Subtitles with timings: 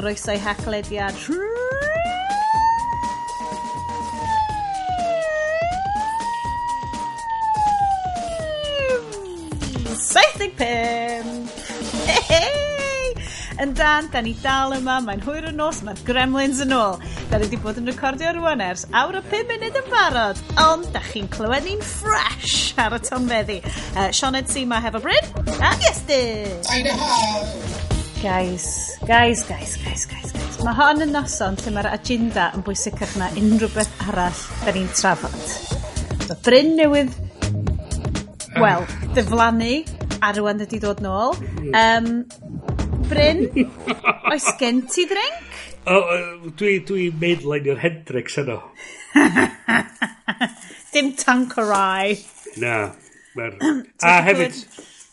[0.00, 1.16] chroeso i haclediad
[10.00, 11.28] Saethig pum!
[13.60, 16.96] Yn dan, da ni dal yma, mae'n hwyr yn nos, mae'r gremlins yn ôl.
[17.28, 20.88] Da ni wedi bod yn recordio rwan ers awr o 5 munud yn barod, ond
[20.94, 23.58] da chi'n clywed ni'n fresh ar y tonfeddi.
[23.92, 25.28] Uh, Sioned Sima hefo Bryn,
[25.60, 26.56] a Iestyn!
[28.24, 30.58] Guys, Guys, guys, guys, guys, guys.
[30.62, 34.86] Mae hon yn noson lle mae'r agenda yn bwysicach na unrhyw beth arall da ni'n
[34.94, 35.34] trafod.
[36.28, 37.16] Mae Bryn newydd,
[38.62, 38.86] wel,
[39.16, 39.72] diflannu,
[40.22, 41.34] a rwan ydi dod nôl.
[41.74, 42.06] Um,
[43.10, 43.42] Bryn,
[44.30, 45.58] oes gen ti drink?
[45.90, 48.60] O, oh, uh, dwi, dwi mainlineio'r Hendrix yno.
[50.94, 52.14] Dim tank o rai.
[52.62, 52.78] Na.
[53.34, 53.58] Mer...
[54.06, 54.62] a hefyd,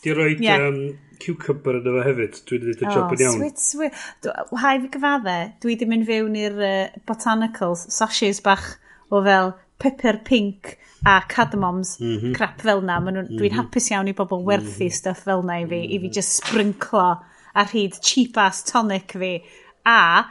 [0.05, 0.69] di roi yeah.
[0.69, 2.41] um, cucumber yna fo hefyd.
[2.49, 3.37] Dwi'n dweud y oh, job yn iawn.
[3.39, 4.27] Sweet, sweet.
[4.63, 6.73] Hai fi gyfadde, dwi di mynd fewn i'r uh,
[7.09, 8.75] botanicals, sachets bach
[9.09, 12.35] o fel pepper pink a cardamoms, mm -hmm.
[12.35, 12.99] crap fel na.
[12.99, 13.37] Mm -hmm.
[13.37, 13.59] Dwi'n mhm.
[13.59, 14.97] hapus iawn i bobl werthu mm -hmm.
[14.99, 15.95] stuff fel na i fi, mm -hmm.
[15.95, 16.13] i fi mm.
[16.13, 17.07] just sprinklo
[17.53, 19.33] ar hyd cheap ass tonic fi.
[19.85, 20.23] A,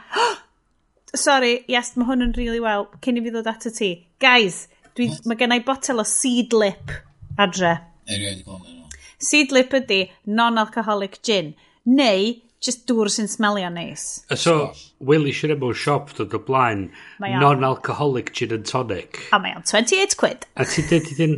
[1.25, 3.91] sorry, yes, mae hwn yn really well, cyn i fi ddod at y ti.
[4.19, 6.91] Guys, dwi, mae gennau botel o seed lip
[7.37, 7.77] adre.
[8.07, 8.76] Erioed i gweld
[9.23, 11.55] Seedlip ydy non-alcoholic gin.
[11.87, 14.05] Neu, just dŵr sy'n smelio neis.
[14.29, 14.41] Nice.
[14.43, 16.87] So, Willy sy'n mewn siop dod o blaen
[17.21, 19.21] non-alcoholic gin and tonic.
[19.33, 20.47] A mae o'n 28 quid.
[20.57, 21.37] A ti dweud iddyn,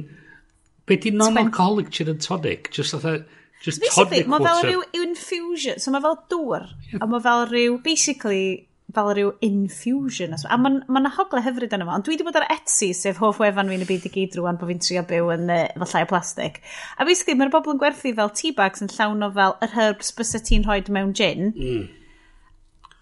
[0.88, 2.72] be di non-alcoholic gin and tonic?
[2.76, 3.26] Just fatha,
[3.64, 4.32] just tonic water.
[4.32, 7.04] Mae fel rhyw infusion, so mae fel dŵr, yeah.
[7.04, 10.34] a mae fel rhyw, basically, fel rhyw infusion.
[10.34, 13.22] A mae'n ma, ma hogle hyfryd yna fo, ond dwi wedi bod ar Etsy, sef
[13.22, 16.04] hoff wefan fi'n y byd i gyd rwan bod fi'n trio byw yn efo llai
[16.06, 16.60] o plastig.
[16.98, 20.14] A basically, mae'r bobl yn gwerthu fel tea bags yn llawn o fel yr herbs
[20.18, 21.52] bys ti'n rhoi mewn gin.
[21.54, 21.88] Mm.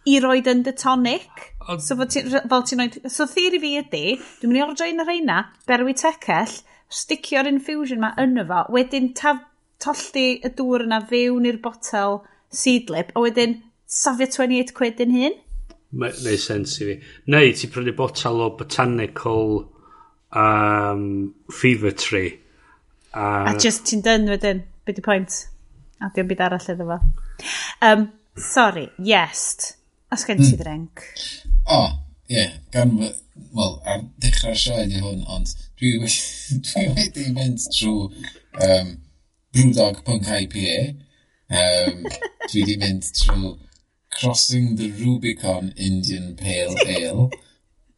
[0.07, 1.51] I roed yn dy tonic.
[1.67, 1.83] Ond...
[1.83, 2.89] So, fel ti'n rhoi...
[3.11, 4.05] So, theori fi ydy,
[4.41, 6.59] dwi'n mynd i ordro un o'r reina, berwi tecell,
[6.91, 9.43] sticio'r infusion ma yno fo, wedyn taf,
[9.83, 12.21] tollti y dŵr yna fewn i'r botel
[12.53, 15.35] seedlip, a wedyn safio 28 quid yn hyn.
[15.91, 16.95] Neu sens i fi.
[17.31, 19.45] Neu ti prynu botel o botanical
[20.31, 22.33] um, fever tree.
[23.13, 24.63] A, a just ti'n dyn wedyn.
[24.85, 25.45] Be di pwynt?
[26.01, 26.99] A diolch byd arall iddo fo.
[27.81, 29.73] Um, sorry, yes.
[30.11, 30.59] Os gen ti hmm.
[30.61, 31.07] ddrenc?
[31.65, 31.89] O, oh,
[32.27, 32.35] ie.
[32.35, 32.53] Yeah.
[32.75, 32.93] Gan,
[33.55, 35.95] wel, ar dechrau'r sioe di hwn, ond dwi,
[36.67, 38.27] dwi wedi mynd trwy
[38.67, 38.95] um,
[39.55, 40.03] Brewdog
[41.47, 42.01] Um,
[42.51, 43.53] dwi wedi mynd trwy
[44.19, 47.31] Crossing the Rubicon Indian Pale Ale.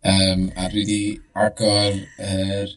[0.03, 1.02] um, a dwi wedi
[1.35, 2.74] agor yr er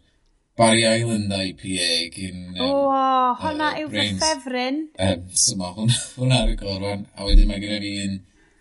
[0.58, 2.40] Barry Island IPA gyn...
[2.58, 4.80] Um, o, oh, hwnna uh, yw fy ffefryn.
[5.00, 7.06] Um, so ma, hwnna, hwnna ar y gorfan.
[7.16, 8.18] A wedyn mae gen i un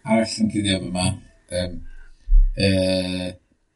[0.08, 1.08] arall yn cyddiad yma.
[1.62, 1.78] Um,
[2.56, 3.32] uh,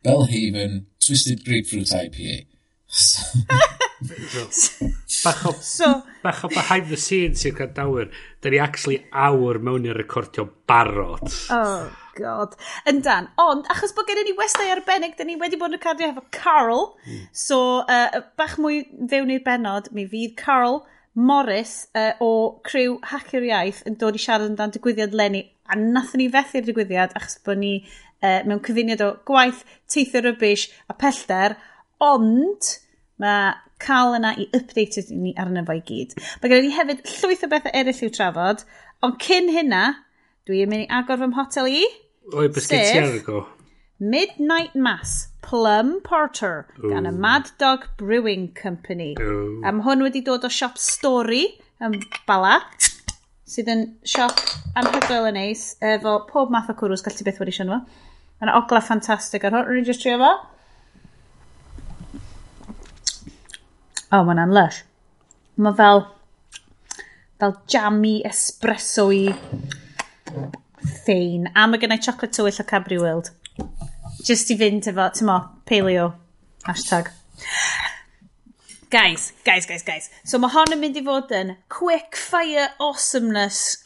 [0.06, 2.46] Bellhaven Twisted Grapefruit IPA.
[2.88, 3.42] So,
[5.26, 8.14] bach o, so, bach o behind the scenes i'r candawyr.
[8.46, 11.32] Da ni actually awr mewn i'r recordio barod.
[11.50, 12.52] Oh, god.
[12.92, 13.32] Yndan.
[13.42, 16.22] Ond, achos bod gen i ni westau arbennig, da ni wedi bod yn recordio efo
[16.36, 16.92] Carl.
[17.08, 17.24] Mm.
[17.34, 17.58] So,
[17.90, 20.84] uh, bach mwy fewn i'r benod, mi fydd Carl
[21.18, 22.30] Morris uh, o
[22.70, 25.42] Criw Hacker Iaith yn dod i siarad yn dan digwyddiad Lenny.
[25.66, 30.70] A nathon ni fethu'r digwyddiad achos bod ni uh, mewn cyfuniad o gwaith, teithio rybys
[30.86, 31.58] a pellter.
[32.14, 32.76] Ond,
[33.26, 36.16] mae cael yna i update ni arno fo i gyd.
[36.42, 38.64] Mae gen i hefyd llwyth o bethau eraill i'w trafod,
[39.06, 39.84] ond cyn hynna,
[40.48, 41.84] dwi yn mynd i agor fy mhotel i.
[42.34, 43.46] O'i, bys gen ti argo?
[44.00, 46.90] Midnight Mass, Plum Porter, Ooh.
[46.92, 49.14] gan y Mad Dog Brewing Company.
[49.22, 49.62] Ooh.
[49.64, 51.46] Am hwn wedi dod o siop Story
[51.84, 52.58] yn Bala,
[53.48, 54.42] sydd yn siop
[54.76, 58.04] anhygoel yn neis, efo pob math o cwrws gallu beth wedi siarad fo.
[58.42, 60.34] Mae'n ogla ffantastig ar hwn, rwy'n just trio fo.
[64.16, 64.84] o, oh, mae hwnna'n lush.
[65.60, 66.06] Mae fel,
[67.42, 69.26] fel jammy, espresso i
[71.02, 71.50] ffein.
[71.52, 73.32] A mae gennau chocolate tywyll o Cabri World.
[74.26, 76.14] Just i fynd efo, ti'n mo, paleo.
[76.66, 77.12] Hashtag.
[78.90, 80.10] Guys, guys, guys, guys.
[80.24, 83.82] So mae hon yn mynd i fod yn quick fire awesomeness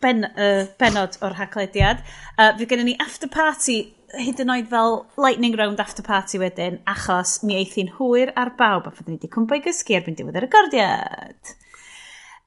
[0.00, 2.00] ben, uh, benod o'r haglediad.
[2.38, 6.80] Uh, fe gennym ni after party hyd yn oed fel lightning round after party wedyn,
[6.90, 10.38] achos mi eithin hwyr ar bawb, a fydden ni wedi cwmpa i gysgu erbyn diwedd
[10.40, 11.54] yr recordiad.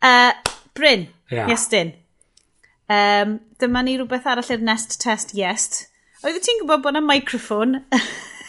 [0.04, 0.32] Uh,
[0.78, 1.50] Bryn, yeah.
[1.52, 1.94] Iestyn.
[2.88, 5.88] Um, dyma ni rhywbeth arall i'r nest test yes.
[6.24, 7.82] Oeddet ti'n gwybod bod yna microphone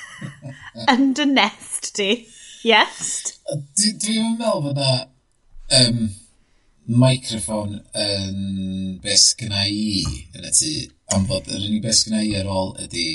[0.92, 2.12] yn dy nest di?
[2.66, 3.38] Yes?
[3.48, 4.92] Dwi'n meddwl bod yna
[5.80, 6.04] um,
[6.88, 10.04] microphone yn um, beth gyna i
[10.36, 10.76] yn y tŷ.
[11.16, 13.08] Ond bod yr unig beth sy'n ei ar ôl ydy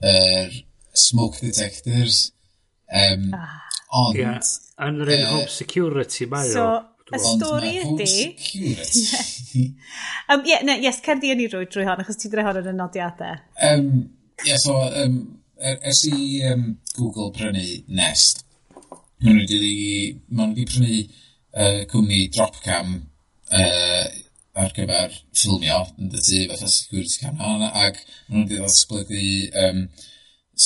[0.00, 0.60] yr er
[0.96, 2.30] smoke detectors.
[2.88, 3.62] Um, ah.
[3.96, 4.18] Ond...
[4.18, 4.40] Yeah,
[4.86, 6.76] yn yr un home security mae so, o.
[7.06, 8.14] So, y stori ydy...
[10.32, 12.58] um, yeah, no, yes, cer di yn i rwy drwy hon, achos ti drwy hon
[12.62, 13.38] yn y nodiadau.
[13.68, 13.92] Um,
[14.42, 14.74] yeah, so,
[15.04, 15.20] um,
[15.60, 16.66] er, ers i um,
[16.96, 18.42] Google prynu Nest,
[19.22, 24.06] maen nhw wedi, ma wedi prynu uh, cwmni Dropcam uh,
[24.56, 29.26] ar gyfer ffilmio yn dyty, fatha security cameran, ac maen nhw'n wedi ddatblygu
[29.64, 29.82] um,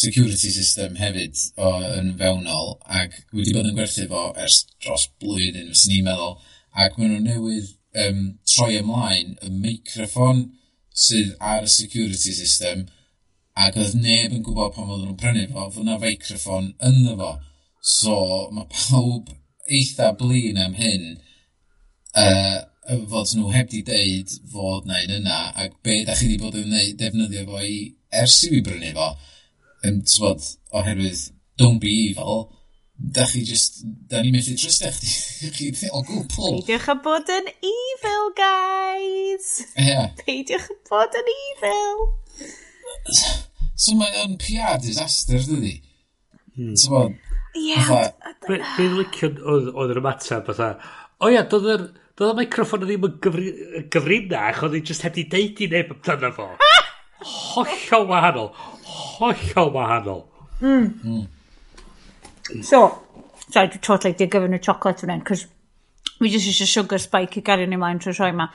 [0.00, 5.72] security system hefyd o, yn fewnol, ac wedi bod yn gwerthu fo ers dros blwyddyn,
[5.74, 6.38] fes ni'n meddwl,
[6.84, 8.22] ac maen nhw newydd um,
[8.54, 10.46] troi ymlaen y microffon
[10.94, 12.86] sydd ar y security system,
[13.58, 17.34] ac oedd neb yn gwybod pan oedden nhw'n prynu fo, fod yna feicroffon ynddo fo.
[17.80, 18.16] So
[18.54, 19.34] mae pawb
[19.66, 21.16] eitha blin am hyn,
[22.14, 22.60] uh,
[23.10, 26.56] fod nhw heb di deud fod na un yna, ac be da chi wedi bod
[26.58, 27.76] yn neud, defnyddio fo i
[28.22, 29.10] ers i fi brynu fo,
[29.86, 31.28] yn tywod, oherwydd,
[31.60, 32.48] don't be evil,
[33.00, 36.58] da chi just, da ni'n methu trystau chdi, chi o gwbl.
[36.58, 39.52] Peidiwch a bod yn evil, guys!
[39.76, 40.10] Yeah.
[40.24, 42.04] Peidiwch a bod yn evil!
[43.80, 45.78] So mae o'n PR disaster, dydi?
[46.56, 46.74] Hmm.
[46.74, 47.16] Tywod,
[47.58, 47.72] Ie.
[47.74, 48.10] Yeah,
[48.46, 50.74] Be dwi'n licio oedd yr ymateb, fatha,
[51.20, 51.88] o ia, doedd yr
[52.20, 53.50] Doedd y microffon ddim yn gyfri,
[53.92, 56.48] gyfrinach, oedd hi just heb di deud i neb amdano fo.
[57.24, 58.50] Hollol wahanol.
[58.84, 60.20] Hollol wahanol.
[60.60, 60.90] Mm.
[61.00, 62.60] Mm.
[62.60, 62.82] So,
[63.48, 65.46] sorry, dwi'n trod like, dwi'n gyfyn y chocolate fan hyn, cos
[66.20, 68.50] fi jyst eisiau sugar spike i gario ni mlaen trwy rhoi ma.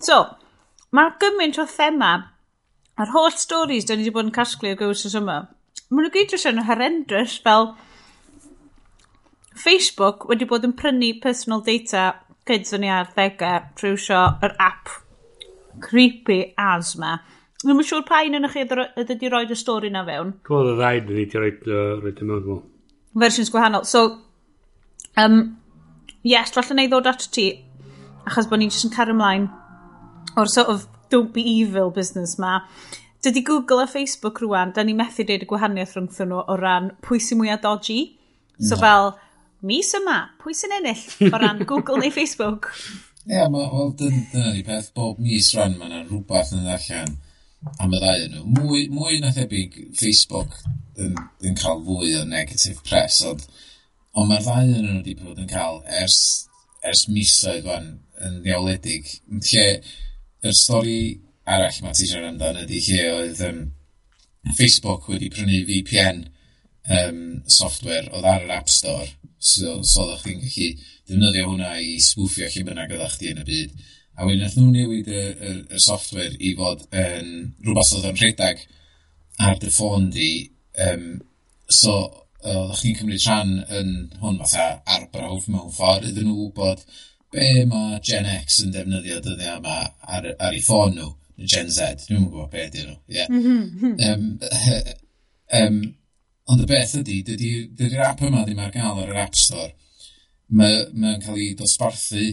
[0.00, 0.22] So,
[0.96, 2.14] mae gymaint o thema,
[2.96, 5.42] a'r holl stories dyn ni wedi bod yn casglu o gywys y yma,
[5.90, 7.74] maen nhw gyd jyst yn horrendous fel
[9.60, 12.14] Facebook wedi bod yn prynu personal data
[12.46, 13.30] kids yn ei
[13.76, 14.92] trwy sio yr app
[15.82, 17.18] creepy as ma.
[17.62, 20.34] Dwi'n siŵr pa un yn chi ydy roed y stori na fewn.
[20.46, 21.68] Dwi'n y ddau yn ydy roed,
[22.02, 22.58] roed y mewn.
[23.16, 23.86] Versions gwahanol.
[23.88, 24.18] So,
[25.16, 25.56] um,
[26.22, 27.48] yes, falle neu ddod at ti,
[28.28, 29.48] achos bod ni'n jyst yn cario ymlaen
[30.36, 32.60] o'r sort of don't be evil business ma.
[33.24, 36.92] Dydy Google a Facebook rwan, da ni methu dweud y gwahaniaeth rhwngthyn nhw o ran
[37.02, 38.00] pwy sy'n mwyaf dodgy.
[38.60, 38.80] So no.
[38.82, 39.08] fel,
[39.66, 41.04] mis yma, pwy sy'n ennill
[41.34, 42.70] o ran Google neu Facebook?
[43.26, 47.16] Ie, yeah, mae wel, dyna ni beth bob mis rhan, mae yna rhywbeth yn allan
[47.82, 48.42] am y ddau nhw.
[48.56, 50.54] Mwy, mwy na thebyg Facebook
[51.02, 53.42] yn, yn cael fwy o negative press, ond,
[54.14, 56.18] ond mae'r ddau yn nhw wedi bod yn cael ers,
[56.86, 57.90] ers misoedd fan
[58.26, 59.10] yn ddiawledig.
[59.50, 59.66] Lle,
[60.46, 61.00] yr stori
[61.46, 63.60] arall mae ti siarad amdano ydy lle oedd um,
[64.58, 66.24] Facebook wedi prynu VPN
[66.88, 69.08] um, software oedd ar yr App Store.
[69.38, 70.70] So, so oeddech chi'n gallu
[71.06, 73.86] defnyddio hwnna i swffio lle bynnag oeddech chi yn y byd.
[74.16, 77.32] A wedyn nath nhw newid y, y, y software i fod yn
[77.64, 78.62] rhywbeth oedd yn rhedeg
[79.46, 80.30] ar dy ffôn di.
[80.86, 81.10] Um,
[81.68, 81.98] so
[82.46, 83.92] oeddech chi'n cymryd rhan yn
[84.22, 86.82] hwn fatha arbrawf mewn ffordd iddyn nhw bod
[87.34, 91.12] be mae Gen X yn defnyddio dyddiau yma ar, ar ei ffôn nhw.
[91.36, 92.98] Gen Z, dwi'n gwybod be ydyn nhw.
[93.12, 93.28] Yeah.
[94.08, 94.28] Um,
[95.52, 95.80] um,
[96.46, 99.72] Ond y beth ydy, dydy'r dydy app yma ddim ar gael ar yr App Store.
[100.54, 102.28] Mae'n ma, cael ei dosbarthu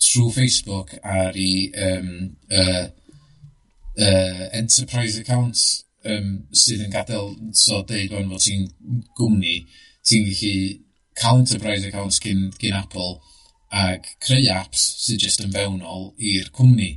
[0.00, 2.08] trwy Facebook ar ei um,
[2.56, 2.86] uh,
[4.00, 8.64] uh, enterprise accounts um, sydd yn gadael, so deud o'n fod ti'n
[9.18, 9.58] gwmni,
[10.08, 10.54] ti'n gallu
[11.20, 13.18] cael enterprise accounts gyn, gyn Apple
[13.70, 16.94] ac creu apps sydd jyst yn fewnol i'r cwmni.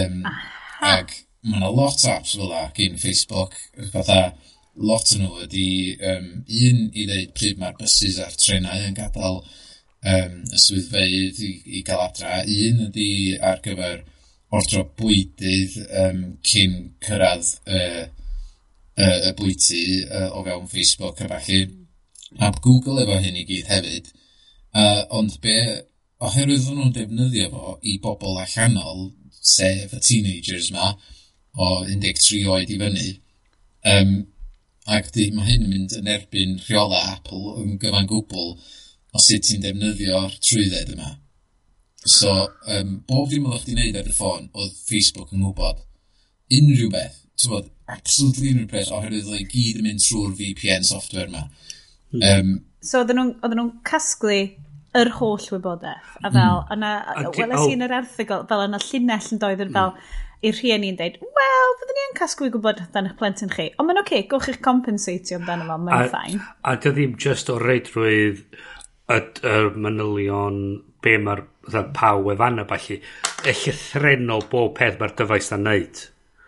[0.00, 0.24] Um,
[0.82, 1.14] ac
[1.46, 3.54] mae yna lot o apps fel da gyn Facebook,
[3.94, 4.32] fatha
[4.80, 5.66] lot yn nhw ydy
[6.08, 11.52] um, un i ddeud pryd mae'r bysys a'r trenau yn gadael um, y swyddfeydd i,
[11.78, 12.40] i gael adra.
[12.42, 14.02] Un ydy ar gyfer
[14.52, 18.02] ordro bwydydd um, cyn cyrraedd uh,
[18.96, 21.62] uh, y bwyty uh, o fewn Facebook a falle.
[22.40, 24.12] A Google efo hyn i gyd hefyd.
[24.72, 25.56] Uh, ond be,
[26.24, 29.10] oherwydd o'n nhw'n defnyddio fo i bobl allanol,
[29.42, 30.94] sef y teenagers ma,
[31.60, 33.08] o 13 oed i fyny,
[33.92, 34.14] um,
[34.90, 38.56] Ac di, mae hyn yn mynd yn erbyn rheola Apple yn gyfan gwbl
[39.12, 41.12] o sut ti'n defnyddio'r trwydded yma.
[42.02, 42.32] So,
[42.66, 45.84] um, bob dim oedd chdi'n neud ar y ffôn, oedd Facebook yn gwybod
[46.58, 51.30] unrhyw beth, ti'n bod, absolutely unrhyw beth, oherwydd oedd gyd yn mynd trwy'r VPN software
[51.30, 51.44] yma.
[52.18, 54.40] Um, so, oedden nhw'n casglu
[54.98, 56.10] yr holl wybodaeth.
[56.20, 56.34] A hmm.
[56.34, 56.74] fel, mm.
[56.74, 56.90] yna,
[57.38, 57.76] weles i oh.
[57.76, 59.78] yn yr erthigol, fel yna llinell yn doedd yn hmm.
[59.78, 63.52] fel, mm i'r rhieni yn dweud, wel, fyddwn ni yn casglu gwybod dan eich plentyn
[63.52, 63.68] chi.
[63.78, 66.40] Ond mae'n oce, okay, gwch eich compensatio amdano fo, mae'n ffain.
[66.66, 68.42] A dy ddim just o reidrwydd
[69.12, 70.62] y, y manylion
[71.02, 71.44] be mae'r
[71.94, 72.98] pa wefan y falle,
[73.42, 76.00] Y llythrenol bob peth mae'r dyfais na'n neud.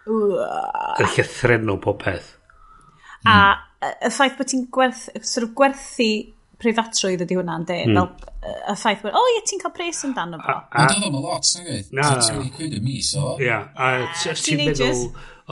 [0.07, 2.35] Y llythrenol bob peth.
[3.27, 3.97] A hmm.
[4.07, 6.11] y ffaith bod ti'n gwerth, sort of gwerthu
[6.65, 7.79] preifatrwydd ydy hwnna'n de.
[7.87, 7.99] Mm.
[8.01, 10.57] Fel y ffaith bod, o ie, ti'n cael pres amdano fo.
[10.75, 11.95] Mae'n dod am y lot, sy'n gweud.
[11.97, 12.11] Na.
[12.19, 13.35] Ti'n gwneud quid y mis, o.
[13.45, 15.03] Ia, a ah, ti'n meddwl,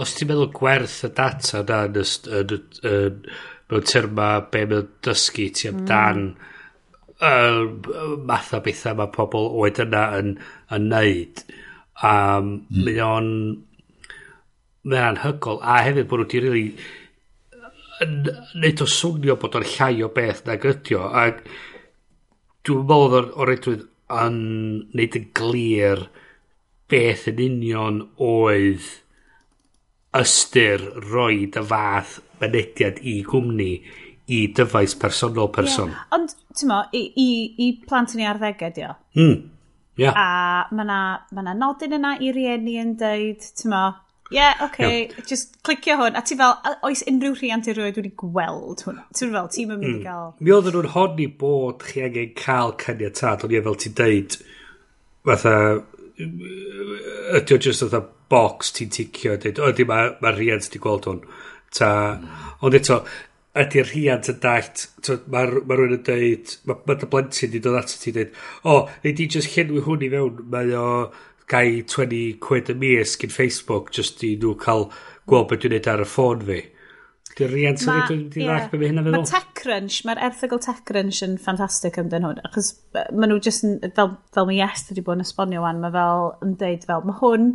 [0.03, 1.99] os ti'n meddwl gwerth y data na yn,
[2.41, 2.55] yn,
[2.91, 3.19] yn,
[3.73, 5.79] mewn terma be mae'n dysgu ti hmm.
[5.81, 6.49] amdan mm.
[7.25, 10.35] uh, math o bethau mae pobl oed yna yn,
[10.77, 11.45] yn neud.
[12.03, 12.83] Um, mm.
[12.89, 13.31] Mae o'n...
[14.83, 15.61] Mae'n anhygol.
[15.63, 16.67] A hefyd bod nhw wedi really
[18.03, 18.19] yn
[18.63, 21.43] neud o swnio bod o'n llai o beth nag ydi o ac
[22.67, 23.87] dwi'n meddwl o'r, or edrych
[24.23, 24.39] yn
[24.93, 26.07] neud yn glir
[26.93, 28.91] beth yn union oedd
[30.19, 33.73] ystyr roed y fath mynediad i gwmni
[34.33, 35.91] i dyfais personol person.
[35.91, 36.05] Yeah.
[36.17, 37.29] Ond, ti'n mo, i, i,
[37.65, 38.95] i plant yn ei arddegau, o.
[39.19, 39.35] Mm.
[40.01, 40.17] Yeah.
[40.17, 41.01] A mae yna na,
[41.37, 43.83] ma na nodyn yna i rieni yn dweud, ti'n mo,
[44.33, 45.25] yeah, oce, okay.
[45.29, 46.17] just clicio hwn.
[46.19, 46.57] A ti fel,
[46.89, 49.01] oes unrhyw rhiant i roed wedi gweld hwn?
[49.17, 50.03] Ti'n fel, ti'n mynd i hmm.
[50.07, 50.33] gael...
[50.41, 54.39] Mi oedden nhw'n honni bod chi angen cael caniatad, ond ie fel ti'n deud,
[55.29, 55.57] fatha,
[56.23, 61.21] ydy o just fatha box ti'n ticio, dweud, ydy mae ma rhiant wedi gweld hwn.
[61.77, 61.91] Ta,
[62.65, 63.03] ond eto,
[63.59, 64.87] ydy'r rhiant yn dallt,
[65.33, 68.77] mae ma rhywun yn dweud, mae ma dy blentyn wedi dod at ti dweud, o,
[68.77, 70.87] oh, neud di just llenwi hwn i fewn, mae o,
[71.51, 74.89] gai 20 quid y mis gyn Facebook just i nhw cael
[75.31, 76.61] gweld beth dwi'n neud ar y ffôn fi.
[77.33, 79.17] Dwi'n riant yn dwi'n ddall beth hynna feddwl.
[79.17, 84.17] Mae TechCrunch, mae'r erthigol TechCrunch yn ffantastig ymdyn hwn, achos maen nhw just yn, fel,
[84.35, 87.49] fel mae Yes wedi bod yn esbonio wan, mae fel yn deud fel, mae hwn,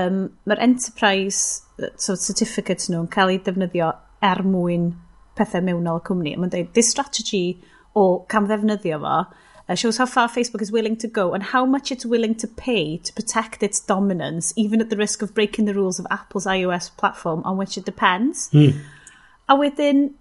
[0.00, 3.90] um, mae'r enterprise so certificates nhw'n cael ei defnyddio
[4.24, 4.90] er mwyn
[5.38, 6.34] pethau mewnol y cwmni.
[6.40, 7.44] Mae'n deud, this strategy
[7.96, 9.20] o cam ddefnyddio fo,
[9.70, 12.48] uh, shows how far Facebook is willing to go and how much it's willing to
[12.48, 16.46] pay to protect its dominance, even at the risk of breaking the rules of Apple's
[16.46, 18.50] iOS platform on which it depends.
[18.50, 18.80] Mm.
[19.48, 20.12] A wedyn,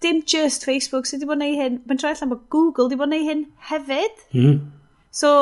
[0.00, 3.00] dim just Facebook sydd wedi bod yn ei hyn, mae'n troi allan bod Google wedi
[3.02, 4.24] bod yn ei hyn hefyd.
[4.38, 4.56] Mm.
[5.16, 5.32] So,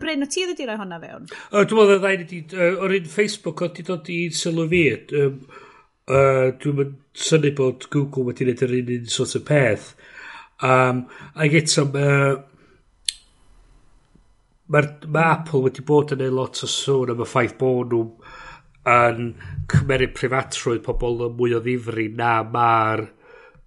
[0.00, 1.28] Bryn, o ti wedi rhoi hwnna fewn?
[1.50, 2.42] O, dwi'n meddwl y ddau wedi...
[2.86, 4.82] O'r un Facebook oedd wedi dod i sylw fi.
[5.20, 5.40] Um,
[6.08, 6.92] uh, dwi'n
[7.26, 9.90] synnu bod Google wedi gwneud yr un un sort of peth.
[10.64, 12.36] Um, ac eto, uh,
[14.72, 18.04] mae ma Apple wedi bod yn ei lot o sôn am y ffaith bod nhw
[18.92, 19.28] yn
[19.70, 23.04] cymeryd prifatrwydd pobl yn mwy o ddifri na mae'r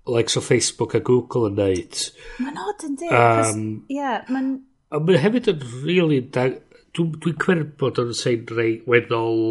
[0.09, 2.01] likes o Facebook a Google yn neud.
[2.41, 3.15] Mae'n odd yn dweud.
[3.19, 4.51] Um, yeah, mae'n...
[4.89, 6.19] A mae'n hefyd yn really...
[6.33, 6.57] Dwi'n
[6.97, 9.43] dwi, dwi cwerth bod o'n sein rei weddol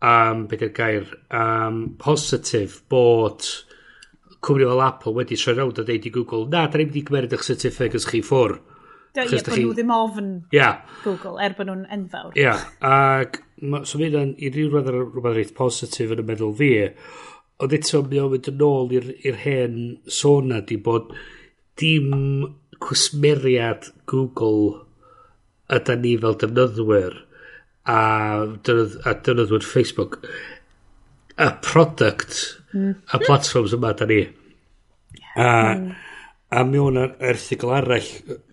[0.00, 3.44] um, beth yw'r gair um, positif bod
[4.46, 7.04] cwmni fel Apple wedi troi rawd a deud i Google na, da ni'n mynd i
[7.04, 8.56] gymeryd eich certificate chi ffwr
[9.16, 10.82] Ie, bod nhw ddim ofn yeah.
[11.04, 12.34] Google, er bod nhw'n enfawr.
[12.36, 12.66] Ia, yeah.
[12.84, 13.40] ac
[13.88, 16.70] so mynd yn i ryw roedd rhywbeth reit positif yn y meddwl fi,
[17.58, 19.78] ond eto mi o'n mynd yn ôl i'r hen
[20.20, 21.10] sôn di bod
[21.78, 22.12] dim
[22.82, 24.84] cwsmeriad Google
[25.74, 27.16] yda ni fel defnyddwyr
[27.88, 27.98] a,
[28.64, 30.20] dynydd, a defnyddwyr Facebook
[31.38, 32.38] y product
[32.74, 32.94] mm.
[33.26, 34.22] platforms yma da ni.
[35.18, 35.34] Yeah.
[35.36, 35.90] A, mm.
[36.50, 38.08] a mi o'n erthigol arall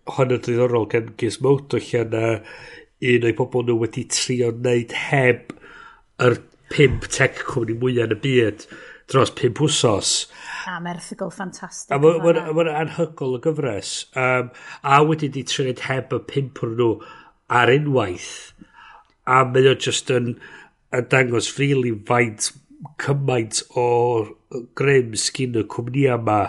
[0.06, 2.26] hon yn ddiddorol gan Gizmodo lle yna
[3.12, 5.54] un o'i pobl nhw wedi trio wneud heb
[6.26, 6.38] yr
[6.74, 8.66] pimp tech cwmni mwyaf yn y byd
[9.12, 10.14] dros pimp wsos.
[10.70, 11.94] Am erthigol ffantastig.
[11.94, 13.94] A mae'n ma, ma, ma anhygol y gyfres.
[14.18, 16.92] Um, a wedi di trio wneud heb y pimp nhw
[17.62, 18.54] ar unwaith.
[19.26, 20.36] A mae o just yn,
[20.94, 22.52] yn dangos ffrili faint
[23.02, 23.88] cymaint o
[24.78, 26.40] grym sgyn y cwmni yma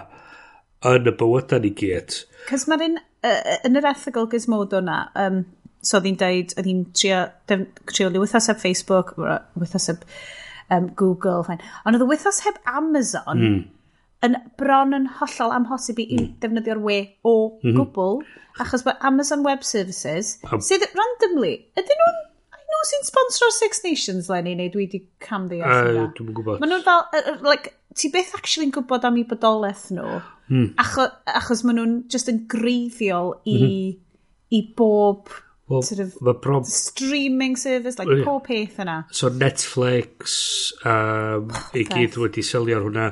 [0.86, 2.22] yn y bywydau ni gyd.
[2.48, 5.42] Cys mae'r un uh, yn yr ethigol gizmodo na, um,
[5.82, 7.22] so oedd hi'n deud, oedd hi'n trio,
[7.92, 9.14] trio wythaseb Facebook,
[9.60, 10.04] wythaseb
[10.74, 11.62] um, Google, fain.
[11.84, 13.58] ond oedd y wythaseb Amazon mm.
[14.26, 16.30] yn bron yn hollol amhosib i mm.
[16.42, 17.76] defnyddio'r we o mm -hmm.
[17.80, 18.22] gwbl,
[18.62, 20.62] achos bod Amazon Web Services, um.
[20.64, 22.22] sydd randomly, ydyn nhw'n
[22.66, 26.60] nhw sy'n sponsor Six Nations, Lenny, neu dwi wedi cam ddeall uh, Dwi'n gwybod.
[26.62, 30.20] Maen nhw'n fel, uh, like, ti beth actually'n gwybod am i bodolaeth nhw,
[30.52, 30.68] mm.
[30.82, 33.98] achos, achos maen nhw'n just yn greiddiol i, mm -hmm.
[34.58, 35.32] i bob
[35.68, 36.64] well, sort of prob...
[36.66, 38.24] streaming service, like yeah.
[38.24, 39.04] pob peth yna.
[39.10, 43.08] So Netflix, um, oh, i gyd wedi selio ar hwnna,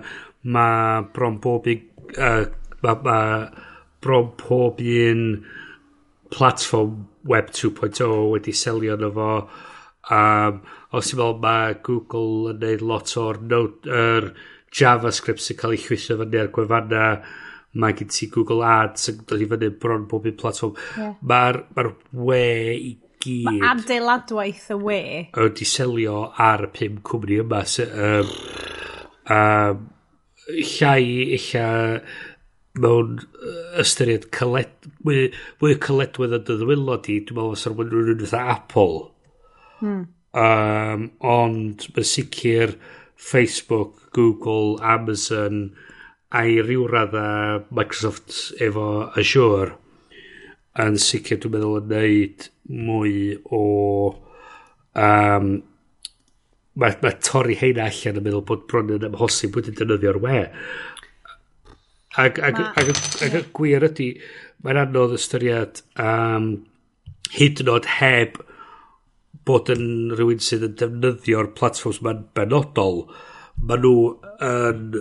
[0.55, 2.45] mae bron bob un, uh,
[2.85, 3.19] mae ma
[4.05, 5.25] bron pob un
[6.35, 9.31] platform web 2.0 wedi selio yno fo.
[10.15, 10.59] Um,
[10.95, 15.77] os i'n meddwl, mae Google yn neud lot o'r note, er, uh, JavaScript sy'n cael
[15.77, 17.07] ei chwyso fyny ar gwefanna,
[17.79, 20.77] mae gen ti Google Ads yn dod i fyny bron bob un platform.
[20.99, 21.17] Yeah.
[21.23, 21.89] Mae'r ma
[22.27, 23.49] we i gyd...
[23.49, 25.01] Mae adeiladwaith y we.
[25.37, 27.65] ...wedi selio ar y pum cwmni yma.
[27.71, 28.31] So, um,
[29.35, 29.83] um,
[30.75, 31.03] llai
[31.39, 31.67] illa
[32.75, 33.21] mewn
[33.79, 35.29] ystyried cyled, mwy,
[35.63, 39.01] mwy cyledwedd yn dyddwylo di, dwi'n meddwl fysa'r mwyn rhywun fatha Apple.
[39.79, 40.03] Hmm.
[40.35, 42.75] Um, ond mae'n sicr
[43.17, 45.75] Facebook, Google, Amazon
[46.35, 47.27] a i ryw radda
[47.71, 48.87] Microsoft efo
[49.21, 49.77] Azure
[50.83, 53.15] yn sicr dwi'n meddwl yn neud mwy
[53.55, 53.61] o
[54.99, 55.51] um,
[56.75, 60.41] mae, mae torri heina allan yn meddwl bod bron yn amhosib wedi defnyddio'r we.
[62.19, 62.91] Ag, ag, ma, ag,
[63.27, 64.11] ag, ag gwir ydy
[64.67, 66.51] mae'n anodd ystyried um,
[67.35, 68.43] hyd yn oed heb
[69.49, 73.05] bod yn rhywun sydd yn defnyddio'r platforms ma'n benodol,
[73.61, 73.95] ma nhw
[74.45, 74.99] yn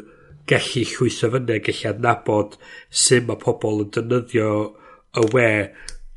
[0.49, 2.57] gallu llwytho fyny, gallu adnabod
[3.03, 4.49] sut mae pobl yn defnyddio
[5.21, 5.47] y we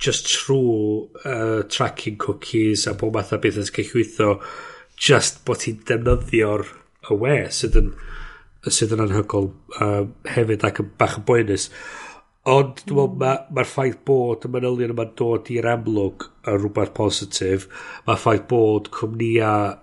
[0.03, 4.33] just trwy uh, tracking cookies a bob math o beth yn gallu llwytho
[5.09, 6.67] just bod ti'n defnyddio'r
[7.11, 7.95] y we sydd yn
[8.73, 11.69] sydd yn anhygol uh, hefyd ac yn bach yn boenus.
[12.47, 16.61] Ond dwi'n meddwl mae'r ma, ma ffaith bod y manylion yma'n dod i'r amlwg yn
[16.61, 17.67] rhywbeth positif.
[18.07, 19.75] Mae'r ffaith bod cwmnïau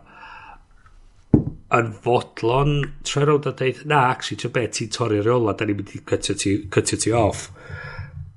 [1.74, 5.80] yn fodlon troi rownd a dweud, na, actually, ti'n beth ti'n torri reola, da ni'n
[5.82, 7.50] mynd i cytio ti, cytio ti off.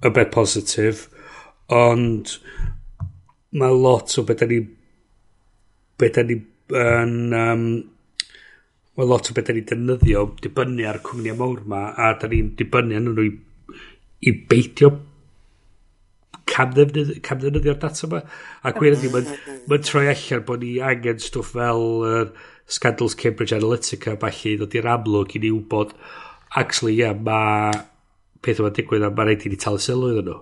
[0.02, 1.06] Y beth positif.
[1.76, 2.35] Ond
[3.56, 4.61] mae lot o beth da ni
[6.00, 6.40] beth da ni
[6.76, 7.66] yn um,
[8.99, 12.54] mae lot o beth da ni defnyddio dibynnu ar cwmnïau mawr ma a da ni'n
[12.59, 13.33] dibynnu arnyn nhw i
[14.26, 14.92] i beidio
[16.56, 18.23] camddefnyddio'r data yma.
[18.66, 19.28] A gwir ydy, mae'n
[19.71, 22.25] ma troi allan bod ni angen stwff fel uh,
[22.66, 25.95] Scandals Cambridge Analytica, falle ddod i'r amlwg i ni wybod,
[26.59, 27.75] actually, ie, yeah, mae
[28.45, 30.40] peth yma'n digwydd a mae'n rhaid i ni talu sylw iddyn nhw.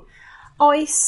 [0.65, 0.99] Oes,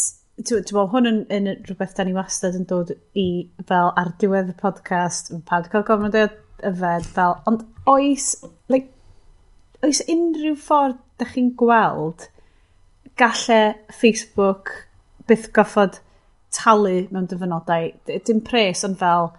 [0.42, 3.27] ti'n meddwl, hwn yn, yn rhywbeth da ni wastad yn dod i
[3.68, 6.27] fel ar diwedd y podcast, yn pawb wedi cael gofyn o
[6.72, 8.31] yfed fel, ond oes,
[8.72, 8.88] like,
[9.85, 12.27] oes unrhyw ffordd da chi'n gweld
[13.18, 14.72] gallai Facebook
[15.26, 16.00] byth goffod
[16.55, 17.90] talu mewn dyfynodau.
[18.07, 19.33] Dim pres, ond fel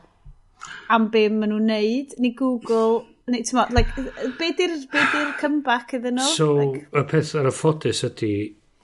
[0.93, 4.05] am be maen nhw'n neud, ni Google, neu ti'n meddwl, like,
[4.39, 6.29] be di'r be di comeback iddyn nhw?
[6.35, 8.33] So, like, y peth ar y ffodus ydy,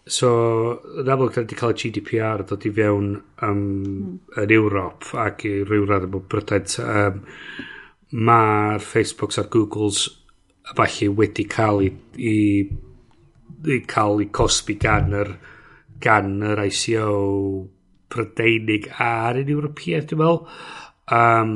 [0.05, 0.31] so,
[1.01, 4.15] yn amlwg, da wedi cael y GDPR dod i fewn um, mm.
[4.43, 6.67] yn Ewrop ac i ryw radd ym Brydain.
[6.87, 7.21] Um,
[8.13, 10.03] Mae'r Facebooks a'r Googles
[10.77, 11.87] falle wedi cael i,
[12.21, 12.35] i
[13.69, 15.35] i cael ei cosbi gan yr
[16.03, 17.07] gan yr ICO
[18.13, 20.41] Prydeinig a'r un Ewropeaidd, dwi'n meddwl.
[21.17, 21.53] Um,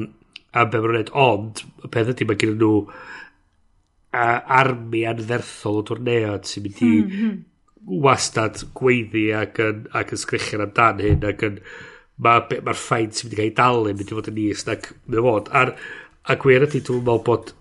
[0.58, 4.24] a be maen nhw'n ond, y peth ydy, mae gen nhw a,
[4.62, 7.38] armi anferthol o dwrneod sy'n mynd i hmm, hmm.
[8.06, 11.62] wastad gweiddi ac yn, ac yn sgrichio'n amdan hyn ac yn
[12.24, 14.66] mae'r ma, ma ffain sy'n mynd i cael ei dalu mynd i fod yn is
[14.74, 15.74] ac mae fod a'r
[16.28, 17.54] a gwir ydy dwi'n meddwl bod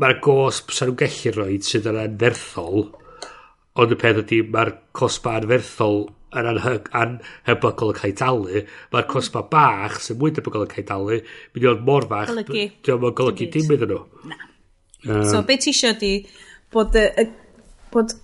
[0.00, 2.86] mae'r gosb sy'n nhw'n gallu rhoi sydd yn anferthol
[3.76, 6.02] ond y peth ydy mae'r cosba anferthol
[6.36, 10.84] yn anhyg, anhebygol yn cael ei dalu mae'r cosba bach sy'n mwy debygol yn cael
[10.84, 14.02] ei dalu mynd i ond mor fach diolch yn golygu dim iddyn nhw.
[14.32, 14.40] Na.
[15.06, 16.12] Um, so beth ti eisiau di
[16.74, 17.26] bod, y, y,
[17.94, 18.16] bod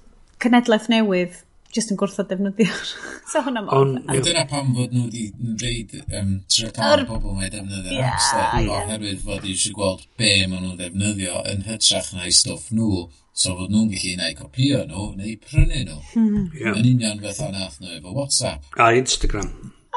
[0.42, 1.40] cenedlaeth newydd
[1.72, 2.90] just yn gwrthod defnyddio'r...
[3.32, 3.80] so hwnna mor...
[3.80, 4.24] ond yeah.
[4.26, 8.66] Dyna pam fod nhw wedi dweud um, trio cael pobl bobl mae defnyddio'r yeah, amser
[8.66, 8.74] yeah.
[8.76, 13.72] oherwydd fod eisiau gweld be maen nhw'n defnyddio yn hytrach na'i stwff nhw so fod
[13.72, 16.44] nhw'n gallu neu copio nhw neu prynu nhw hmm.
[16.61, 16.76] yeah.
[16.76, 19.50] yn union beth o'n nhw efo Whatsapp a Instagram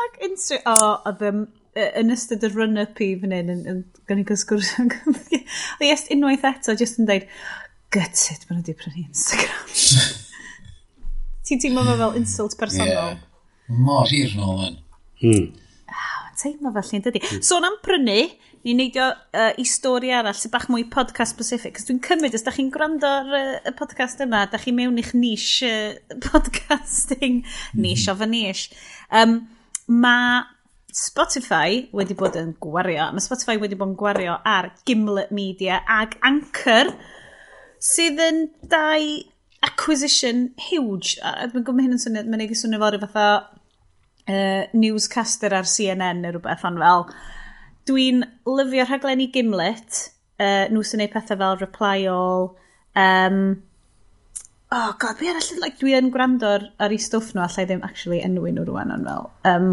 [0.06, 1.46] ac Instagram o oh, oedd um,
[1.86, 6.78] yn ystod y run-up i fan hyn yn, yn gynnig o sgwrs oedd unwaith eto
[6.80, 7.28] jyst yn dweud
[7.96, 10.24] gutted maen nhw wedi prynu Instagram
[11.46, 12.90] Ti'n teimlo fe fel insult personol?
[12.90, 13.18] Yeah.
[13.86, 14.78] Mor hir nôl yn.
[15.22, 15.46] Hmm.
[15.94, 17.22] Oh, teimlo felly, dydy.
[17.46, 18.18] Sôn am prynu,
[18.66, 21.76] ni'n neidio uh, i stori arall sy'n bach mwy podcast specific.
[21.78, 24.98] Cos dwi'n cymryd, os da chi'n gwrando ar uh, y podcast yma, da chi mewn
[25.02, 27.44] i'ch nish uh, podcasting,
[27.78, 28.72] nish of a nish.
[29.14, 29.44] Um,
[29.86, 30.42] mae
[30.96, 36.18] Spotify wedi bod yn gwario, mae Spotify wedi bod yn gwario ar Gimlet Media ag
[36.26, 36.90] Anchor,
[37.86, 39.14] sydd yn dau
[39.66, 41.16] acquisition huge.
[41.24, 43.28] Mae'n gwybod hyn yn swnio, mae'n ei swnio fel fatha
[44.28, 47.08] uh, newscaster ar CNN neu rhywbeth, ond fel
[47.90, 50.02] dwi'n lyfio rhaglenni Gimlet,
[50.42, 52.54] uh, nhw sy'n neud pethau fel Reply All,
[52.98, 53.42] um,
[54.76, 57.86] oh god, be arall, like, dwi yn gwrando ar, ar ei stwff nhw, allai ddim
[57.86, 59.70] actually enwi nhw rwan, ond fel, um,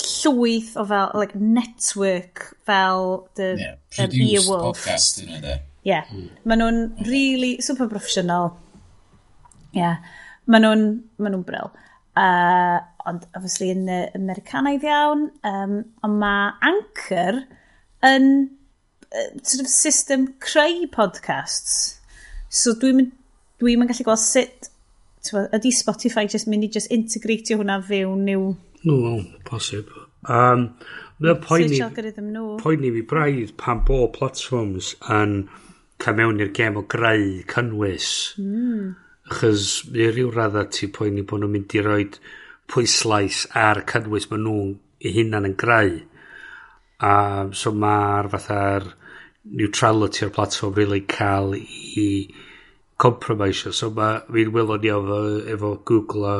[0.00, 4.70] llwyth o fel, like, network fel the yeah, um, Earwolf.
[4.70, 5.58] podcast, yna.
[5.82, 6.04] Yeah.
[6.12, 6.28] Mm.
[6.44, 8.52] Maen nhw'n really super professional
[9.76, 10.00] yeah.
[10.50, 10.86] maen nhw'n
[11.22, 11.70] ma nhw bryl.
[12.18, 17.44] Uh, ond, obviously, yn y Americanaidd iawn, um, ond mae Anchor
[18.06, 18.26] yn
[19.12, 22.00] uh, sort of system creu podcasts.
[22.50, 23.06] So dwi'n
[23.60, 24.70] dwi, dwi gallu gweld sut
[25.30, 28.50] ydy Spotify just mynd i just integratio hwnna fewn i'w...
[28.88, 29.90] No, no, posib.
[30.24, 30.70] Um,
[31.20, 31.80] Mae poen ni...
[32.62, 35.42] Poen ni fi braidd pan bo platforms yn
[36.00, 38.10] cael mewn i'r gem o greu cynnwys.
[38.40, 38.94] Mm.
[39.30, 42.04] Chos i rhyw radda ti poeni bod nhw'n mynd i roi
[42.70, 44.72] pwyslais ar y cynnwys maen nhw'n
[45.06, 45.98] eu hunan yn greu.
[47.00, 47.12] A
[47.56, 48.90] so mae'r fatha'r
[49.60, 52.08] neutrality o'r platform really cael i
[53.00, 53.72] compromisio.
[53.72, 55.20] So mae fi'n welon ni efo,
[55.54, 56.36] efo Google a,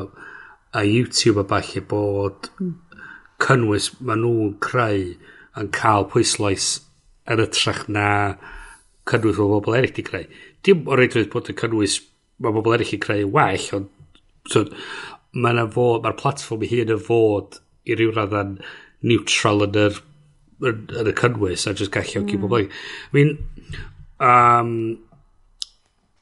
[0.77, 2.77] a YouTube a falle bod hmm.
[3.41, 5.15] cynnwys maen nhw'n creu
[5.61, 6.73] yn cael pwyslais
[7.31, 8.07] yn ytrach na
[9.11, 10.29] cynnwys o bobl eraill di creu.
[10.63, 11.97] Dim o reidrwydd bod y cynnwys
[12.41, 14.65] mae bobl eraill yn creu well, ond so,
[15.33, 18.57] mae'r yna fod, mae'r platform hun yn fod i ryw radda'n
[19.07, 20.01] neutral yn yr
[20.67, 22.45] yn, yn y cynnwys a jyst galluogi mm.
[22.45, 22.67] bobl.
[22.67, 23.37] I mean,
[24.21, 24.73] um,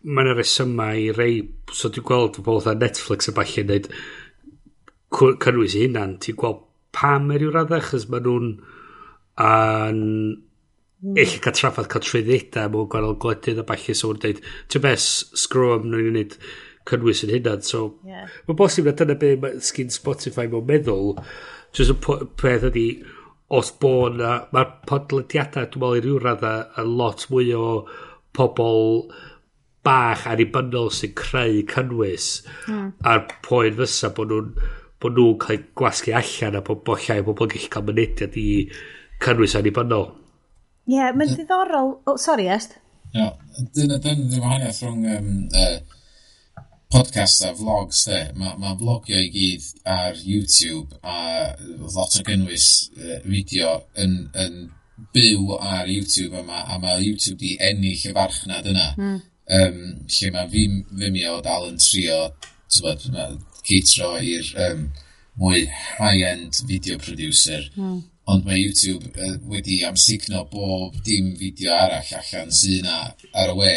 [0.07, 1.41] mae'n yna resymau i rei,
[1.75, 3.91] so dwi'n gweld pobl oedd Netflix y falle wneud
[5.43, 6.63] cynnwys i hunan, ti'n gweld
[6.95, 8.53] pam er i'w raddau, chys maen nhw'n
[10.99, 11.15] Hmm.
[11.21, 14.41] eich cael trafod cael trwyddeda mewn gwahanol gwledydd a falle so wrth dweud
[14.73, 15.05] ti'n bes
[15.45, 16.35] sgro am nhw'n gwneud
[16.91, 18.27] cynnwys yn hynna'n so yeah.
[18.49, 21.15] mae'n bosib na dyna be sgyn Spotify mewn meddwl
[21.77, 22.85] jyst y peth ydi
[23.61, 27.71] os bod na mae'r podlediadau dwi'n meddwl i ryw radda yn lot mwy o
[28.37, 29.07] pobl
[29.87, 32.29] bach annibynnol sy'n creu cynnwys
[32.67, 32.91] mm.
[33.09, 34.53] a'r poen fysa bod nhw'n
[34.99, 38.49] bod nhw'n cael gwasgu allan a bod bo llai bobl yn gallu cael mynediad i
[39.23, 40.11] cynnwys annibynnol.
[40.89, 41.91] Ie, yeah, mae'n ddiddorol...
[42.09, 42.79] Oh, sorry, Est.
[43.13, 43.27] Ie,
[43.77, 48.23] dyna dyn ddim wahaniaeth rhwng um, uh, podcast a vlogs, de.
[48.41, 51.19] Mae ma vlogio i gyd ar YouTube a
[51.93, 54.59] lot o gynnwys uh, fideo yn, yn
[55.13, 58.91] byw ar YouTube yma, a mae YouTube di ennill y farchnad yna.
[58.97, 59.23] Mm.
[59.59, 60.67] Um, lle mae fi,
[61.05, 62.31] Vimeo dal yn trio,
[62.73, 63.11] tybod,
[63.61, 64.87] ceitro i'r um,
[65.37, 65.67] mwy
[65.99, 67.69] high-end video producer.
[67.77, 73.57] Mm ond mae YouTube uh, wedi amsugno bob dim fideo arall allan sy'n ar y
[73.57, 73.75] we.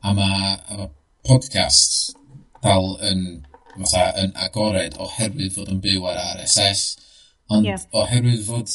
[0.00, 0.88] A mae ma
[1.26, 2.14] podcast
[2.64, 3.24] dal yn,
[3.76, 6.84] fatha, yn agored oherwydd fod yn byw ar RSS,
[7.52, 7.82] ond yeah.
[7.96, 8.72] oherwydd fod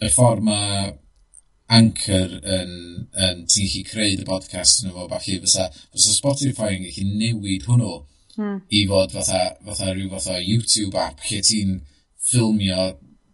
[0.00, 0.94] y ffordd mae
[1.76, 2.74] Anchor yn,
[3.10, 7.66] yn ti'n chi creu y podcast yn efo, falle fysa, fysa Spotify yn gallu newid
[7.66, 7.94] hwnnw
[8.36, 8.60] hmm.
[8.70, 11.80] i fod fatha, fatha rhyw fatha YouTube app lle ti'n
[12.28, 12.92] ffilmio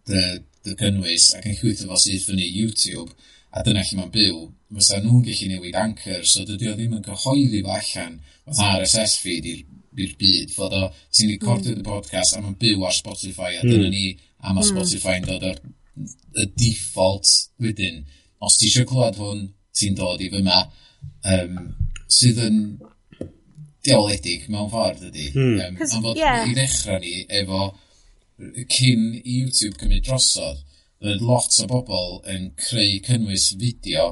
[0.08, 0.22] dy
[0.66, 3.10] dy gynnwys ac yn llwytho fo sydd fyny YouTube,
[3.52, 4.42] a dyna lle mae'n byw,
[4.76, 9.18] fysa nhw'n gallu newid anchor, so dydy o ddim yn cyhoeddi fo allan oedd RSS
[9.22, 11.82] feed i'r byd, fod o, ti'n recordio mm.
[11.82, 13.74] y podcast a mae'n byw ar Spotify, a hmm.
[13.74, 14.06] dyna ni
[14.40, 14.64] am mm.
[14.70, 15.60] Spotify'n dod o'r
[16.40, 17.28] y default
[17.60, 18.00] wedyn.
[18.42, 19.44] Os ti eisiau clywed hwn,
[19.76, 20.62] ti'n dod i fyma,
[21.34, 21.60] um,
[22.10, 22.58] sydd yn
[23.84, 25.28] dioledig mewn ffordd ydy.
[25.34, 25.60] Mm.
[25.66, 26.46] Um, am fod yeah.
[26.46, 27.68] i ddechrau ni efo
[28.72, 30.60] cyn i YouTube cymryd drosodd,
[31.02, 34.08] roedd lot o bobl yn creu cynnwys fideo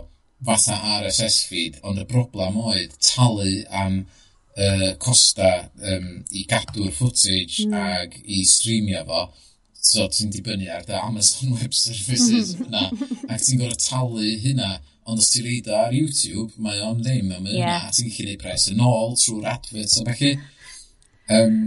[0.46, 4.00] fatha RSS feed, ond y broblem oedd talu am
[4.56, 5.50] uh, costa
[5.92, 7.74] um, i gadw'r footage mm.
[7.76, 9.24] ag i streamio fo.
[9.80, 12.88] So ti'n dibynnu ar dy Amazon Web Services yna,
[13.28, 14.78] ac ti'n gorau talu hynna.
[15.10, 17.86] Ond os ti'n reid ar YouTube, mae o'n ddim am hynna, yeah.
[17.88, 20.34] a ti'n gallu gwneud pres yn ôl trwy'r adverts a felly.
[21.30, 21.58] Um,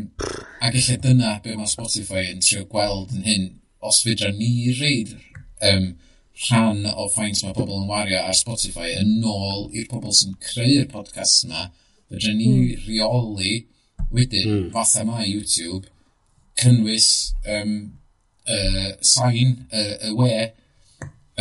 [0.60, 3.46] ac eich dyna be mae Spotify yn trio gweld yn hyn,
[3.84, 5.14] os fydra ni reid
[5.70, 5.94] um,
[6.48, 10.90] rhan o ffaint mae pobl yn wario ar Spotify yn nôl i'r pobl sy'n creu'r
[10.92, 11.70] podcast yma,
[12.12, 12.88] fydra ni mm.
[12.88, 13.56] reoli
[14.14, 14.70] wedyn, mm.
[14.76, 15.88] fatha mae YouTube,
[16.60, 17.10] cynnwys
[17.56, 17.76] um,
[18.48, 20.34] uh, sain, y uh, uh, we,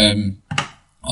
[0.06, 0.24] um,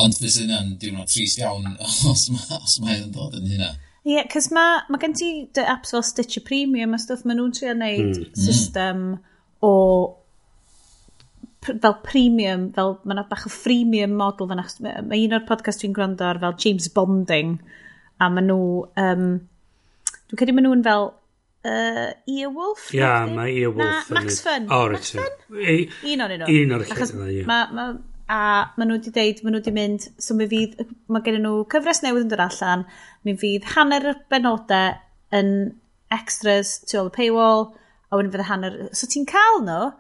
[0.01, 1.75] ond fydd yna'n diwrnod trist iawn
[2.12, 3.75] os mae, os mae dod yn hynna.
[4.11, 7.38] Ie, yeah, cys mae ma gen ti dy apps fel Stitcher Premium a stwff, maen
[7.38, 8.25] nhw'n trio wneud mm.
[8.25, 8.40] Hmm.
[8.42, 9.05] system
[9.62, 9.75] o
[11.68, 14.64] fel premium, fel mae yna bach o freemium model fan
[15.07, 17.59] Mae un o'r podcast dwi'n gwrando ar fel James Bonding
[18.18, 18.68] a maen nhw,
[19.05, 19.27] um,
[20.27, 22.88] dwi'n credu maen nhw'n fel uh, Earwolf?
[22.96, 24.11] Ia, yeah, mae Earwolf.
[24.11, 24.66] Na, Max Fun.
[24.73, 25.37] Oh, Max Fun?
[25.53, 26.57] Un o'n un o'n.
[26.57, 27.44] Un o'r lle.
[27.49, 27.92] Mae
[28.30, 28.40] a
[28.76, 30.76] maen nhw wedi deud, maen nhw wedi mynd, so mi fydd,
[31.10, 32.84] mae gen nhw cyfres newydd yn dod allan,
[33.26, 34.94] mi fydd hanner y benodau
[35.34, 35.50] yn
[36.14, 37.66] extras tu ôl y paywall,
[38.10, 39.90] a wedyn fydd hanner, so ti'n cael nhw,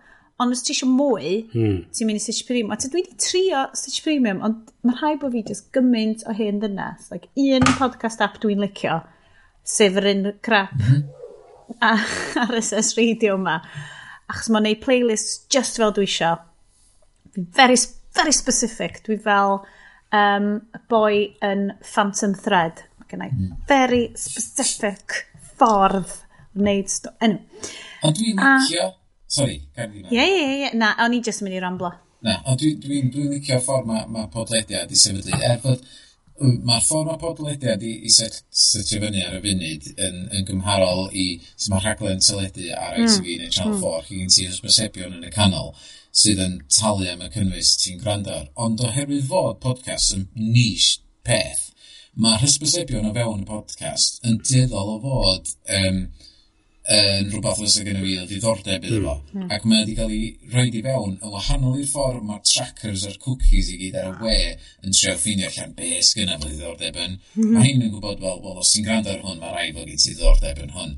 [0.40, 1.78] ond os ti eisiau mwy, hmm.
[1.92, 2.72] ti'n mynd i Stitch Premium.
[2.72, 6.34] A ti dwi wedi trio Stitch Premium, ond mae rhai bod fi just gymaint o
[6.36, 7.10] hen ddynas.
[7.12, 9.02] Like, un podcast app dwi'n licio,
[9.66, 11.02] sef yr un crap mhm.
[11.84, 11.92] a
[12.46, 13.58] RSS radio yma.
[14.30, 16.40] Achos mae'n neud playlist just fel dwi eisiau.
[17.34, 17.76] Fi'n very
[18.16, 19.02] very specific.
[19.06, 19.60] Dwi fel
[20.16, 20.50] um,
[20.90, 22.84] boi yn Phantom Thread.
[23.00, 23.56] Mae gen i hmm.
[23.70, 26.16] very specific ffordd
[26.58, 27.14] wneud sto...
[27.24, 27.40] Enw.
[28.06, 28.92] Ond dwi'n licio...
[29.30, 30.70] Sorry, gan i Ie, ie, ie.
[30.74, 31.92] Na, o'n i jyst yn mynd i ramblo.
[32.26, 35.38] Na, ond dwi'n dwi, dwi, dwi licio ffordd mae ma podlediad i sefydlu.
[35.38, 35.84] Er bod
[36.40, 41.08] mae'r ffordd mae podlediad i, i set, setio fyny ar y funud yn, yn gymharol
[41.12, 43.42] i sy'n mae'r rhaglen teledu ar ITV mm.
[43.42, 44.06] neu Channel 4 mm.
[44.06, 45.74] chi gen ti ysbysebio yn y canol
[46.10, 48.48] sydd yn talu am y cynnwys ti'n gwrando ar.
[48.58, 51.68] Ond oherwydd fod podcast yn nish peth,
[52.20, 56.02] mae hysbysebion o fewn y podcast yn dueddol o fod um,
[56.90, 59.14] yn rhywbeth fysa gen i fi o ddiddordeb iddo fo.
[59.36, 59.46] Mm.
[59.54, 63.18] Ac mae wedi cael ei rhoi i fewn yn wahanol i'r ffordd mae'r trackers a'r
[63.22, 64.36] cookies i gyd ar y we
[64.82, 67.18] yn trio ffinio allan be sgynna fo ddiddordeb yn.
[67.36, 67.54] Mm.
[67.54, 70.02] Mae hyn yn gwybod fel, wel, os ti'n gwrando ar hwn, mae rai fo gyd
[70.02, 70.96] ti ddiddordeb yn hwn.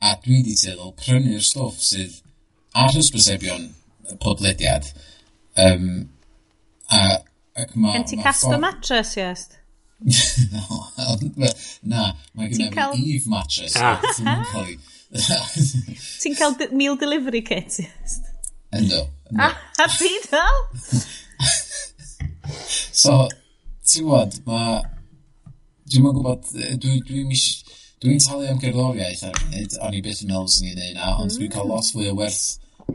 [0.00, 2.20] A dwi wedi teddol prynu'r stwff sydd
[2.80, 3.68] ar hysbysebion
[4.22, 4.88] podlediad.
[5.56, 6.08] Um,
[6.90, 7.20] a,
[7.56, 9.48] ac ma, Gen ti cast o mattress, yes?
[10.52, 10.82] no,
[11.82, 12.96] na, mae gen i cael...
[12.98, 13.76] Eve mattress.
[13.78, 14.02] Ah.
[16.20, 18.18] Ti'n cael meal delivery kit, yes?
[18.74, 19.04] Ynddo.
[19.38, 19.52] A
[19.98, 20.58] byd fel?
[22.94, 23.24] So,
[23.86, 24.82] ti'n gwybod, mae...
[25.84, 26.50] Dwi'n mwyn gwybod,
[26.82, 27.46] dwi'n dwi mis...
[28.02, 31.14] Dwi'n talu am gerddoriaeth ar hynny, o'n i beth yn meddwl sy'n ei wneud na,
[31.22, 31.72] ond dwi'n cael mm.
[31.72, 32.42] lot fwy o werth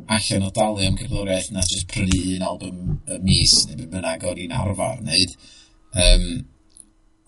[0.09, 4.27] allan o dalu am cerddoriaeth na jyst prynu un album y mis neu beth bynnag
[4.29, 5.35] o'r un arfer wneud.
[6.05, 6.27] Um,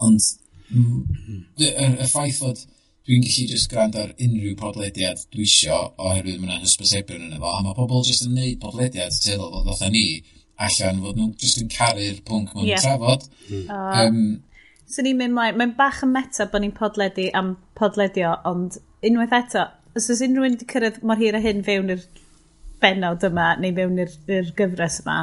[0.01, 0.27] ond
[0.71, 2.61] y, y, y ffaith fod
[3.07, 7.63] dwi'n gallu jyst gwrando ar unrhyw podlediad dwi isio oherwydd mae'n hysbosebion yn efo a
[7.65, 10.05] mae pobl jyst yn neud podlediad teddol fod ddotha ni
[10.61, 12.85] allan fod nhw'n jyst yn caru'r pwnc mae'n yeah.
[12.85, 13.25] trafod.
[13.49, 13.67] Mm.
[13.73, 14.21] Um,
[14.85, 19.37] so ni'n mynd mlaen, mae'n bach yn meta bod ni'n podledu am podledio, ond unwaith
[19.41, 19.65] eto,
[19.97, 22.05] os oes unrhyw wedi cyrraedd mor hir a hyn fewn i'r
[22.81, 25.17] benod yma, neu mewn i'r gyfres yma,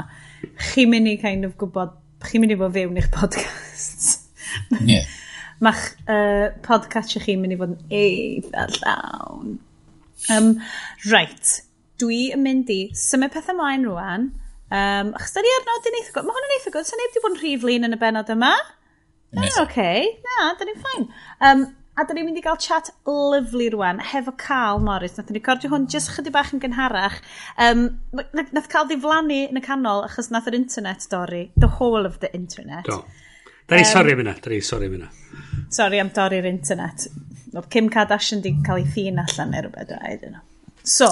[0.71, 1.95] chi'n mynd i kind of gwybod,
[2.27, 4.21] chi'n mynd i fod fewn i'ch podcast.
[4.81, 5.07] yeah.
[5.65, 9.57] Ma'ch uh, podcast chi'n mynd i fod yn eitha llawn.
[10.35, 10.53] Um,
[11.11, 11.55] right,
[12.03, 14.31] dwi yn mynd i symud pethau mlaen rwan.
[14.69, 16.29] Um, achos da ni ar nodyn eitha gwrdd.
[16.29, 18.35] Mae hwn yn eitha gwrdd, sa'n neb wedi bod yn rhif lun yn y benod
[18.35, 18.55] yma.
[19.37, 20.07] Oce, okay.
[20.25, 21.07] na, da ni'n ffain.
[21.45, 21.65] Um,
[21.99, 25.17] A da ni'n mynd i gael chat lyflu rwan hefo Carl Morris.
[25.19, 27.17] Nath ni recordio hwn jyst chydig bach yn gynharach.
[27.65, 27.81] Um,
[28.15, 31.49] nath Carl ddiflannu yn y canol achos nath yr internet dorri.
[31.59, 32.87] The whole of the internet.
[32.87, 33.01] Do.
[33.67, 34.37] Da ni um, sori am yna.
[34.45, 35.09] Da ni sori am yna.
[35.75, 37.09] Sori am dorri'r internet.
[37.57, 39.91] Oedd Kim Kardashian di cael ei ffin allan neu rhywbeth.
[39.99, 40.45] I don't know.
[40.87, 41.11] So,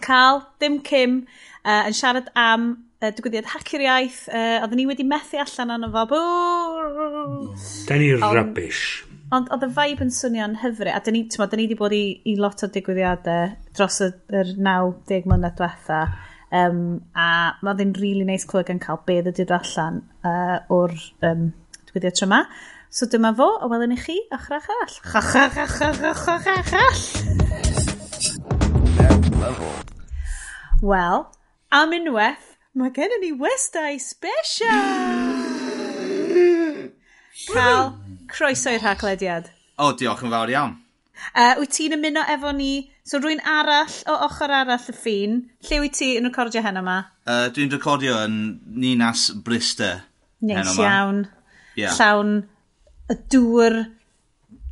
[0.00, 1.26] Carl, dim Kim,
[1.60, 2.70] uh, yn siarad am
[3.02, 4.24] uh, digwyddiad hacio'r iaith.
[4.32, 6.24] Uh, oedden ni wedi methu allan arno fo.
[7.84, 9.09] Da ni rubbish.
[9.30, 11.92] Ond oedd y vibe yn swnio'n hyfryd, a dyn ni, tyma, dyn ni wedi bod
[11.94, 16.00] i, i lot o digwyddiadau dros y, yr 90 mlynedd diwetha,
[16.58, 16.80] um,
[17.14, 20.56] a mae ddyn rili really neis nice clywed yn cael be y dyd allan uh,
[20.74, 20.96] o'r
[21.28, 21.44] um,
[21.86, 22.40] digwyddiad tryma.
[22.90, 24.98] So dyma fo, a welwn i chi, ochr achall.
[25.14, 27.06] Chachach, achach, achach, achach.
[30.82, 31.30] Wel,
[31.70, 34.74] am unwaith, mae gen i ni West Eye Special!
[37.54, 37.94] Cael
[38.30, 39.50] Croeso i'r rhaglediad.
[39.76, 40.76] O, oh, diolch yn fawr iawn.
[41.34, 42.72] Uh, wyt ti'n ymuno efo ni,
[43.04, 45.36] so rwy'n arall o ochr arall y ffin,
[45.68, 46.96] lle wyt ti yn recordio hen yma?
[47.26, 48.38] Uh, e, Dwi'n recordio yn
[48.80, 50.04] Ninas Brister.
[50.46, 51.26] Neis iawn.
[51.76, 51.92] Yeah.
[51.98, 52.38] Llawn
[53.12, 53.80] y dŵr,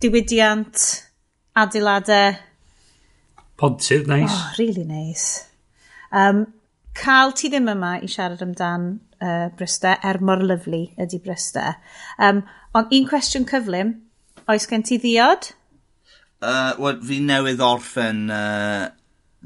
[0.01, 0.87] diwydiant,
[1.59, 2.39] adeiladau.
[3.59, 4.31] Pontydd, neis.
[4.31, 4.39] Nice.
[4.39, 5.27] Oh, really neis.
[5.27, 5.45] Nice.
[6.13, 6.47] Um,
[6.99, 8.89] cael ti ddim yma i siarad amdan
[9.23, 11.65] uh, Bryste, er mor lyflu ydy Bryste.
[12.23, 12.43] Um,
[12.77, 13.95] ond un cwestiwn cyflym,
[14.51, 15.53] oes gen ti ddiod?
[16.39, 18.89] Uh, Wel, fi newydd orffen uh,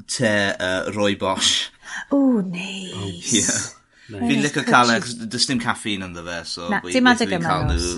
[0.08, 1.70] te uh, roi bosch.
[2.12, 2.96] O, neis.
[2.96, 3.36] Nice.
[3.36, 3.60] Yeah.
[4.12, 4.28] Nice.
[4.28, 4.96] Fi'n licio cael e,
[5.30, 7.92] dys dim caffeine ynddo fe, so Na, dim adeg yma nos.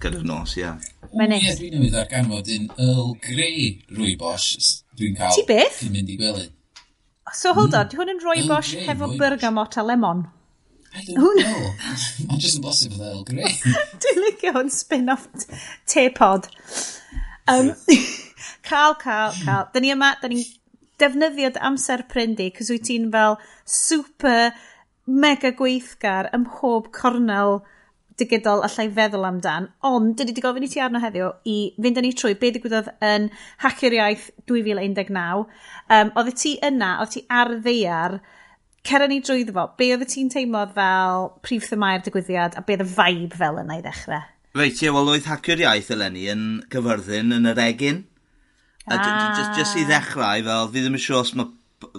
[0.00, 0.70] Gyda'r nos, ie.
[1.12, 1.58] Mae'n neis.
[1.60, 4.80] Dwi'n newydd arganfod un Earl Grey rwy rwybosh.
[4.98, 5.36] Dwi'n cael...
[5.36, 5.82] Ti beth?
[5.84, 6.48] Dwi'n mynd i gwely.
[7.34, 7.90] So hold on, mm.
[7.90, 10.28] di hwn yn rhoi oh, hefo bergamot a lemon?
[10.92, 11.42] I don't Hwn...
[11.42, 11.68] know.
[12.26, 13.52] Mae'n just yn bosib oedd Earl Grey.
[14.02, 15.28] Dwi'n licio hwn spin-off
[15.86, 16.48] te pod.
[17.46, 17.70] Um,
[18.68, 19.68] cael, cael, cael.
[19.70, 20.42] Da ni yma, da ni'n
[21.00, 24.50] defnyddio amser pryndi, cos wyt ti'n fel super
[25.06, 27.60] mega gweithgar ym mhob cornel
[28.20, 32.04] digidol allai feddwl amdan, ond dydy di gofyn i ti arno heddiw i fynd â
[32.04, 33.30] ni trwy be digwyddodd yn
[33.64, 35.46] Hacio'r Iaith 2019.
[35.96, 38.20] Um, oedd ti yna, oedd ti ar ddeiar,
[38.86, 42.86] cer ni drwy ddefo, be oedd ti'n teimlo fel prif thymau'r digwyddiad a be oedd
[42.86, 44.22] y vibe fel yna i ddechrau?
[44.58, 48.04] Reit, ie, wel oedd Hacio'r Iaith eleni yn gyfyrddin yn yr egin.
[48.88, 49.34] A ah.
[49.36, 51.52] just, just i ddechrau, fel fi ddim yn siŵr os mae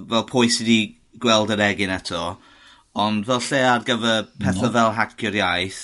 [0.10, 0.80] fel pwy sydd wedi
[1.22, 2.36] gweld yr egin eto,
[3.00, 4.74] ond fel lle ar gyfer pethau no.
[4.76, 5.82] fel hacio'r iaith,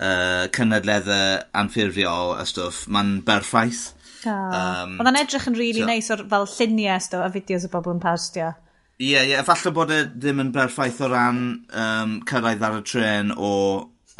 [0.00, 1.20] uh, cynadledde
[1.56, 3.88] anffurfiol a stwff, mae'n berffaith.
[4.26, 7.72] Um, Oedd o'n edrych yn really so, neis o'r fel lluniau stw a fideos o
[7.72, 8.52] bobl yn postio.
[8.96, 12.78] Ie, yeah, ie, yeah, falle bod e ddim yn berffaith o ran um, cyrraedd ar
[12.80, 13.50] y tren o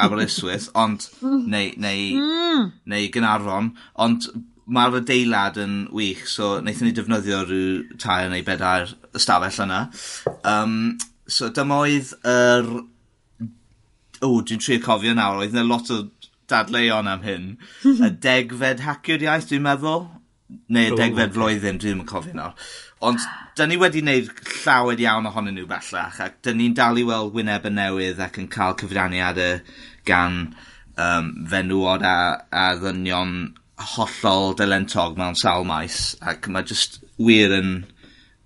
[0.03, 2.69] Aberystwyth, ond, neu, neu, mm.
[2.93, 3.73] neu Gynarfon,
[4.05, 4.29] ond
[4.67, 9.85] mae'r adeilad yn wych, so wnaethon ni defnyddio rhyw tair neu bedair ystafell yna.
[10.47, 12.69] Um, so dyma oedd yr er
[14.21, 16.03] o, dwi'n trio cofio nawr, oedd yna lot o
[16.51, 17.49] dadleuon am hyn.
[18.07, 20.07] y degfed hacio'r iaith, dwi'n meddwl.
[20.71, 22.69] Neu y degfed flwyddyn, dwi'n cofio nawr.
[23.07, 23.21] Ond,
[23.57, 24.31] dyn ni wedi gwneud
[24.63, 28.39] llawer iawn ohonyn nhw bellach, ac dyn ni'n dal i weld wyneb yn newydd ac
[28.41, 29.59] yn cael cyfraniadau
[30.07, 30.39] gan
[30.97, 32.17] um, fenwod a,
[32.49, 33.35] a ddynion
[33.93, 37.75] hollol delentog mewn sawl maes, ac mae just wir yn,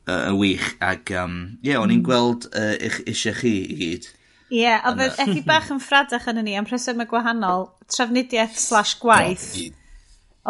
[0.09, 2.07] uh, yn wych, ac ie, um, yeah, o'n i'n mm.
[2.09, 4.09] gweld uh, eich eisiau chi i gyd.
[4.51, 9.45] Ie, yeah, oedd ethi bach yn ffradach yn ni am rhesymau gwahanol, trafnidiaeth slash gwaith.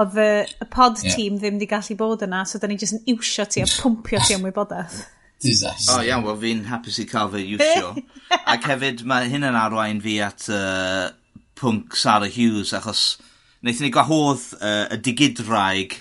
[0.02, 1.14] Oedd y, y pod yeah.
[1.14, 4.24] team ddim wedi gallu bod yna, so da ni jyst yn iwsio ti a pwmpio
[4.26, 5.04] ti am wybodaeth.
[5.46, 5.94] Disaster.
[5.94, 7.94] O oh, iawn, wel fi'n hapus i cael fy iwsio.
[8.56, 11.12] Ac hefyd, mae hyn yn arwain fi at uh,
[11.62, 13.06] pwnc Sarah Hughes, achos
[13.62, 16.00] wnaethon ni gwahodd uh, y digidraig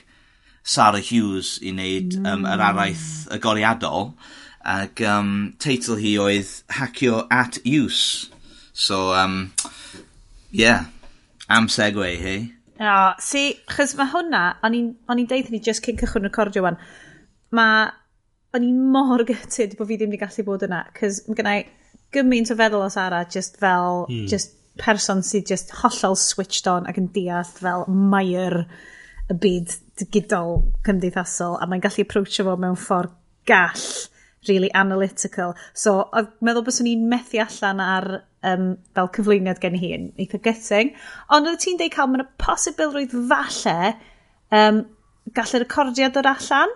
[0.65, 2.33] Sarah Hughes i wneud mm.
[2.33, 4.15] um, yr araith y goriadol.
[4.15, 8.29] Mm Ac um, teitl hi oedd Hacio at Use.
[8.73, 9.53] So, um,
[10.51, 10.87] yeah,
[11.49, 12.37] am segwe hi.
[12.81, 16.79] No, si, chys mae hwnna, o'n i'n deud ni just cyn cychwyn recordio wan,
[17.57, 17.90] mae,
[18.57, 21.66] o'n i'n mor gytid bod fi ddim wedi gallu bod yna, cys mae gennau
[22.14, 24.25] gymaint o feddwl o Sara, just fel, hmm.
[24.31, 28.62] just person sydd just hollol switched on ac yn deall fel mair
[29.31, 33.16] y byd digidol cymdeithasol a mae'n gallu approachio fo mewn ffordd
[33.51, 33.85] gall
[34.48, 35.55] really analytical.
[35.74, 38.09] So, oedd meddwl bys ni'n methu allan ar
[38.46, 40.94] um, fel cyflwyniad gen hi yn eitha gytting.
[41.35, 43.92] Ond oedd ti'n deud cael, mae'n posibilrwydd falle
[44.57, 44.83] um,
[45.37, 46.74] gallu recordiad o'r allan?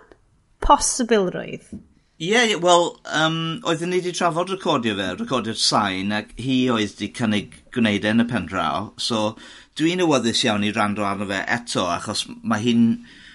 [0.65, 1.73] Posibilrwydd.
[2.15, 6.93] Ie, yeah, wel, um, oedden ni wedi trafod recordio fe, recordio'r sain, ac hi oedd
[6.93, 8.93] wedi cynnig gwneud e yn y pen draw.
[8.95, 9.33] So,
[9.75, 12.85] dwi'n awyddus iawn i rando arno fe eto, achos mae hi'n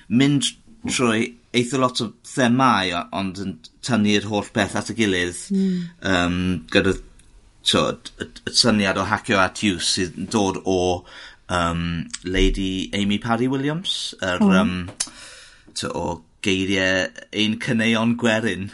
[0.08, 0.48] mynd
[0.88, 5.78] trwy eitha lot o themau, ond yn tynnu'r holl beth at y gilydd mm.
[6.06, 6.38] um,
[6.70, 6.94] gyda
[7.62, 7.86] so,
[8.22, 10.80] y, y syniad o hacio at you sydd yn dod o
[11.50, 11.84] um,
[12.24, 14.54] Lady Amy Parry Williams, yr oh.
[14.62, 14.74] um,
[15.74, 18.70] to, o geiriau ein cyneuon gwerin.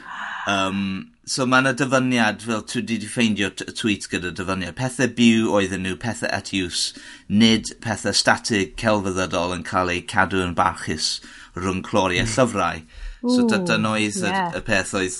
[0.46, 5.82] Um, So mae yna dyfyniad, fel dwi wedi ffeindio tweet gyda dyfyniad, pethau byw oedden
[5.82, 6.92] nhw, pethau at iws,
[7.26, 11.16] nid pethau statig celfyddydol yn cael eu cadw yn barchus
[11.56, 12.30] rhwng cloriau mm.
[12.36, 12.84] llyfrau.
[13.26, 14.52] Ooh, so dyna oedd yeah.
[14.54, 15.16] y, y peth oedd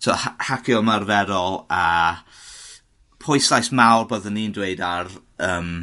[0.00, 1.84] so, ha hacio ymarferol a
[3.20, 5.10] pwyslais mawr byddwn ni'n dweud ar
[5.44, 5.74] um,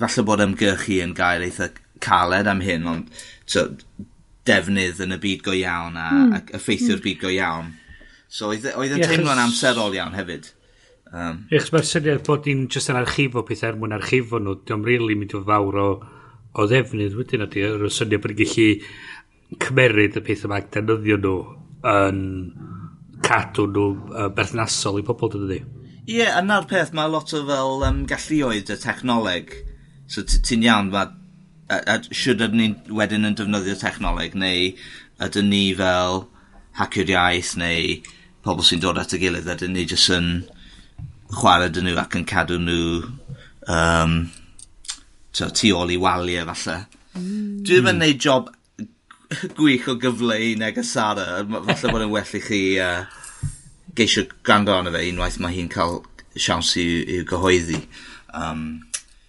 [0.00, 1.68] falle bod ymgyrchu yn gael eitha
[2.00, 3.66] caled am hyn, ond so,
[4.48, 6.34] defnydd yn y byd go iawn a, mm.
[6.38, 7.04] a effeithio'r mm.
[7.04, 7.70] byd go iawn.
[8.30, 10.52] So oedd e- yn teimlo'n amserol iawn hefyd.
[11.10, 14.86] Um, Eich mae'r syniad bod ni'n just yn archifo pethau er mwyn archifo nhw, diolch
[14.86, 15.86] really mynd o fawr o,
[16.54, 18.68] o ddefnydd wedyn ydy, yr syniad bod ni'n gallu
[19.64, 21.34] cymeryd y pethau mae defnyddio nhw
[21.90, 22.20] yn
[23.26, 25.58] cadw nhw uh, berthnasol i pobl dydy.
[26.06, 29.56] Ie, yeah, yna'r peth mae lot o fel um, galluoedd y technoleg.
[30.10, 31.08] So ti'n iawn, ma,
[31.66, 34.70] a, a, sydd ydyn ni wedyn yn defnyddio technoleg, neu
[35.26, 36.24] ydyn ni fel
[36.78, 37.98] hacio'r iaith, neu
[38.44, 40.30] pobl sy'n dod at y gilydd a dyn ni jyst yn
[41.40, 43.02] chwarae dyn nhw ac yn cadw nhw
[43.70, 44.16] um,
[45.36, 46.78] to, tu ôl i waliau e falle.
[47.14, 47.60] Mm.
[47.66, 48.50] Dwi ddim yn neud job
[49.58, 51.42] gwych o gyfle i negesara.
[51.46, 53.04] Falle bod yn well i chi uh,
[53.96, 56.00] geisio gwrando arno fe unwaith mae hi'n cael
[56.36, 57.80] siawns i, i gyhoeddi.
[58.34, 58.64] Um,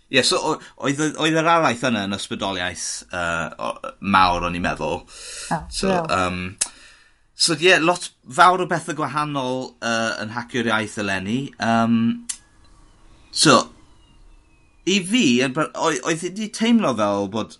[0.09, 0.39] yeah, so
[0.77, 5.01] oedd, oedd yr araith yna yn ysbrydoliaeth uh, mawr o'n i'n meddwl.
[5.53, 6.43] Oh, so, um,
[7.41, 11.39] So ie, yeah, lot fawr o bethau gwahanol uh, yn hacio'r iaith eleni.
[11.57, 11.95] Um,
[13.33, 13.55] so,
[14.85, 17.57] i fi, oedd wedi teimlo fel bod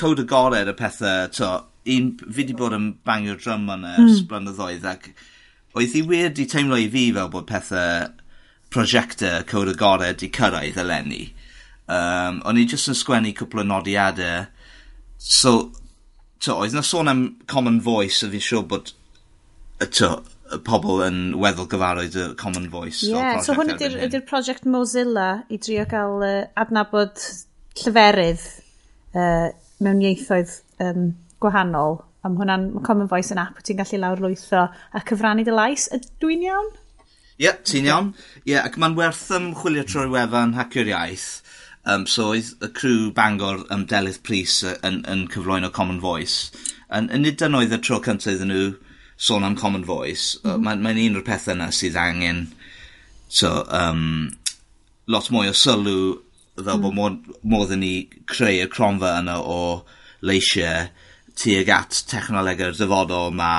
[0.00, 1.52] cod agored y pethau, to,
[1.94, 4.26] un, fi wedi bod yn bangio'r drum yn ers mm.
[4.34, 5.12] blynyddoedd, ac
[5.78, 8.10] oedd hi wir wedi teimlo i fi fel bod pethau
[8.74, 11.28] prosiectau cod agored wedi cyrraedd eleni.
[11.86, 14.48] Um, o'n i jyst yn sgwennu cwpl o nodiadau,
[15.22, 15.60] so,
[16.42, 18.96] to, oedd na sôn am Common Voice, a fi'n siŵr bod
[19.80, 20.18] y t'o'
[20.50, 23.04] y pobl yn weddol gyfarwydd y Common Voice.
[23.06, 27.22] Ie, yeah, so hwn ydy'r ydy prosiect Mozilla i drio gael uh, adnabod
[27.80, 28.42] llyferydd
[29.14, 29.50] uh,
[29.84, 31.12] mewn ieithoedd um,
[31.42, 32.00] gwahanol.
[32.26, 35.86] Am hwnna'n Common Voice yn app ti'n gallu lawrlwytho a cyfrannu dy lais.
[36.20, 36.74] Dwi'n iawn?
[37.38, 38.12] Ie, yeah, ti'n iawn.
[38.42, 41.30] Ie, yeah, ac mae'n werth ymchwilio trwy wefan hacio'r iaith.
[41.88, 46.50] Um, so oedd y crew Bangor ym Delyth Pris yn, yn cyflwyno Common Voice.
[46.92, 48.66] Yn, yn nid yn oedd y tro cyntaf iddyn nhw,
[49.20, 50.64] sôn am Common Voice, mm -hmm.
[50.64, 52.46] mae'n mae un o'r pethau yna sydd angen
[53.28, 54.30] so, um,
[55.06, 56.00] lot mwy o sylw
[56.60, 56.82] fel mm.
[56.82, 59.60] bod modd, modd ni creu y cronfa yna o
[60.26, 60.88] leisiau
[61.40, 63.52] tuag at technolegau'r dyfodol ma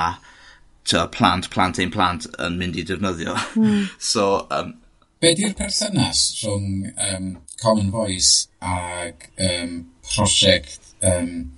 [0.88, 3.34] to, plant, plant ein plant yn mynd i defnyddio.
[3.58, 3.88] Mm.
[4.12, 4.74] so, um,
[5.22, 7.26] Be di'r perthynas rhwng um,
[7.62, 11.52] Common Voice ag um, prosiect um,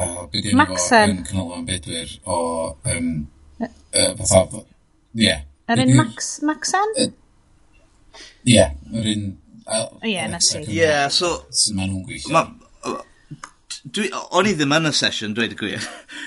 [0.00, 1.18] uh, be di Maxen.
[1.18, 2.40] Yn canolfan bedwyr o...
[2.88, 3.12] Um,
[3.60, 3.70] uh,
[4.24, 4.64] fatha...
[5.14, 5.26] Ie.
[5.26, 5.46] yeah.
[5.70, 6.96] Yr un Max, Maxen?
[8.48, 9.28] Ie, yr un...
[10.02, 10.64] Ie, na si.
[10.66, 11.30] Ie, so...
[11.54, 12.44] Sut maen nhw'n gweithio.
[13.80, 15.84] Dwi, o'n i ddim yn y sesiwn, dweud y gwir.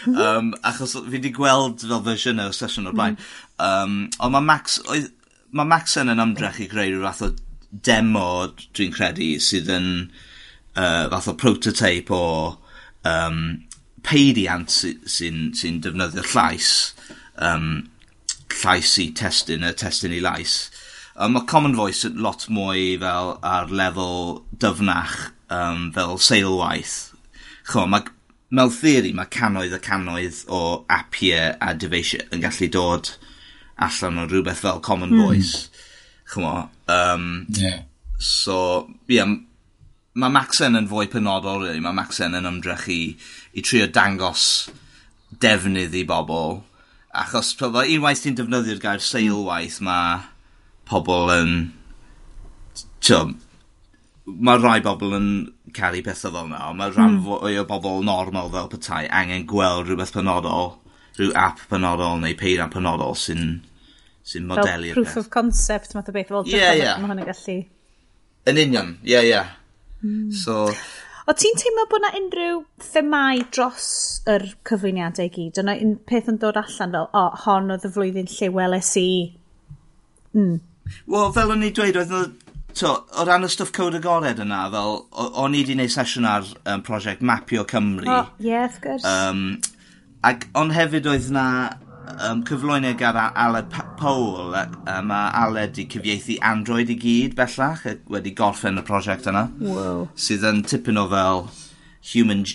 [0.10, 3.18] um, achos fi wedi gweld fel fersiwn e o'r sesiwn o'r blaen.
[3.62, 5.12] Um, ond mae Max, oedd,
[5.54, 7.30] mae Maxen yn ymdrech i greu rhyw fath o
[7.86, 8.28] demo,
[8.74, 12.24] dwi'n credu, sydd yn uh, fath o prototype o
[13.08, 13.40] um,
[14.04, 16.72] peidiant sy'n sy sy defnyddio llais,
[17.38, 17.68] um,
[18.62, 20.58] llais i testyn, y testyn i lais.
[21.16, 26.98] Um, mae Common Voice yn lot mwy fel ar lefel dyfnach um, fel seilwaith.
[27.70, 28.08] Chw, mae,
[28.54, 33.14] mewn theori mae canoedd a canoedd o apiau a dyfeisiau yn gallu dod
[33.84, 35.24] allan o rhywbeth fel Common mm.
[35.24, 35.70] Voice.
[36.34, 36.44] Chw,
[36.92, 37.84] um, yeah.
[38.18, 38.58] so,
[39.08, 39.36] ie, yeah,
[40.20, 41.82] mae Maxen yn fwy penodol really.
[41.82, 43.02] mae Maxen yn ymdrech i,
[43.58, 44.70] i trio dangos
[45.42, 46.62] defnydd i bobl.
[47.14, 50.22] Achos pobl, unwaith ti'n defnyddio'r gair seilwaith, mae
[50.90, 51.58] pobl yn...
[53.04, 53.26] Tio,
[54.26, 55.28] mae rai bobl yn
[55.76, 57.26] cael eu pethau fel yna, ond mae rhan mm.
[57.26, 60.76] fwy o bobl normal fel petai angen gweld rhywbeth penodol,
[61.18, 63.60] rhyw app penodol neu peirian penodol sy'n
[64.24, 64.96] sy modelu'r peth.
[64.96, 67.02] Fel proof of concept math o beth fel yeah, yeah.
[67.02, 67.60] mae hwn yn gallu...
[68.50, 69.34] Yn union, ie, yeah, ie.
[69.34, 69.52] Yeah.
[70.04, 70.28] Mm.
[70.44, 70.68] So...
[71.24, 73.88] O ti'n teimlo bod na unrhyw themau dros
[74.28, 75.62] yr cyflwyniadau gyd?
[75.62, 78.92] Yna un peth yn dod allan fel, o, oh, hon oedd y flwyddyn lle weles
[79.00, 79.10] i...
[80.36, 80.58] Mm.
[81.08, 82.42] Wel, fel o'n i dweud, oedd
[82.74, 86.48] So, o ran y stwff cywir agored yna, fel, o'n i wedi gwneud sesiwn ar
[86.66, 88.08] um, prosiect Mapio Cymru.
[88.10, 89.06] O, oh, ie, yeah, of course.
[89.06, 89.60] Um,
[90.26, 91.46] ac, ond hefyd oedd na
[92.20, 97.86] um, cyflwyno gyda Aled Powell ac um, a Aled wedi cyfieithu Android i gyd bellach
[98.12, 99.48] wedi gorffen y prosiect yna.
[99.60, 100.08] Wow.
[100.20, 101.48] Sydd yn tipyn o fel
[102.14, 102.46] human,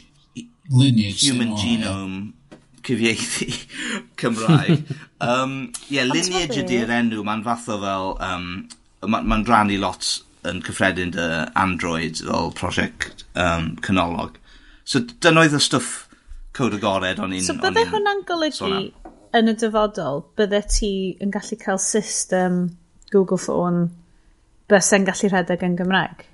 [0.68, 2.18] Lineage human genome
[2.52, 2.58] yeah.
[2.88, 3.50] cyfieithu
[4.20, 4.96] Cymraeg.
[5.24, 8.16] um, yeah, lineage ydy'r enw, mae'n fath o fel...
[8.24, 8.50] Um,
[9.06, 10.06] mae'n ma rannu lot
[10.48, 11.26] yn cyffredin dy
[11.58, 14.38] Android fel prosiect um, canolog.
[14.88, 16.08] So dyna oedd y stwff
[16.56, 17.44] cod agored o'n i'n...
[17.46, 18.80] So bydde hwnna'n golygu
[19.36, 20.92] yn y dyfodol, bydde ti
[21.24, 22.60] yn gallu cael system
[23.12, 23.88] Google Phone
[24.68, 26.24] bys yn gallu rhedeg yn Gymraeg?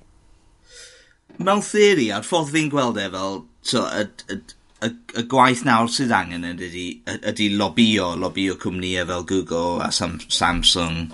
[1.39, 4.39] Mewn theori, a'r ffordd fi'n gweld e fel so, y, y,
[4.87, 10.17] y, y gwaith nawr sydd angen ydy, ydy lobio, lobio cwmnïau fel Google a Sam,
[10.27, 11.09] Samsung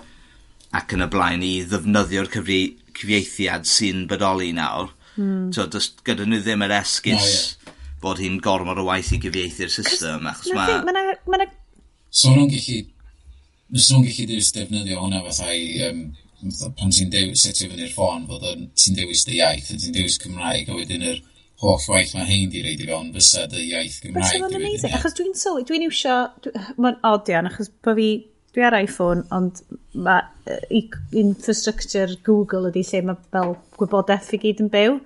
[0.78, 4.94] ac yn y blaen i ddefnyddio'r cyfieithiad sy'n bodoli nawr.
[5.18, 5.50] Mm.
[5.56, 7.80] So, dys, gyda nhw ddim yr esgus no, yeah.
[8.02, 10.30] bod hi'n gormod o waith i gyfieithu'r system.
[10.32, 10.80] Achos mae...
[10.86, 11.50] Mae yna
[12.12, 12.82] So nhw'n gallu...
[13.72, 15.66] Nes nhw'n gallu dewis defnyddio hwnna fatha i...
[15.88, 16.04] Um,
[16.78, 20.72] pan ti'n dewis setio fyny'r ffôn, fod ti'n dewis dy iaith, a ti'n dewis Cymraeg,
[20.72, 21.20] a wedyn yr
[21.62, 24.26] holl waith mae hein di reid i fewn fysa dy iaith Gymraeg.
[24.26, 26.18] Fysa fo'n amazing, achos dwi'n sylwi, dwi'n iwsio,
[26.82, 28.10] mae'n odion, achos bod fi,
[28.56, 29.62] dwi ar iPhone, ond
[29.94, 30.82] mae uh,
[31.22, 34.98] infrastructure Google ydy lle mae fel gwybodaeth fi gyd yn byw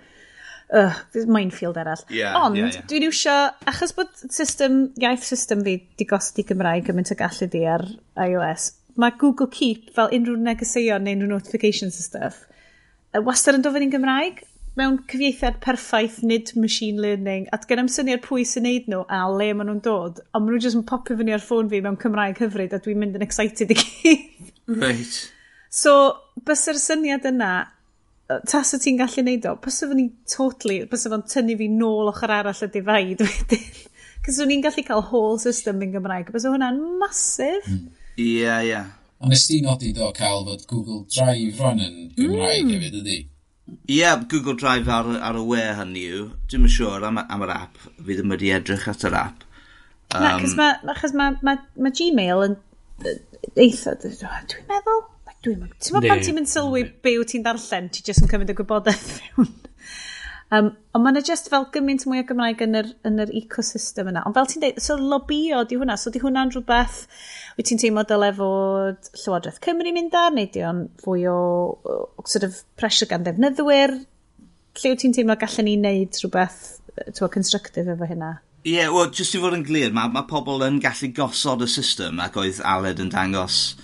[0.74, 0.95] uh,
[1.28, 2.03] minefield arall.
[2.09, 2.88] Yeah, Ond, yeah, yeah.
[2.89, 3.36] dwi'n iwsio,
[3.72, 7.86] achos bod system, iaith system fi di gosti Gymraeg gymaint o gallu di ar
[8.26, 12.43] iOS, mae Google Keep fel unrhyw negeseuon neu unrhyw notifications a stuff,
[13.26, 14.43] wastad yn dofyn i'n Gymraeg
[14.76, 19.47] mewn cyfieithiad perffaith nid machine learning at gynnam syniad pwy sy'n neud nhw a le
[19.55, 22.41] maen nhw'n dod ond maen nhw jyst yn popio fyny ar ffôn fi mewn Cymraeg
[22.43, 24.51] hyfryd a dwi'n mynd yn excited i gyd.
[24.68, 25.16] Right.
[25.72, 25.93] So,
[26.47, 27.53] bys yr syniad yna
[28.26, 32.09] tas o ti'n gallu neud o, bys o'n i'n totally, bys o'n tynnu fi nôl
[32.09, 33.67] ochr arall y difaid wedyn.
[34.26, 36.32] Cys o'n i'n gallu cael whole system yn Gymraeg.
[36.34, 37.67] Bys hwnna'n masif.
[37.69, 37.86] Hmm.
[38.17, 38.26] Ie, mm.
[38.26, 38.71] ie.
[38.71, 38.91] Yeah.
[39.21, 42.73] Ond nes ti nodi do cael fod Google Drive rhan yn Gymraeg mm.
[42.73, 43.19] hefyd ydy?
[43.65, 46.26] Ie, yeah, Google Drive ar, ar y we hynny yw.
[46.49, 47.78] Dwi'n yn siŵr am, am yr app.
[48.01, 49.45] Fi ddim wedi edrych at yr app.
[50.15, 50.36] Um, Na,
[50.93, 52.57] achos mae ma, ma, ma Gmail yn
[53.61, 55.01] eitha, dwi'n meddwl,
[55.45, 55.75] Dwi'n mynd.
[55.77, 58.57] Ti'n meddwl pan ti'n mynd sylwi be wyt ti'n darllen, ti jyst yn cymryd y
[58.57, 59.51] gwybodaeth fewn.
[60.55, 64.23] um, ond mae'n just fel gymaint mwy o Gymraeg yn yr, yn yr ecosystem yna.
[64.25, 67.03] Ond fel ti'n dweud, so lobio di hwnna, so di hwnna'n rhywbeth
[67.59, 71.37] wyt ti'n teimlo dyle fod Llywodraeth Cymru mynd ar, neu di o'n fwy o,
[71.77, 73.93] o, sort of pressure gan ddefnyddwyr,
[74.81, 76.61] lle wyt ti'n teimlo gallen ni wneud rhywbeth
[77.13, 78.39] twa, constructive efo hynna?
[78.65, 81.67] Ie, yeah, wel, jyst i fod yn glir, mae ma pobl yn gallu gosod y
[81.69, 83.75] system ac oedd Aled yn dangos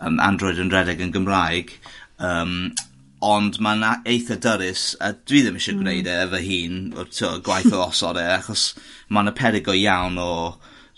[0.00, 1.74] um, Android yn redeg yn Gymraeg,
[2.18, 2.72] um,
[3.20, 5.84] ond mae'n eitha dyrus, a dwi ddim eisiau hmm.
[5.84, 8.70] gwneud e efo hun, o gwaith o osod e, achos
[9.12, 10.30] mae'n y perigo iawn o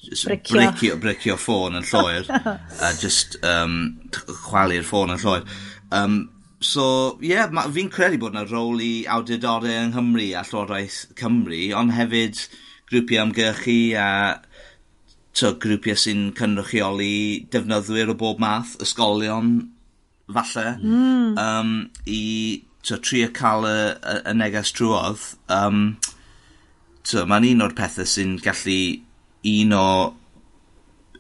[0.03, 2.31] bricio, bricio, bricio ffôn yn llwyr,
[2.87, 3.81] a just um,
[4.47, 5.47] chwalu'r ffôn yn llwyr.
[5.93, 6.21] Um,
[6.63, 11.65] so, ie, yeah, fi'n credu bod yna rôl i awdurdodau yng Nghymru a Llywodraeth Cymru,
[11.79, 12.47] ond hefyd
[12.91, 14.09] grwpiau amgylchu a
[15.37, 19.55] t'o' grwpiau sy'n cynrychioli defnyddwyr o bob math, ysgolion
[20.33, 21.39] falle, mm.
[21.41, 21.73] um,
[22.07, 22.25] i
[22.85, 25.23] t'o' trio cael y, y, y neges trwodd.
[25.53, 25.85] Um,
[27.09, 28.81] t'o' mae'n un o'r pethau sy'n gallu
[29.53, 29.87] un o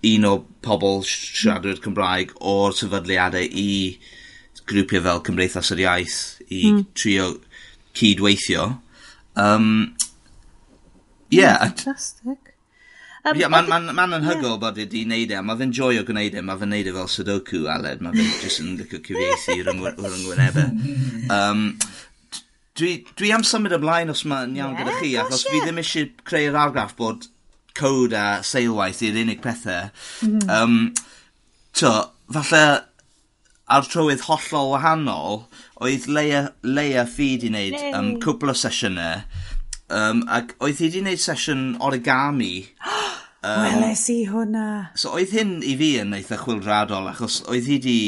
[0.02, 0.36] un o
[0.66, 3.68] pobl siaradwyr Cymraeg o'r sefydliadau i
[4.66, 6.86] grwpiau fel Cymdeithas yr Iaith i mm.
[6.98, 7.28] trio
[7.98, 8.68] cydweithio.
[9.36, 9.94] Um,
[11.30, 11.58] yeah.
[11.58, 12.51] Fantastic.
[13.22, 14.56] Um, Ie, ma'n man, n, ma, n, yeah.
[14.58, 17.10] bod wedi wneud e, mae ma fe'n joio gwneud e, mae fe'n neud e fel
[17.12, 20.72] Sudoku, Aled, mae fe'n jyst yn licio cyfieithu rhwng yngwynebau.
[21.30, 21.60] Um,
[22.80, 25.54] dwi, dwi am symud ymlaen os mae'n iawn yeah, gyda chi, achos yeah.
[25.54, 27.28] fi ddim eisiau creu'r argraff bod
[27.78, 29.92] code a seilwaith i'r unig pethau.
[30.26, 30.42] Mm.
[30.50, 30.76] Um,
[31.78, 31.94] to,
[32.34, 32.64] falle
[33.72, 35.44] ar trywydd hollol wahanol,
[35.78, 39.22] oedd Leia, Leia ffid i wneud um, cwbl o sesiynau
[39.92, 42.54] Um, ac oedd hi wedi gwneud sesiwn origami.
[43.46, 44.68] um, Weles i hwnna.
[44.98, 47.98] So oedd hyn i fi yn eitha chwilradol, achos oedd hi wedi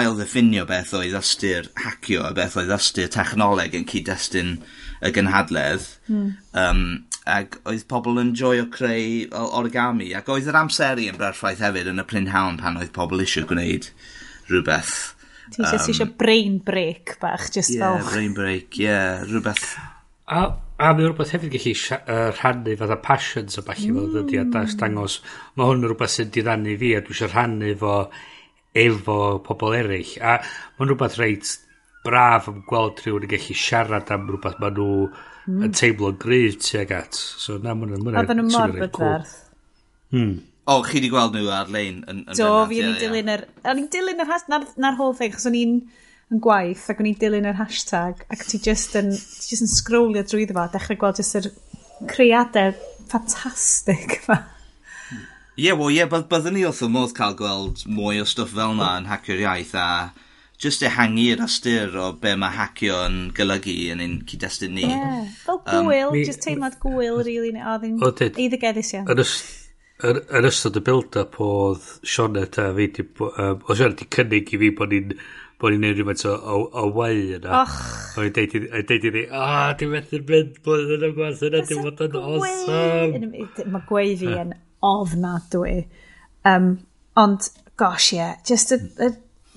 [0.00, 4.56] ail ddiffinio beth oedd ystyr hacio a beth oedd ystyr technoleg yn cyd-destun
[5.02, 5.86] y gynhadledd.
[6.08, 6.28] Mm.
[6.54, 6.84] Um,
[7.30, 9.26] ac oedd pobl yn joio creu
[9.60, 13.48] origami, ac oedd yr amseru yn berffaith hefyd yn y prynhawn pan oedd pobl eisiau
[13.50, 13.90] gwneud
[14.48, 14.94] rhywbeth.
[15.50, 17.98] Ti um, eisiau brain break bach, just yeah, fel...
[17.98, 19.74] Yeah, brain break, yeah, rhywbeth...
[20.30, 24.40] A a mae rhywbeth hefyd gallu uh, rhannu fatha passions o bach i fel ydy
[24.40, 25.32] a das dangos mm.
[25.56, 27.96] mae hwn yn rhywbeth sy'n diddannu fi a dwi eisiau rhannu fo
[28.84, 30.38] efo pobl eraill a
[30.78, 31.52] mae'n rhywbeth reit
[32.04, 35.64] braf am gweld rhywun yn gallu siarad am rhywbeth maen nhw mm.
[35.66, 37.18] yn teimlo'n gryf tuag at.
[37.18, 39.36] So na mae'n mwyn a dyn nhw mor bydwerth.
[40.10, 40.38] Hmm.
[40.70, 43.78] o chi wedi gweld nhw ar-lein yn, yn do fi o'n i'n dilyn yr o'n
[43.80, 45.76] i'n dilyn yr has na'r, nar whole thing chos o'n i'n
[46.30, 49.70] yn gwaith ac o'n i'n dilyn yr hashtag ac ti just yn, ti just yn
[49.70, 51.50] scrollio drwy ddfa a dechrau gweld just yr
[52.10, 52.72] creadau
[53.10, 54.40] ffantastig yma.
[55.60, 58.54] Ie, yeah, wel ie, yeah, byddwn ni wrth y modd cael gweld mwy o stwff
[58.54, 59.88] fel yna yn hacio'r iaith a
[60.60, 64.86] just ehangu'r ystyr o be mae hacio yn golygu yn ein cyd-destun ni.
[64.86, 65.26] Ie, Yeah.
[65.42, 67.98] Fel gwyl, um, just teimlad gwyl, really, oedd yn
[68.30, 69.10] eiddigeddus iawn.
[69.10, 72.88] Yn, ystod y build-up oedd Sionet a fi,
[73.26, 75.16] um, o Sionet i cynnig i fi bod ni'n
[75.60, 77.62] bod ni'n neud rhywbeth o, o, o wei yna.
[77.62, 77.76] Och.
[78.18, 79.46] O'n i'n deud i ddi, a,
[79.78, 83.32] dwi'n methu'n mynd bod yn y gwas yna, dwi'n bod yn awesome.
[83.74, 84.54] Mae gwei fi yn
[84.90, 85.76] ofnadwy.
[86.48, 86.72] Um,
[87.20, 87.50] ond,
[87.80, 89.12] gosh, ie, yeah, just, a, a,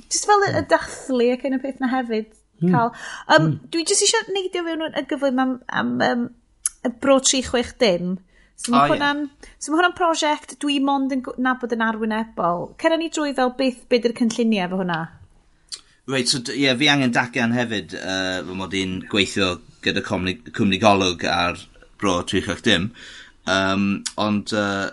[0.09, 0.69] just fel y hmm.
[0.71, 2.31] dathlu ac yn y peth na hefyd.
[2.63, 2.71] Mm.
[2.71, 2.91] Cael.
[3.27, 3.55] Um, mm.
[3.73, 6.29] Dwi jyst eisiau neidio fewn y gyflym am, am um,
[6.83, 8.13] y Bro 360.
[8.63, 9.51] So mae ah, oh, hwnna'n yeah.
[9.57, 12.69] so hwnna prosiect dwi mond yn nabod yn arwynebol.
[12.79, 14.99] Cera ni drwy fel beth, beth yw'r cynlluniau efo hwnna?
[16.11, 19.53] Reit, so ie, yeah, fi angen dacian hefyd, uh, fy mod i'n gweithio
[19.85, 21.61] gyda cwmni, cwmni golwg ar
[22.01, 22.89] bro 360.
[23.47, 23.85] Um,
[24.19, 24.89] ond uh,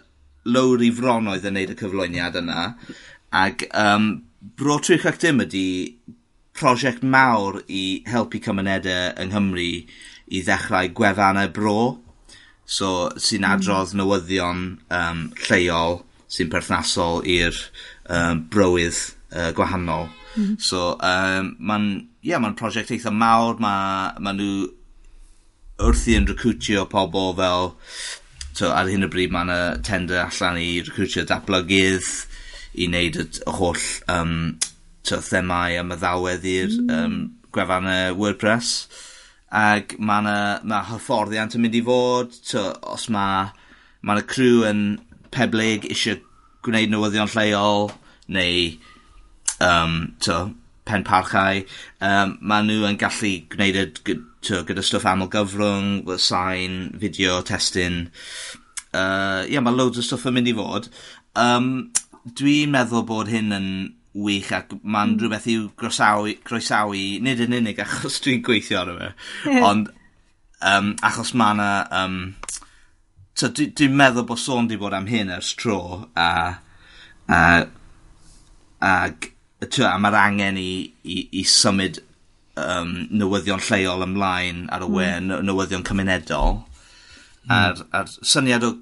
[0.47, 2.69] lawr i fron oedd yn neud y cyflwyniad yna.
[3.35, 4.07] Ac um,
[4.55, 5.65] bro 360 ydy
[6.55, 9.67] prosiect mawr i helpu cymunedau yng Nghymru
[10.31, 11.77] i ddechrau gwefannau bro.
[12.71, 13.57] So, sy'n hmm.
[13.57, 14.63] adrodd newyddion
[14.95, 17.59] um, lleol sy'n perthnasol i'r
[18.07, 19.03] um, brywydd
[19.35, 20.07] uh, gwahanol.
[20.37, 20.55] -hmm.
[20.59, 24.69] So, um, mae'n yeah, ma prosiect eitha mawr, mae ma nhw
[25.79, 27.73] wrthi yn recrwtio pobl fel...
[28.53, 32.09] So, ar hyn o bryd mae'n tender allan i recrwtio datblygydd
[32.75, 33.27] i wneud y
[33.59, 34.59] holl um,
[35.07, 36.91] to, themau a meddawedd i'r mm.
[36.97, 37.15] um,
[37.55, 38.89] gwefannau WordPress.
[39.51, 40.35] Ac mae yna
[40.67, 43.49] ma hyfforddiant yn mynd i fod, to, os mae
[44.07, 44.85] ma y crew yn
[45.35, 46.21] peblyg eisiau
[46.67, 47.91] gwneud newyddion lleol
[48.31, 48.71] neu
[49.65, 50.41] um, t'o,
[50.89, 51.63] pen parchau.
[52.01, 53.87] Um, maen nhw yn gallu gwneud y
[54.47, 58.09] t'o' gyda stwff aml gyfrwng, sain, fideo, testun.
[58.93, 60.91] uh, yeah, mae loads o stwff yn mynd i fod.
[61.39, 61.71] Um,
[62.37, 63.71] dwi'n meddwl bod hyn yn
[64.21, 65.21] wych ac mae'n mm.
[65.23, 69.13] rhywbeth i'w groesawu, groesawu nid yn unig achos dwi'n gweithio arno fe,
[69.61, 69.93] ond
[70.61, 71.73] um, achos mae yna...
[72.03, 72.23] Um,
[73.41, 75.79] So dwi, dwi'n meddwl bod sôn 'di bod am hyn ers tro
[76.19, 76.61] a,
[77.33, 77.39] a
[78.85, 79.31] ag
[79.61, 80.71] a mae'r angen i,
[81.05, 82.01] i, i symud
[82.61, 84.95] um, newyddion lleol ymlaen ar y mm.
[84.97, 86.63] we, newyddion cymunedol.
[87.45, 87.53] Mm.
[87.57, 88.75] A'r, ar syniad o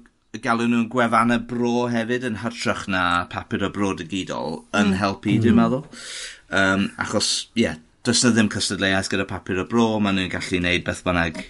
[0.43, 4.97] galw nhw'n gwefannau bro hefyd yn hytrach na papur o bro digidol yn hmm.
[4.99, 5.43] helpu, mm.
[5.43, 5.61] dwi'n hmm.
[5.63, 6.09] meddwl.
[6.53, 10.59] Um, achos, ie, yeah, does na ddim cystadleuaeth gyda papur o bro, maen nhw'n gallu
[10.59, 11.41] gwneud beth bynnag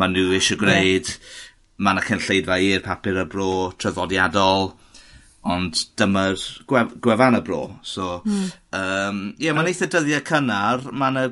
[0.00, 1.10] maen nhw eisiau gwneud.
[1.10, 1.40] Yeah.
[1.82, 4.72] Mae yna cynlleidfa i'r papur o bro traddodiadol
[5.42, 6.38] Ond dyma'r
[6.70, 7.62] gwef, gwefan y bro.
[7.82, 8.50] So, mm.
[8.78, 10.84] um, yeah, mae'n eitha dyddiau cynnar.
[10.94, 11.24] Mae yna,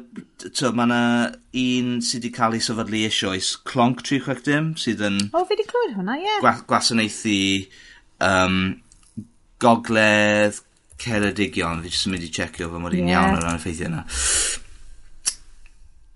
[0.74, 5.20] ma un sydd wedi cael ei sefydlu eisoes, Clonc 360, sydd yn...
[5.30, 6.26] O, fi wedi clywed hwnna, ie.
[6.26, 6.42] Yeah.
[6.42, 7.38] Gwa gwasanaethu
[8.26, 8.58] um,
[9.62, 10.58] gogledd
[11.00, 11.84] Ceredigion.
[11.84, 13.14] Fi jyst yn mynd i checio fo mor un yeah.
[13.14, 14.04] iawn o ran effeithio yna.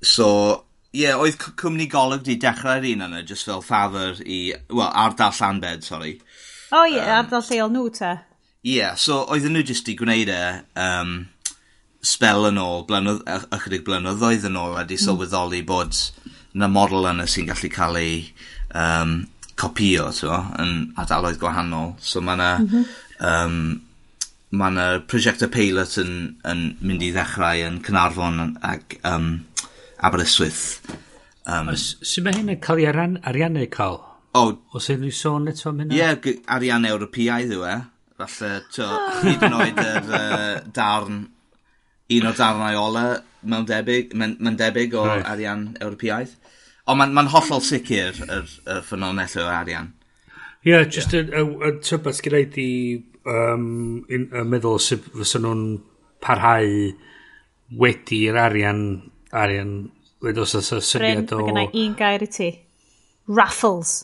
[0.04, 0.28] So,
[0.94, 4.40] Ie, yeah, oedd cwmni golwg di dechrau'r un yna, just fel ffafr i...
[4.70, 6.12] Wel, ardal Llanbed, sori.
[6.72, 8.12] O oh, ie, yeah, um, ardal lleol nhw te.
[8.64, 10.40] Ie, yeah, so oedden nhw jyst i gwneud e
[10.80, 11.14] um,
[12.04, 13.22] spel yn ôl, blynydd,
[13.54, 15.04] ychydig blynyddoedd yn ôl, a di mm.
[15.04, 15.68] sylweddoli mm.
[15.68, 16.00] bod
[16.54, 18.20] na model yna sy'n gallu cael ei
[18.72, 19.16] um,
[19.60, 21.96] copio, to, yn ardaloedd gwahanol.
[22.02, 22.52] So mae yna...
[22.60, 22.94] Mm -hmm.
[23.32, 23.58] um,
[24.54, 26.14] mae yna prosiectau pilot yn,
[26.46, 29.32] yn mynd i ddechrau yn Cynarfon ac um,
[30.04, 30.84] Aberystwyth.
[31.44, 33.98] Um, Sut mae hyn yn cael ei ariannu cael?
[34.34, 35.94] O, Os e'n rhyw sôn eto am hynna?
[35.94, 37.74] Ie, yeah, arian Ewropeaidd yw e.
[38.18, 38.88] Falle, to,
[39.22, 41.20] hyd yn oed yr uh, darn,
[42.14, 43.04] un o darnau ola
[43.46, 45.26] mewn debyg, mewn, mewn debyg o right.
[45.30, 46.34] arian Ewropeaidd.
[46.90, 49.92] Ond mae'n ma hollol sicr yr, yr ffynonell o arian.
[50.64, 51.78] Ie, yeah, just y yeah.
[51.84, 52.68] tybed gyda i di
[53.28, 55.66] um, in, uh, meddwl sef fysa nhw'n
[56.24, 56.70] parhau
[57.80, 58.80] wedi'r arian
[59.34, 59.76] arian
[60.24, 61.38] wedi os oes syniad o...
[61.38, 62.50] Bryn, mae gennau un gair i ti.
[63.28, 63.94] Raffles.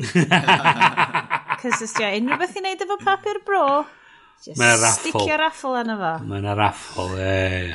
[1.60, 3.64] Cos ysdio, unrhyw beth i wneud efo papur bro,
[4.44, 4.60] just
[4.98, 6.12] sticio raffle yna fo.
[6.24, 7.74] Mae'n yna raffle, e.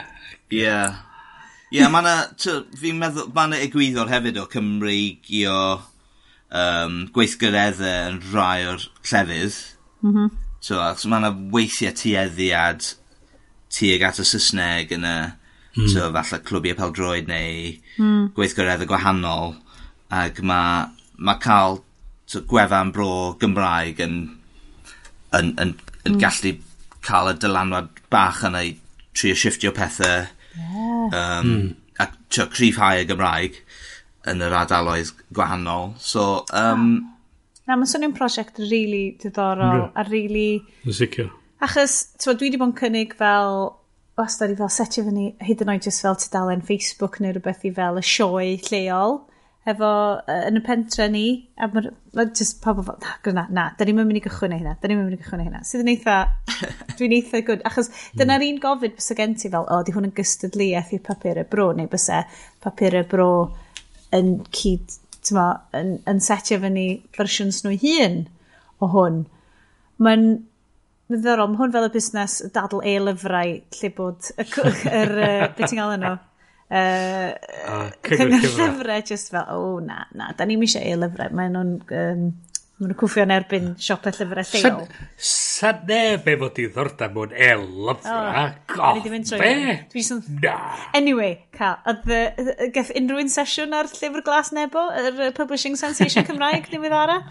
[0.55, 0.78] Ie.
[1.76, 2.15] Ie, mae yna,
[2.80, 5.59] fi'n meddwl, mae yna egwyddor hefyd o Cymru i o
[6.55, 9.57] um, gweithgareddau yn rhai o'r llefydd.
[10.05, 10.36] Mm -hmm.
[10.65, 12.86] So, mae yna weithiau tueddiad
[13.76, 15.17] tuag at y Saesneg yn y,
[15.76, 15.89] mm.
[15.91, 18.32] so, falle clwbiau peldroed neu mm.
[18.38, 19.57] gweithgareddau gwahanol.
[20.13, 21.82] Ac mae ma cael
[22.26, 24.19] so gwefan bro Gymraeg yn,
[25.38, 25.73] yn, yn,
[26.05, 26.19] yn mm.
[26.21, 26.55] gallu
[27.05, 28.76] cael y dylanwad bach yna i
[29.15, 30.28] trio shiftio pethau.
[30.55, 31.09] Yeah.
[31.11, 31.73] Um, mm.
[32.01, 33.59] A trio cryfhau y Gymraeg
[34.30, 35.93] yn yr ardaloedd gwahanol.
[36.01, 36.88] So, um,
[37.65, 40.30] Na, mae'n swnio'n prosiect rili really diddorol a rili...
[40.86, 40.93] Really...
[40.93, 41.32] Sicr.
[41.65, 43.71] Achos, twa, dwi wedi bod yn cynnig fel
[44.19, 47.71] wastad i fel setio fyny hyd yn oed jyst fel tudalen Facebook neu rhywbeth i
[47.76, 49.17] fel y sioe lleol
[49.66, 49.88] efo
[50.22, 51.26] uh, yn y pentre ni,
[51.57, 54.76] a mae ma just pobl fel, na, na, na, da ni'n mynd i gychwyn hynna,
[54.82, 55.63] da ni'n mynd i gychwyn hynna.
[55.66, 56.18] Sydd yn eitha,
[56.99, 58.59] dwi'n eitha gwyd, achos dyna'r hmm.
[58.59, 61.89] un gofyd bys gen ti fel, o, di hwn yn gystadliaeth i'r y bro, neu
[61.89, 62.22] bys e
[62.61, 63.30] papur y bro
[64.13, 65.47] yn cyd, tyma,
[65.82, 66.86] yn, yn setio fyny
[67.18, 68.22] fersiwns nhw hun
[68.86, 69.24] o hwn.
[70.05, 70.30] Mae'n
[71.09, 75.82] ddiddorol, mae hwn fel y busnes dadl e-lyfrau lle bod y, yr, er, beth ti'n
[75.82, 76.16] gael yno?
[76.66, 77.30] Uh,
[78.01, 82.26] cyngor llyfrau just fel, o oh, na, na, da ni'n eisiau e-lyfrau, mae nhw'n um,
[82.76, 83.76] maen nhw'n cwffio yn erbyn ah.
[83.86, 84.88] siopau llyfrau lleol.
[85.30, 88.26] Sa neb efo diddordeb mewn e-lyfrau?
[88.34, 89.05] Oh, Gof,
[89.38, 89.53] be?
[90.41, 90.57] Na.
[90.97, 96.68] Anyway, cael, oedd gath unrhyw un sesiwn ar llyfr glas nebo, yr Publishing Sensation Cymraeg,
[96.74, 97.22] newydd ara?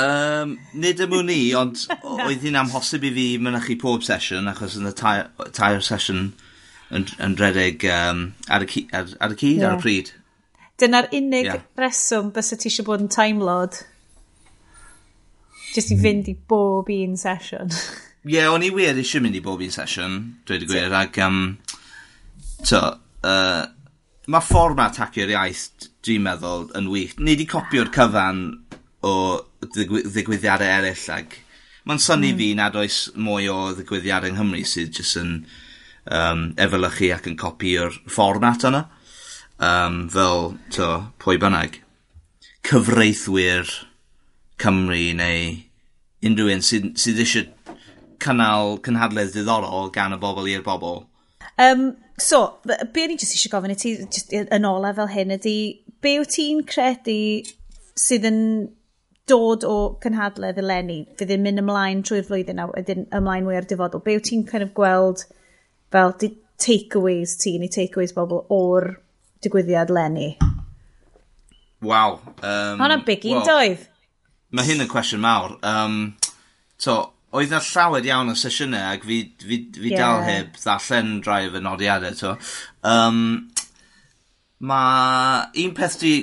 [0.00, 1.84] Um, nid ym ni, ond
[2.26, 6.30] oedd hi'n amhosib i fi mynychu pob sesiwn, achos yn y tair sesiwn
[6.96, 9.70] yn, yn redeg um, ar, y, ar, ar y cyd, yeah.
[9.70, 10.12] ar y pryd.
[10.80, 11.64] Dyna'r unig yeah.
[11.78, 13.78] reswm bys ti eisiau bod yn Time Lord.
[15.74, 16.04] Just i mm.
[16.04, 17.74] fynd i bob un sesiwn.
[18.20, 20.16] Ie, yeah, o'n i wir eisiau mynd i bob un sesiwn,
[20.48, 21.20] dweud y gwir, ac...
[21.24, 21.44] Um,
[22.68, 22.80] to,
[23.24, 23.62] uh,
[24.30, 27.16] mae fformat hacio'r iaith, dwi'n meddwl, yn wych.
[27.20, 27.94] Ni wedi copio'r ah.
[27.96, 28.42] cyfan
[29.06, 29.14] o
[29.64, 31.38] ddigwyddiadau eraill, ac
[31.88, 32.38] mae'n syni mm.
[32.38, 35.32] fi nad oes mwy o ddigwyddiadau yng Nghymru sydd jyst yn
[36.10, 38.84] um, efelychu ac yn copio'r fformat yna.
[39.60, 40.88] Um, fel, to,
[41.20, 41.82] pwy bynnag,
[42.64, 43.68] cyfreithwyr
[44.60, 45.50] Cymru neu
[46.24, 47.76] unrhyw un sydd, sydd eisiau
[48.20, 51.04] cynnal cynhadledd diddorol gan y bobl i'r bobl.
[51.60, 53.94] Um, so, be ni jyst eisiau gofyn i ti
[54.40, 55.56] yn ola fel hyn ydy,
[56.04, 57.16] be wyt ti'n credu
[58.00, 58.40] sydd yn
[59.30, 63.68] dod o cynhadledd eleni, fydd yn mynd ymlaen trwy'r flwyddyn a wedyn ymlaen mwy ar
[63.68, 65.24] dyfodol, be wyt ti'n kind of gweld
[65.92, 68.92] fel di takeaways ti neu takeaways bobl o'r
[69.44, 70.34] digwyddiad lenni?
[71.80, 72.18] Waw.
[72.42, 73.86] Um, Hwna'n big un well, doedd.
[74.52, 75.56] Mae hyn yn cwestiwn mawr.
[75.64, 75.96] Um,
[76.80, 76.98] so,
[77.32, 80.00] oedd na llawer iawn o sesiynau ac fi, fi, fi yeah.
[80.02, 82.34] dal heb ddallen rai fy nodiadau to.
[82.86, 83.22] Um,
[84.60, 86.14] mae un peth dwi,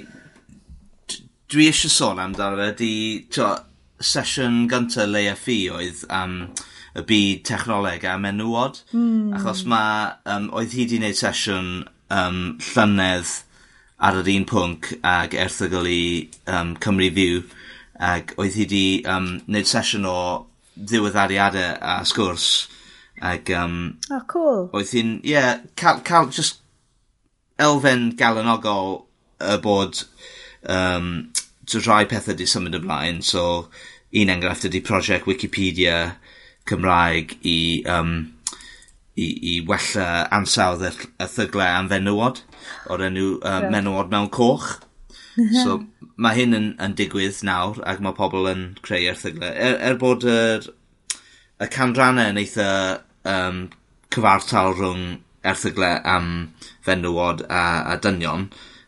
[1.49, 2.93] dwi eisiau sôn amdano fe di
[3.33, 3.49] to,
[3.97, 6.41] sesiwn gyntaf leia fi oedd um,
[6.97, 8.81] y byd technoleg a menywod.
[8.93, 9.35] Mm.
[9.37, 11.69] Achos mae, um, oedd hi wedi gwneud sesiwn
[12.13, 12.41] um,
[12.71, 13.33] llynedd
[13.97, 16.01] ar yr un pwnc ag erthygl i
[16.45, 17.41] um, Cymru Fyw
[18.11, 20.17] ac oedd hi wedi um, gwneud sesiwn o
[20.77, 22.47] ddiweddariadau a sgwrs
[23.25, 24.67] ac um, oh, cool.
[24.77, 26.61] oedd hi'n ie, yeah, cael, cael just
[27.57, 29.07] elfen galanogol
[29.41, 30.03] y bod
[30.69, 31.09] um,
[31.73, 33.43] rhai pethau wedi symud ymlaen so
[34.13, 35.97] un enghraifft ydy prosiect Wikipedia
[36.67, 37.59] Cymraeg i,
[37.89, 38.17] um,
[39.15, 40.07] i, i wella
[40.37, 40.91] ansawdd y,
[41.23, 42.43] y thyglau am fenywod
[42.91, 44.75] o'r enw uh, menywod mewn coch.
[45.37, 45.63] Mhm.
[45.63, 45.73] so
[46.17, 49.51] mae hyn yn, yn digwydd nawr ac mae pobl yn creu erthyglau.
[49.53, 50.65] Er, er bod yr,
[51.61, 52.69] y canrannau yn eitha
[53.29, 53.67] um,
[54.13, 56.31] cyfartal rhwng erthyglau am
[56.85, 57.63] fenywod a,
[57.93, 58.47] a dynion,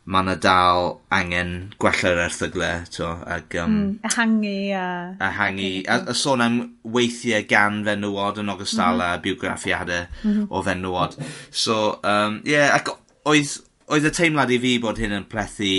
[0.10, 1.52] mae yna dal angen
[1.82, 3.54] gwella'r erthygle t'o' ac...
[3.62, 4.86] Um, mm, ehangu a...
[5.22, 6.56] Ehangu a, a sôn am
[6.96, 9.06] weithiau gan fenywod yn ogystal mhm.
[9.06, 10.48] â bywgraffiadau mhm.
[10.50, 11.18] o fenywod.
[11.52, 12.90] So, um, yeah, ac
[13.30, 13.54] oedd,
[13.94, 15.76] oedd y teimlad i fi bod hyn yn plethu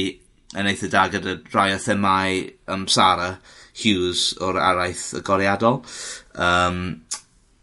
[0.60, 2.38] yn eitha da gyda rhai o themau
[2.70, 3.32] um, Sara
[3.82, 5.80] Hughes o'r araith y goriadol.
[6.38, 7.00] Um,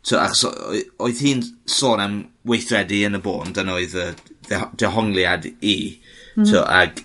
[0.04, 4.10] so, achos oedd hi'n sôn am weithredu yn y bôn, dyna oedd y
[4.84, 5.78] dehongliad i.
[6.38, 6.46] Hmm.
[6.46, 7.00] So, ag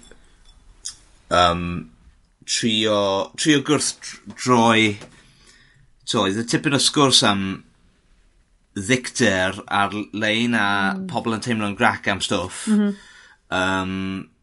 [1.33, 1.91] um,
[2.45, 3.95] trio, trio gwrth
[4.37, 4.99] droi
[6.05, 7.47] so, oedd y tipyn o sgwrs am
[8.77, 11.07] ddicter ar-lein a mm.
[11.09, 12.67] pobl yn teimlo'n grac am stwff.
[12.69, 12.99] Mm -hmm.
[13.57, 13.95] um,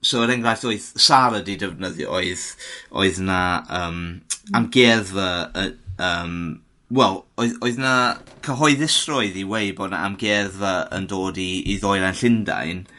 [0.01, 2.47] so, yr enghraifft oedd Sara di defnyddio oedd,
[2.89, 3.43] oedd na
[3.81, 4.01] um,
[4.57, 5.69] amgueddfa uh,
[6.09, 6.41] um,
[6.89, 7.93] Wel, oedd, oedd na
[8.41, 12.81] cyhoeddusroedd i wei bod na amgueddfa yn dod i, i ddoelen Llundain.
[12.81, 12.98] Mm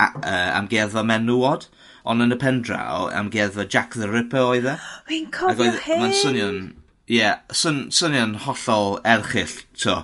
[0.00, 1.68] uh, amgueddfa menywod,
[2.08, 4.76] ond yn y pen draw, amgueddfa Jack the Ripper oedd e.
[5.10, 6.04] Fi'n cofio hyn!
[6.04, 6.60] Mae'n swnio'n...
[7.10, 9.96] Ie, yeah, swnio'n hollol erchill, to,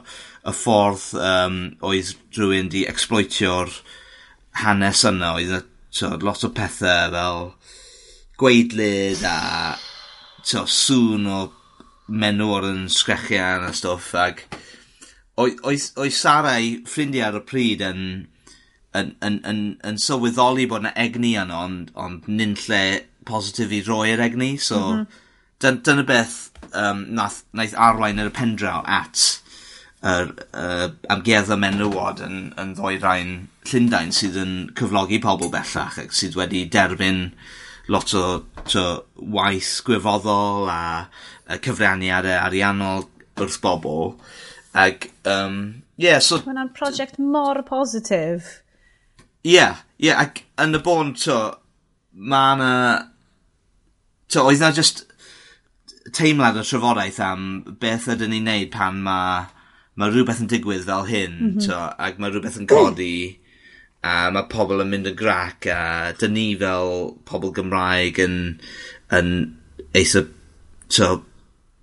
[0.46, 3.70] y ffordd um, oedd rhywun di exploitio'r
[4.62, 5.60] hanes yna, oedd y,
[5.96, 7.42] to, lot o pethau fel
[8.40, 9.38] gweidlyd a
[10.46, 11.40] to, sŵn o
[12.06, 14.44] menwr yn sgrechian a stwff, ac
[15.40, 18.02] oedd, oedd, oedd Sara ei ffrindiau ar y pryd yn
[18.96, 22.82] yn, yn, yn, yn sylweddoli bod yna egni yno, ond, ond nyn lle
[23.28, 25.82] positif i roi yr egni, so mm -hmm.
[25.88, 26.36] dyna beth
[26.72, 29.26] um, nath, naeth arwain yr pendraw at
[30.06, 33.36] yr uh, amgueddau menywod yn, yn ddwy rhain
[33.66, 37.30] Llundain sydd yn cyflogi pobl bellach ac sydd wedi derbyn
[37.90, 38.26] lot o
[38.66, 38.84] to,
[39.16, 41.06] waith gwyfoddol a,
[41.46, 43.06] a cyfraniadau ariannol
[43.38, 44.14] wrth bobl.
[44.76, 46.40] Ac, um, yeah, so...
[46.44, 48.60] Mae'n prosiect mor positif.
[49.46, 49.66] Ie,
[50.02, 51.56] ie, ac yn y bôn, t'o',
[52.16, 52.70] mae yna...
[54.32, 55.04] T'o' oedd 'na just
[56.16, 57.44] teimlad o trafodaeth am
[57.82, 59.44] beth ydyn ni'n neud pan mae
[59.96, 61.66] ma' rhywbeth yn digwydd fel hyn, mm -hmm.
[61.66, 63.12] t'o', ac mae rhywbeth yn codi,
[64.06, 68.36] a mae pobl yn mynd yn grac, a dyn ni fel pobl Gymraeg yn,
[69.16, 69.30] yn
[69.96, 70.26] eitha,
[70.92, 71.22] t'o',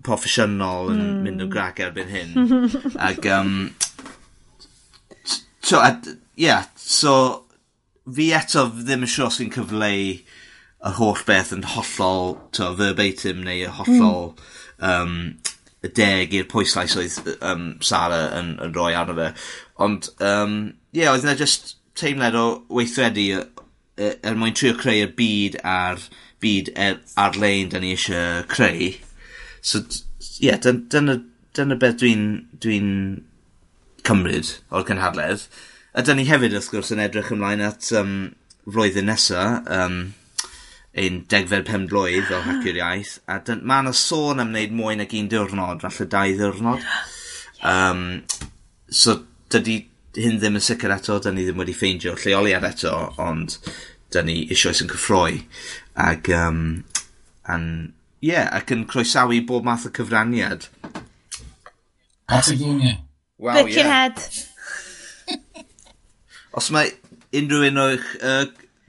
[0.04, 1.20] proffesiynol yn mm.
[1.24, 2.34] mynd yn grac erbyn hyn.
[3.08, 3.54] ac, um,
[5.64, 6.14] t'o', ie,
[6.46, 7.43] yeah, so
[8.12, 10.02] fi eto ddim yn siŵr os fi'n cyfleu
[10.84, 14.90] y holl beth yn hollol to, verbatim neu y hollol mm.
[14.90, 15.14] um,
[15.84, 19.30] y deg i'r pwyslais oedd um, Sara yn, yn rhoi arno fe.
[19.84, 20.58] Ond, um,
[20.96, 26.00] yeah, oedd yna just teimlad o weithredu er, er mwyn trio creu'r byd a'r
[26.44, 28.92] byd er, ar-lein da ni eisiau creu.
[29.64, 31.20] So, ie, yeah, dyna,
[31.56, 32.26] dyna beth dwi'n
[32.60, 32.80] dwi
[34.04, 35.48] cymryd o'r cynhadledd.
[35.94, 38.14] A da ni hefyd, wrth gwrs, yn edrych ymlaen at um,
[38.66, 39.98] flwyddyn nesa, um,
[40.98, 45.14] ein degfed pen blwydd o Hacio'r Iaith, a mae yna sôn am wneud mwy nag
[45.14, 46.86] un diwrnod, falle dau ddiwrnod.
[47.64, 48.26] Um,
[48.92, 49.14] so,
[49.48, 49.78] dydy
[50.20, 52.92] hyn ddim yn sicr eto, da ni ddim wedi ffeindio lleoliad eto,
[53.24, 53.54] ond
[54.12, 55.38] da ni eisoes yn cyffroi.
[56.04, 56.58] Ac, um,
[57.48, 57.64] an,
[58.20, 60.68] yeah, ac yn croesawu bob math o cyfraniad.
[62.28, 62.98] Patagonia.
[63.38, 64.20] Wow, Birkenhead.
[64.20, 64.53] Yeah.
[66.54, 66.92] Os mae
[67.34, 68.44] unrhyw un o'ch uh,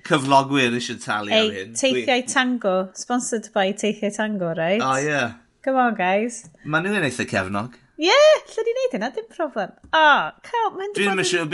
[0.05, 1.73] cyflogwyr eisiau talu Ei, hyn...
[1.79, 2.33] Teithiau dwi...
[2.33, 2.75] Tango.
[2.97, 4.81] Sponsored by Teithiau Tango, right?
[4.81, 5.39] Oh, yeah.
[5.65, 6.43] Come on, guys.
[6.63, 7.73] Mae nhw'n eitha cefnog.
[7.95, 9.69] Ie, yeah, lle di wneud hynna, dim problem.
[9.87, 11.45] O, oh, cael, mae'n Dwi'n siŵr,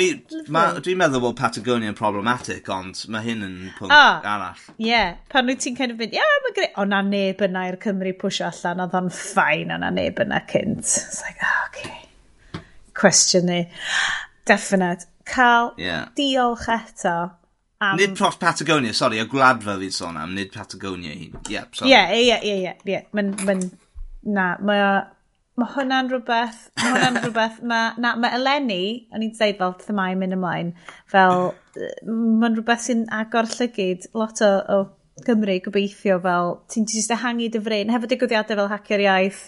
[0.81, 4.63] dwi'n meddwl bod Patagonia yn problematic, ond mae hyn yn pwnc oh, arall.
[4.73, 5.13] Ie, yeah.
[5.29, 7.77] pan wyt ti'n kind of mynd, ia, yeah, mae'n greu, o na neb yna i'r
[7.85, 10.81] Cymru pwysio allan, oedd o'n ffain, o na neb yna cynt.
[10.81, 11.93] It's like, oh, okay.
[12.97, 13.61] Question ni.
[14.49, 16.09] Definite cael yeah.
[16.17, 17.15] diolch eto.
[17.81, 17.97] Am...
[17.97, 21.31] Nid Prof Patagonia, sori, y gwladfa fi'n sôn am, nid Patagonia hi.
[21.49, 21.95] Yep, sorry.
[21.95, 23.01] Ie, ie, ie, ie, ie.
[23.17, 23.65] Mae'n, mae'n,
[24.37, 24.83] na, mae
[25.59, 30.17] ma hwnna'n rhywbeth, mae hwnna'n rhywbeth, mae, na, mae Eleni, o'n i'n dweud fel thymau
[30.19, 30.71] mynd ymlaen,
[31.11, 31.51] fel,
[32.07, 34.79] mae'n rhywbeth sy'n agor llygyd lot o, o
[35.25, 39.43] Gymru gobeithio fel, ti'n just ehangu dy fryn, hefo digwyddiadau fel hacker iaith,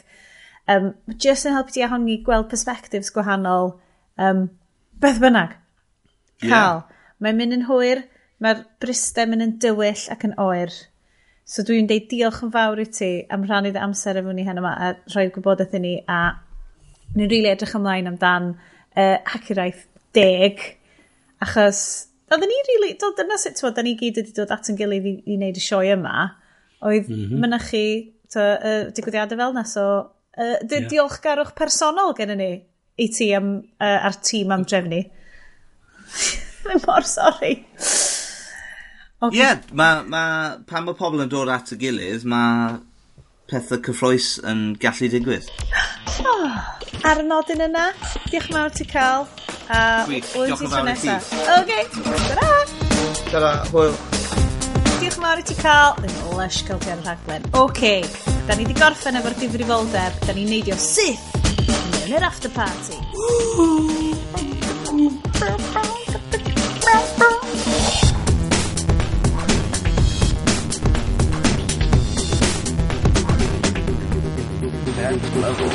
[0.70, 3.78] um, just yn helpu ti ehangu gweld perspectives gwahanol,
[4.22, 4.48] um,
[5.02, 5.56] beth bynnag
[6.48, 6.82] cael.
[6.82, 7.06] Yeah.
[7.24, 8.04] Mae'n mynd yn hwyr,
[8.44, 10.74] mae'r bristau mynd yn dywyll ac yn oer.
[11.48, 14.62] So dwi'n deud diolch yn fawr i ti am rhannu dy amser efo ni hen
[14.62, 16.22] yma a rhoi'r gwybodaeth i ni a
[17.14, 19.84] ni'n rili really edrych ymlaen amdan uh, hacuraeth
[20.16, 20.62] deg
[21.44, 21.82] achos
[22.32, 25.10] oedden ni rili, really, dyna sut twod, da ni gyd wedi dod at yn gilydd
[25.10, 26.16] i, i wneud y sioe yma
[26.84, 27.44] oedd mm -hmm.
[27.44, 27.86] myna chi
[28.34, 30.90] to, uh, digwyddiadau fel na so uh, dy, yeah.
[30.90, 32.52] diolchgarwch personol gen ni
[32.98, 35.02] i ti am, uh, a'r tîm am drefnu.
[36.66, 37.54] Mae'n mor sori.
[39.24, 40.24] Ie, yeah, ma, ma,
[40.68, 42.76] pan mae pobl yn dod at y gilydd, mae
[43.52, 45.48] pethau cyffroes yn gallu digwydd.
[46.28, 46.50] Oh,
[47.08, 47.86] ar y nodyn yna,
[48.28, 49.28] diolch yn fawr ti cael.
[49.72, 51.16] A Gwych, diolch yn fawr i ti.
[51.56, 51.72] OK,
[52.28, 52.50] ta-ra!
[53.30, 53.96] Ta-ra, hwyl.
[55.00, 55.98] Diolch yn fawr i ti cael.
[56.04, 57.50] Yn lush cael ti ar y rhaglen.
[57.64, 57.84] OK,
[58.50, 60.14] da ni wedi gorffen efo'r difrifoldeb.
[60.28, 61.26] Da ni'n neidio syth
[62.04, 63.00] yn yr after party.
[75.36, 75.70] level.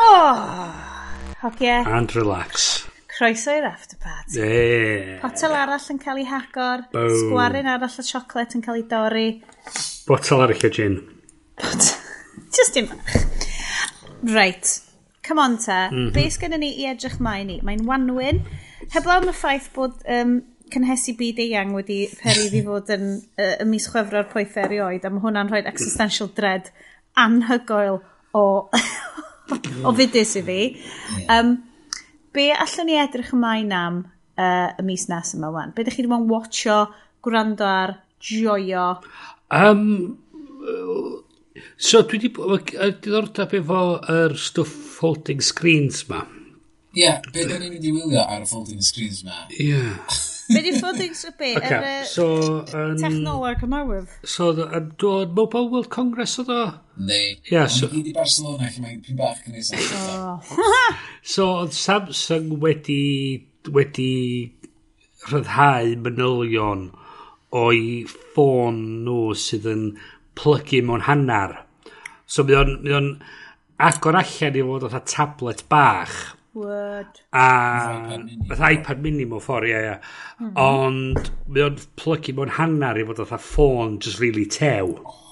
[0.00, 1.84] Ah, yeah.
[1.86, 2.67] And relax.
[3.18, 4.38] Croeso i'r after party.
[4.38, 5.16] Yeah.
[5.18, 6.84] Potel arall yn cael ei hagor.
[6.92, 7.14] Boom.
[7.24, 9.28] Sgwarin arall o siocled yn cael ei dorri.
[10.06, 11.00] Botel arall o gin.
[11.58, 13.16] Just dim bach.
[14.22, 14.70] Right.
[15.26, 15.88] Come on ta.
[15.90, 16.12] Mm -hmm.
[16.14, 17.58] Be sgynny ni i edrych mai ni?
[17.62, 18.40] Mae'n wanwyn.
[18.94, 20.38] Heblaw am y ffaith bod um,
[20.70, 25.10] cynhesu byd eang wedi peri i fod yn uh, y mis chwefro'r poethau erioed a
[25.10, 26.70] mae hwnna'n rhoi existential dread
[27.16, 27.98] anhygoel
[28.32, 28.44] o,
[29.86, 30.60] o fudus i fi.
[31.26, 31.56] Um,
[32.34, 34.00] be allwn ni edrych ymlaen am
[34.38, 35.74] uh, y mis nes yma wan?
[35.74, 36.78] Be ydych chi ddim yn watcho,
[37.24, 38.86] gwrando ar, joio?
[39.54, 39.84] Um,
[41.76, 42.32] so, dwi wedi
[43.02, 46.24] diddordeb efo yr stwff folding screens ma.
[46.96, 49.46] Ie, yeah, be dyn ni'n mynd i wylio ar folding screens ma?
[49.54, 49.70] Ie.
[49.74, 50.18] Yeah.
[50.48, 52.26] Be di ffoddig sy'n Yr uh, so,
[52.72, 54.12] um, technoleg ymawydd.
[54.24, 56.62] So, yn dod Mobile World Congress o o?
[56.96, 57.34] Neu.
[57.52, 57.90] Ia, so...
[57.92, 60.54] Ni di Barcelona, lle mae'n pyn bach yn eithaf.
[61.34, 63.02] So, oedd Samsung wedi,
[63.74, 64.12] wedi
[65.28, 66.88] rhyddhau manylion
[67.58, 69.84] o'i ffôn nhw sydd yn
[70.38, 71.58] plygu mewn hannar.
[72.24, 73.12] So, mae o'n
[73.78, 76.18] agor allan i fod oedd tablet bach
[76.58, 77.22] Word.
[77.32, 78.18] A
[78.50, 79.96] fath iPad mini mewn ffordd, ie, ie.
[80.40, 80.52] Hmm.
[80.64, 84.98] Ond mae o'n plygu mewn hannar i fod oedd ffôn just really tew.
[84.98, 85.24] Oh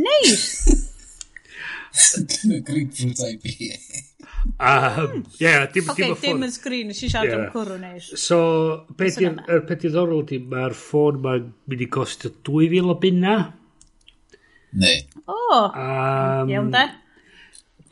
[0.04, 0.44] neis!
[2.14, 3.72] Dyna grapefruit i.
[4.58, 7.44] Um, yeah, dim, okay, dim, dim yn sgrin, nes i siarad yeah.
[7.44, 8.08] am cwrw neis.
[8.20, 8.38] So,
[8.96, 13.36] beth yw'r peth iddorol di, mae'r ffôn mae'n mynd i gostio 2,000 o bunna.
[14.80, 15.04] Neu.
[15.26, 16.86] O, oh, um, iawn de.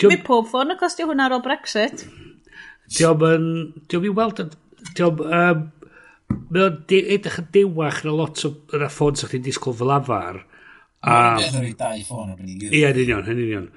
[0.06, 2.06] Mae pob ffôn yn costio hwnna ar ôl Brexit.
[2.94, 3.48] Diolch yn...
[3.90, 4.44] Diolch i weld...
[4.94, 5.24] Diolch...
[5.26, 5.66] Um,
[6.28, 10.42] Mae o'n edrych yn dewach na lot o yna ffôn sy'ch chi'n disgwyl fel afar.
[11.00, 11.14] A...
[11.40, 12.66] Mae'n dau ffôn o'r unig.
[12.68, 13.68] Ie, yn union, yn union.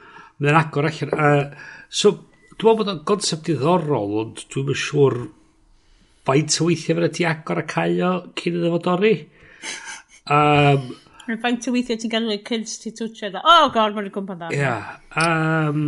[0.43, 1.13] Mae'n agor allan.
[1.15, 2.13] Uh, so,
[2.51, 5.17] dwi'n meddwl bod o'n concept diddorol, ond dwi'n yn siŵr
[6.27, 9.13] faint o weithiau fyna ti agor a cael o cyn iddo fod ori.
[10.31, 10.91] Um,
[11.27, 13.31] Mae'n faint o weithiau ti'n gael ei kids ti twtio.
[13.41, 14.51] Oh, god, mae'n gwmpa dda.
[14.55, 14.59] Ia.
[14.59, 14.91] Yeah,
[15.23, 15.85] um,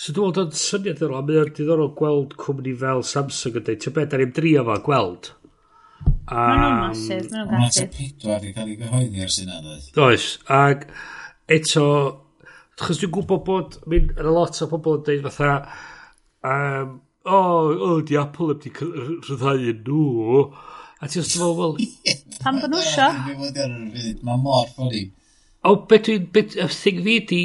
[0.00, 3.82] So dwi'n meddwl, do'n syniad yno, a mae'n diddorol gweld cwmni fel Samsung yn dweud,
[3.84, 5.28] ti'n beth, da ni'n drio fo gweld.
[6.24, 6.38] A...
[6.38, 7.84] Mae nhw'n masif, mae nhw'n gallu.
[7.98, 9.90] pedwar i cael ei gyhoeddi ar yna, doedd.
[9.98, 10.88] Does, ac
[11.58, 11.84] eto,
[12.80, 15.78] chos dwi'n gwybod bod, mynd yn a lot o pobl yn dweud fatha,
[16.48, 16.98] um,
[17.28, 20.42] o, oh, oh, di Apple heb rhyddhau yn nhw.
[20.96, 21.80] A ti'n meddwl, wel...
[22.40, 23.12] Pam bod nhw sio?
[24.24, 25.10] Mae mor ffori.
[25.60, 26.30] O, beth dwi'n...
[26.72, 27.44] Thing fi di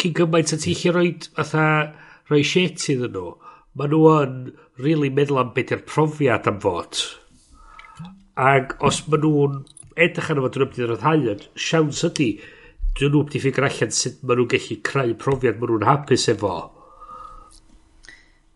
[0.00, 1.66] cyn gymaint a ti chi roi, fatha,
[2.30, 3.34] roi shit iddyn nhw,
[3.78, 4.38] ma nhw yn
[4.82, 7.02] really meddwl am beth yw'r profiad am fod.
[8.48, 9.62] Ac os ma nhw'n
[9.96, 12.30] edrych arno fod yn ymwneud â'r rhaid, siawns ydy,
[12.98, 16.54] dyn nhw'n wedi ffigur allan sut ma nhw'n gallu creu profiad ma nhw'n hapus efo.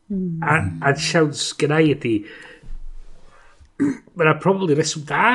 [0.07, 0.83] A, hmm.
[0.87, 2.17] a siawns gynnau ydy,
[3.81, 5.27] mae yna probably reswm da.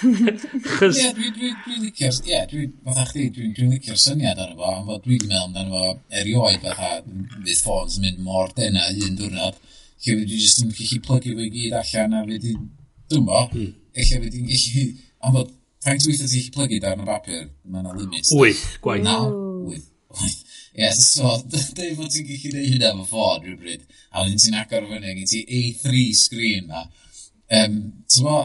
[0.00, 0.98] Chos...
[1.00, 2.18] Ie, dwi'n dwi, dwi licio'r...
[2.28, 5.92] Ie, dwi, fatha chdi, dwi'n dwi licio'r syniad ar efo, ond dwi'n meddwl amdano fo
[6.20, 6.92] erioed fatha,
[7.34, 11.36] fydd ffôns yn mynd mor dena un diwrnod, lle fydd dwi jyst yn gallu plygu
[11.36, 12.56] fo i gyd allan a fydd i...
[13.06, 13.74] Dwi'n bo, hmm.
[13.96, 14.86] eich fydd i'n gallu...
[15.26, 15.52] Ond bod,
[15.86, 18.32] faint wyth ydych chi'n plygu darn y bapur, mae yna limit.
[18.36, 19.06] Wyth, gwaith.
[19.06, 19.20] Na,
[19.66, 19.92] wyth.
[20.76, 24.58] Ie, yes, so, dweud fod ti'n gallu gwneud hynna efo ffôn rhywbryd, a wedyn ti'n
[24.60, 26.82] agor o fyny, gen ti A3 screen na,
[27.50, 27.80] um,
[28.10, 28.36] tymo,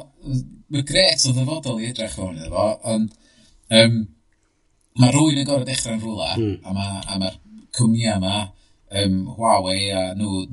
[0.71, 3.13] mae gret o ddyfodol i edrych fewn iddo fo, ond
[3.77, 3.99] um,
[4.99, 6.55] mae rwy'n yn gorau dechrau'n rhywle, mm.
[6.65, 7.31] a mae'r ma, ma
[7.77, 8.37] cwmni yma,
[9.01, 10.45] um, Huawei a nhw,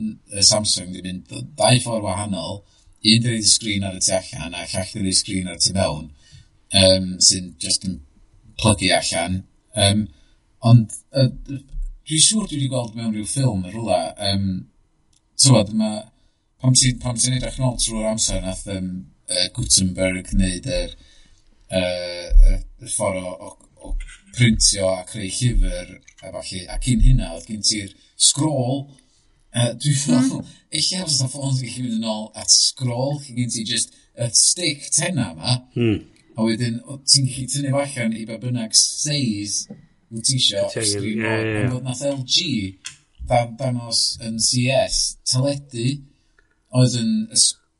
[0.46, 2.62] Samsung, wedi mynd dau ffordd wahanol,
[2.98, 5.64] un dweud y sgrin ar y tu allan a llall dweud y sgrin ar y
[5.64, 6.06] tu mewn,
[6.82, 8.00] um, sy'n just yn
[8.58, 9.42] plygu allan.
[9.78, 10.06] Um,
[10.66, 14.46] ond uh, dwi'n siŵr dwi wedi gweld mewn rhyw ffilm yn rhywle, um,
[15.38, 16.00] tywed, mae
[16.58, 18.90] Pam ti'n pam ti'n edrych nôl trwy'r amser nath um,
[19.30, 20.94] uh, Gutenberg wneud yr
[21.70, 23.50] uh, uh, ffordd o, o,
[23.86, 23.92] o
[24.34, 25.92] printio a creu llyfr
[26.26, 27.94] a falle, a cyn hynna oedd gen ti'r
[28.28, 30.50] scroll uh, dwi'n ffnol mm.
[30.74, 33.94] eich ar fysa ffôn ti'n gallu mynd yn ôl at scroll cyn gen ti just
[34.18, 35.96] y stick tenna ma mm.
[36.34, 39.60] a wedyn ti'n gallu tynnu allan i ba bynnag seis
[40.10, 41.80] wyt ti eisiau sgrin yeah, yeah, yeah.
[41.86, 42.36] nath LG
[43.30, 45.90] dan, danos yn CS teledu
[46.76, 47.12] oedd yn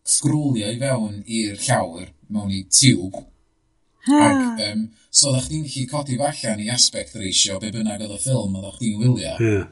[0.09, 3.18] sgrwlio i fewn i'r llawr mewn i tiwb.
[4.09, 8.20] Ac, um, so oeddech chdi'n gallu codi allan i aspect ratio be bynnag oedd y
[8.22, 9.34] ffilm oeddech chdi'n wylio.
[9.36, 9.66] Yeah.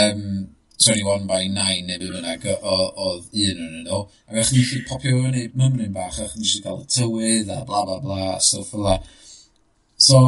[0.00, 0.24] Um,
[0.80, 4.02] 21 by 9 neu be bynnag oedd un yn nhw.
[4.28, 7.64] Ac oeddech chi'n gallu popio fyny mymryn bach, oeddech chi'n gallu cael y tywydd a
[7.68, 9.10] bla bla bla, a stwff fel that.
[10.00, 10.20] So,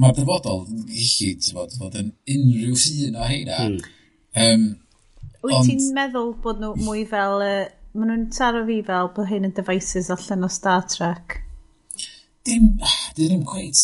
[0.00, 3.58] mae'r dyfodol gallu bod yn unrhyw ffin o heina.
[3.68, 3.90] Mm.
[4.42, 4.68] Um,
[5.42, 7.46] Wyt ti'n meddwl bod nhw mwy fel...
[7.46, 11.42] Uh, Maen nhw'n taro fi fel bod hyn yn devices allan o Star Trek.
[12.48, 12.70] Dim,
[13.18, 13.82] Dim ddim gwneud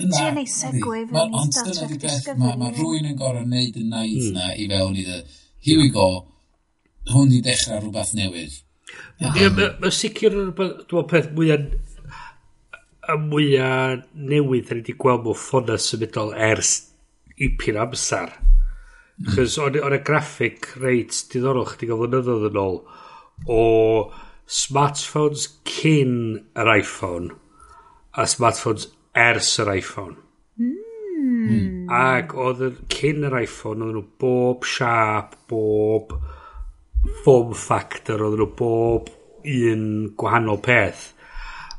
[0.00, 2.58] Yna, Ti'n ei segwe i fewn i Star Trek di beth, Discovery.
[2.60, 4.36] Mae rhywun yn gorau wneud y naeth mm.
[4.36, 5.18] na i fewn i dde,
[5.66, 6.06] here we go,
[7.10, 8.60] hwn i dechrau rhywbeth newydd.
[9.82, 11.66] Mae sicr yn rhywbeth, peth mwyaf
[13.02, 16.72] y mwyaf newydd da ni wedi gweld mewn ffona symudol ers
[17.42, 18.30] ipyn amser.
[19.22, 19.30] Hmm.
[19.36, 22.82] Chos o'n y graffic reit diddorol chdi gael flynyddoedd yn ôl
[23.46, 23.62] o
[24.50, 26.16] smartphones cyn
[26.58, 27.32] yr iPhone
[28.18, 30.18] a smartphones ers yr iPhone.
[30.58, 31.88] Mm.
[31.92, 32.62] Ac oedd
[32.92, 36.14] cyn yr iPhone, oedd nhw bob siap, bob
[37.24, 39.10] form factor, oedd nhw bob
[39.48, 39.84] un
[40.18, 41.10] gwahanol peth.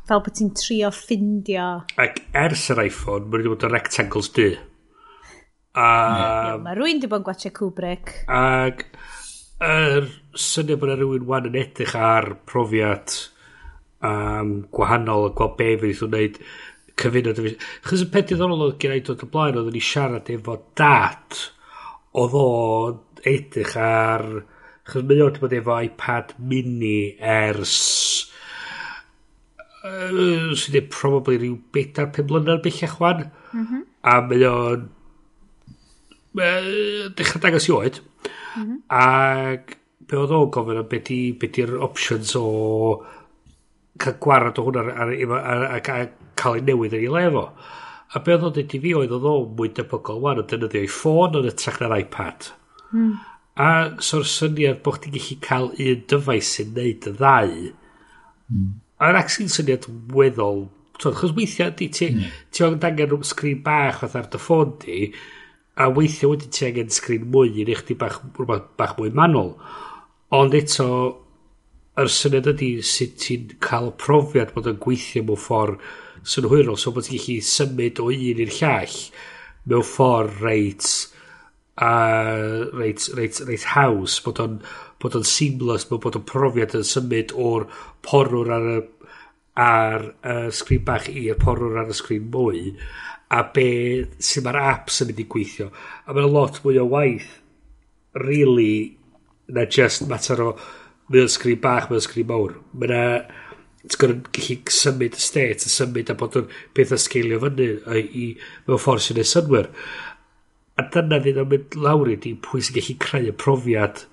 [0.08, 1.68] Fel bod ti'n trio ffindio.
[2.02, 4.52] Ac ers yr iPhone, mae wedi bod yn rectangles dy.
[4.58, 4.73] Mm.
[5.74, 6.58] A...
[6.62, 8.14] Mae rwy'n di bod yn gwachio Kubrick.
[8.30, 8.86] Ac
[9.64, 13.16] yr syniad bod rhywun wan yn edrych ar profiad
[14.06, 16.40] um, gwahanol a gweld be fydd wedi'i wneud
[17.02, 17.42] cyfunod.
[17.88, 21.42] Chos y peth diddorol oedd gen i dod y blaen oedd ni siarad efo dat
[22.14, 22.48] oedd o
[23.26, 24.28] edrych ar
[24.92, 27.78] chos mae o'n bod efo iPad mini ers
[29.82, 33.86] uh, sydd wedi probably rhyw bedar pum mlynedd bellach wan mm -hmm.
[34.12, 34.90] a mae o'n
[36.34, 38.02] dechrau dangos i oed.
[38.56, 38.78] Mm -hmm.
[38.88, 39.78] Ac
[40.08, 42.46] be oedd o'n gofyn am beth ydy'r options o
[44.02, 46.10] cael gwarad o hwnna ar, ar, ar, ar,
[46.40, 47.46] cael ei newydd yn ei lefo.
[48.14, 50.84] A be oedd o'n dweud i fi oedd oedd o'n mwy debygol wan o defnyddio
[50.84, 52.50] ei ffôn yn ytrach na'r iPad.
[52.94, 53.14] Mm.
[53.64, 53.70] A
[54.02, 57.54] so'r syniad bod chdi'n gallu cael un dyfais sy'n neud y ddau.
[58.54, 58.72] Mm.
[59.04, 60.68] A'r actually syniad weddol,
[61.02, 62.36] chos weithiau di ti, mm.
[62.54, 65.00] ti o'n dangen rhwng sgrin bach fath ar dy ffôn di,
[65.80, 69.54] a weithio wedyn ti angen sgrin mwy i neu chdi bach, rhywbeth bach mwy manwl.
[70.34, 70.88] Ond eto,
[72.00, 75.82] yr syniad ydy sut ti'n cael profiad bod yn gweithio mewn ffordd
[76.30, 79.00] synhwyrol, so bod ti'n gallu symud o un i'r llall
[79.70, 80.90] mewn ffordd reit
[81.82, 81.94] a
[82.74, 84.60] reit, reit, reit haws, bod o'n
[85.02, 87.66] bod o'n seamless, bod o'n profiad yn symud o'r
[88.06, 88.82] porwr ar y
[89.64, 92.62] ar y sgrin bach i'r porwr ar y sgrin mwy
[93.34, 93.68] a be,
[94.22, 95.70] sydd mae'r apps yn mynd i gweithio.
[96.06, 97.32] A mae'n lot mwy o waith,
[98.22, 98.98] really,
[99.54, 100.52] na just mater o
[101.12, 102.56] mae sgrin bach, mae sgrin mawr.
[102.74, 103.04] Mae yna,
[103.84, 107.70] ti'n gwrdd gallu symud y state, a symud a bod yn beth a sgeilio fyny
[107.84, 108.30] a, i,
[108.68, 109.70] mewn ffordd sy'n ei synwyr.
[110.80, 114.06] A dyna fydd o'n mynd lawr i di pwy sy'n gallu creu y profiad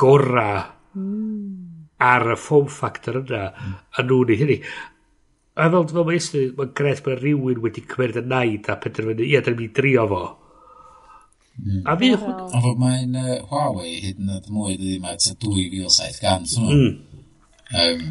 [0.00, 0.62] gorau
[0.98, 1.98] mm.
[2.04, 3.76] ar y form factor yna, mm.
[3.96, 4.58] a nhw'n ei hynny.
[5.60, 9.26] A fel dwi'n meddwl Estyn, mae'n gres bod rhywun wedi cymryd y naid a penderfynu,
[9.26, 10.22] ia, da ni'n drio fo.
[11.60, 11.82] Mm.
[11.84, 12.12] A fi...
[12.16, 16.94] Ond mae'n uh, Huawei hyd yn oed mwy dwi mae ta 2700 mm.
[17.82, 18.06] um,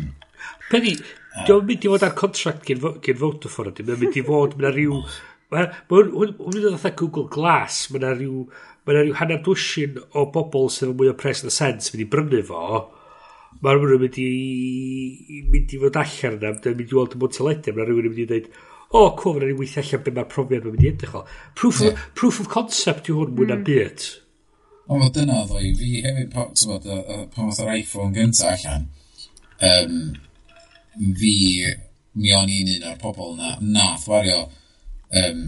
[0.69, 4.25] Penny, uh, diolch mynd i fod ar contract gen, gen Vodafone ydy, mae'n mynd i
[4.29, 5.01] fod, mae'n rhyw...
[5.49, 8.43] Mae'n mynd i ddod Google Glass, mae'n rhyw,
[8.89, 12.01] Mae'n rhyw hanner dwysyn o bobl sydd yn mwy o pres yn y sens mynd
[12.01, 12.79] i brynu fo.
[13.59, 17.21] Mae'r rhywun yn mynd i mynd i fod allan yna, mae'n mynd i weld y
[17.21, 18.49] mwyn teledu, mae rhywun yn mynd i dweud,
[18.89, 21.25] o, oh, cool, ni weithio allan beth mae'r profiad mae'n mynd i edrych o.
[21.59, 21.91] Proof, yeah.
[21.93, 23.65] of, proof of concept yw hwn mwy na mm.
[23.67, 24.07] byd.
[24.87, 26.87] O, wel dyna ddo i, fi hefyd, ti'n bod,
[27.35, 28.87] pan oedd yr iPhone gynta allan,
[29.69, 29.99] um,
[31.19, 31.35] fi,
[32.19, 35.43] mi o'n i'n un o'r pobol na, nath wario um,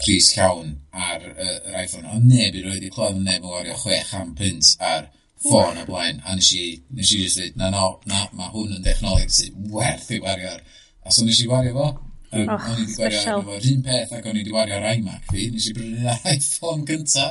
[0.00, 3.76] pris llawn ar uh, yr iPhone, ond neb i roed i clod, neb yn wario
[3.82, 5.10] chwech am pint ar
[5.46, 6.64] ffôn o blaen, a nes i,
[6.96, 10.52] nes i just dweud, na, no, na, mae hwn yn dechnoleg sydd werth i wario
[10.56, 10.66] ar.
[11.06, 11.94] A so nes i wario fo,
[12.36, 14.78] Um, oh, o'n i wedi gwario ar efo un peth ac o'n i wedi wario
[14.80, 17.28] ar iMac fi, nes i brynu ar iPhone gynta.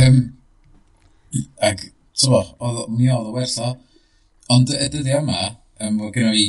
[0.00, 0.16] Um,
[1.68, 1.84] ac,
[2.16, 3.74] so, oedd, mi oedd o werth o.
[4.56, 5.52] Ond y dyddi yma,
[5.84, 6.46] um, oedd gen fi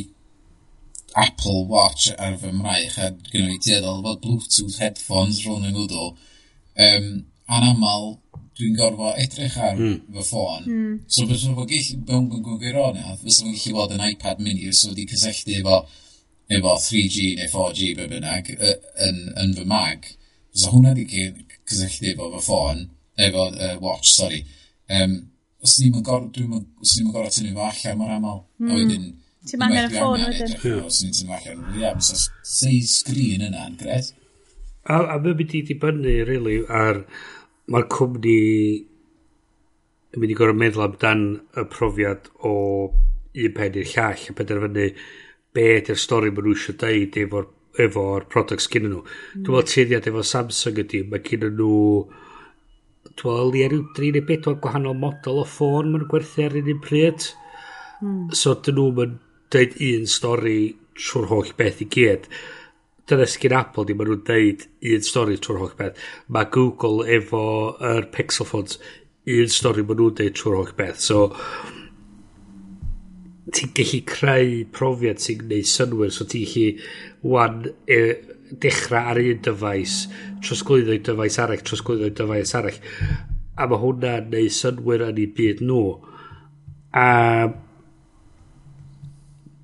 [1.26, 6.14] Apple Watch ar fy mraich a gen fi dueddol fod Bluetooth headphones rhwng yng Ngwdl.
[6.88, 7.10] Um,
[7.60, 8.14] anamal,
[8.58, 10.00] dwi'n gorfod edrych ar mm.
[10.14, 10.66] fy ffôn.
[10.68, 10.96] Mm.
[11.08, 15.08] So bys o'n gallu, mewn gwirionedd, bys o'n gallu bod yn iPad mini, so wedi
[15.10, 15.80] cysylltu efo,
[16.54, 20.10] efo 3G neu 4G be bynnag yn, yn fy mag.
[20.54, 21.26] So hwnna wedi
[21.66, 22.88] cysylltu efo fy ffôn,
[23.28, 24.44] efo uh, watch, sorry.
[24.94, 25.20] Um,
[25.64, 28.42] os ni'n gorfod, dwi'n os ni'n gorfod tynnu fo allan mor aml.
[28.60, 28.70] Mm.
[28.70, 28.82] A hmm.
[28.82, 29.12] wedyn,
[29.44, 30.58] Ti'n mangan y ffôn wedyn.
[30.84, 34.12] Os ni'n tynnu fo allan, ia, so seis sgrin yna'n yn gred.
[34.84, 37.06] A, a mae wedi dibynnu, really, ar
[37.72, 38.40] mae'r cwmni
[40.14, 41.26] yn mynd i gorau meddwl amdan
[41.58, 42.54] y profiad o
[42.92, 44.88] un pen i'r llall a penderfynu
[45.54, 47.48] be ydy'r stori maen nhw eisiau deud efo'r
[47.84, 49.02] efo'r products gyda nhw.
[49.02, 49.46] Mm.
[49.46, 51.78] Dwi'n meddwl tyddiad efo Samsung ydy, mae gyda nhw
[53.20, 56.58] dwi'n meddwl i ryw 3 neu 4 gwahanol model o ffôn maen nhw'n gwerthu ar
[56.60, 57.30] un un pryd.
[58.04, 58.28] Mm.
[58.38, 59.18] So dyn nhw'n
[59.54, 60.60] deud un stori
[61.00, 62.30] trwy'r holl beth i gyd
[63.10, 66.04] dyna sgyn Apple di, maen nhw'n deud un stori trwy'r holl beth.
[66.32, 67.44] Mae Google efo
[67.84, 68.80] yr Pixel phones
[69.28, 71.02] un stori maen nhw'n deud trwy'r holl beth.
[71.04, 71.26] So,
[73.54, 77.60] ti'n gallu creu profiad sy'n gwneud synwyr, so ti'n gallu wan
[77.92, 78.00] e,
[78.64, 80.00] dechrau ar un dyfais,
[80.46, 82.82] trosglwyddo i dyfais arall, trosglwyddo i dyfais arall.
[83.60, 85.86] A mae hwnna'n gwneud synwyr yn ei byd nhw.
[86.96, 87.08] A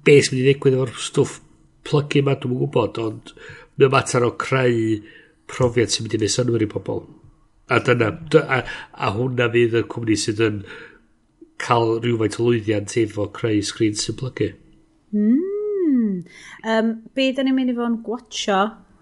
[0.04, 1.46] be sy'n mynd i ddigwydd efo'r stwff
[1.90, 3.34] plygu yma, dwi'n gwybod, ond
[3.80, 5.00] mae'n mater o creu
[5.50, 7.04] profiad sy'n mynd i wneud synwyr i pobl.
[7.70, 8.10] A dyna,
[8.42, 8.60] a,
[9.06, 10.60] a hwnna fydd y cwmni sydd yn
[11.62, 14.52] cael rhywfaint o lwyddiant efo creu sgrin sy'n plygu.
[15.16, 16.22] Mm.
[16.70, 18.60] Um, be da ni'n mynd i fod yn gwatcho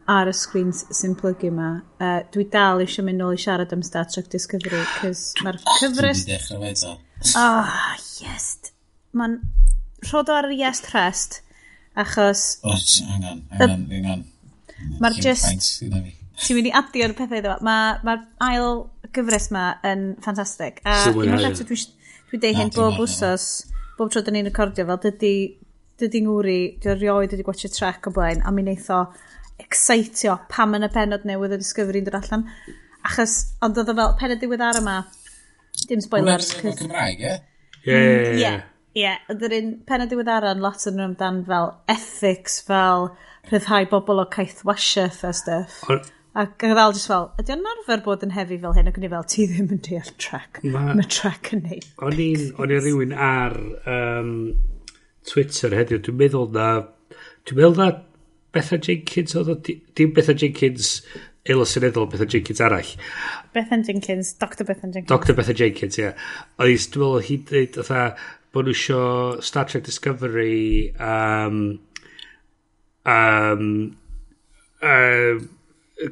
[0.07, 1.71] ar y sgrin sy'n plygu yma?
[1.99, 6.23] Uh, dwi dal eisiau mynd nôl i siarad am Star Trek Discovery, cys mae'r cyfres...
[6.27, 6.93] Dwi'n dechrau fe ta.
[7.41, 7.75] Oh,
[8.23, 8.71] yes.
[9.17, 9.39] Mae'n
[10.07, 11.41] rhodo ar y yes rest
[11.97, 12.59] Achos...
[12.63, 14.25] O, angen, angen, angen.
[15.01, 15.69] Mae'r just...
[16.37, 17.55] Ti'n mynd i adio'r pethau iddo.
[17.65, 18.13] Mae'r ma
[18.45, 18.83] ail
[19.15, 20.83] gyfres ma yn ffantastig.
[20.85, 23.47] A unwaith eto dwi'n dweud hyn bob wsos,
[23.97, 25.33] bob tro dyn ni'n recordio fel, dydy,
[25.97, 29.01] dydy ngwri, dwi'n rioed wedi gwachio track o blaen, a mi wneud o
[29.63, 32.45] excitio pam yn y penod newydd y discovery'n dod allan.
[33.07, 34.97] Achos, ond oedd o fel, penod diwedd ar yma,
[35.89, 36.53] dim spoilers.
[36.59, 37.37] Hwna'n Cymraeg, ie?
[37.87, 38.76] Ie, ie, mm, ie.
[38.97, 43.11] Ie, yeah, oedd yr un pen y diweddaran lot yn nhw amdan fel ethics, fel
[43.51, 45.75] rhyddhau bobl o caeth wasiaeth a stuff.
[46.37, 49.05] Ac yn ddal jyst fel, ydy o'n arfer bod yn hefi fel hyn, ac yn
[49.05, 50.63] i fel, ti ddim yn deall track.
[50.65, 51.85] Ma, Mae track yn neud.
[52.07, 53.59] O'n i'n on rhywun ar
[53.93, 54.33] um,
[55.29, 56.67] Twitter heddiw, dwi'n meddwl na,
[57.45, 57.91] dwi'n meddwl na
[58.57, 60.95] Betha Jenkins, oedd o, dim Betha Jenkins
[61.47, 62.95] aelod seneddol Betha Jenkins arall.
[63.53, 65.13] Bethan Jenkins, Dr Bethan Jenkins.
[65.13, 66.07] Dr Betha Jenkins, ie.
[66.07, 66.27] Yeah.
[66.57, 67.79] Oedd, dwi'n meddwl, hi'n dweud,
[68.55, 69.01] bod nhw isio
[69.43, 71.61] Star Trek Discovery um,
[73.05, 73.69] um,
[74.81, 75.49] um,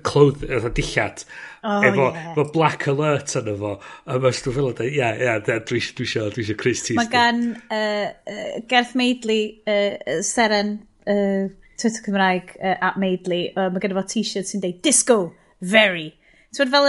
[0.03, 1.24] cloth, eitha dillad
[1.64, 2.32] oh, efo yeah.
[2.34, 6.45] Efo black alert yn efo a mae stwff fel yna ia, ia, dwi eisiau dwi
[6.45, 9.40] eisiau Chris Tees mae gan uh, uh, Gerth Maidli
[9.70, 14.82] uh, Seren uh, Twitter Cymraeg uh, at Maidli uh, mae gen efo t-shirt sy'n deud
[14.86, 15.20] disco
[15.62, 16.12] very
[16.56, 16.86] Ti'n so, fel,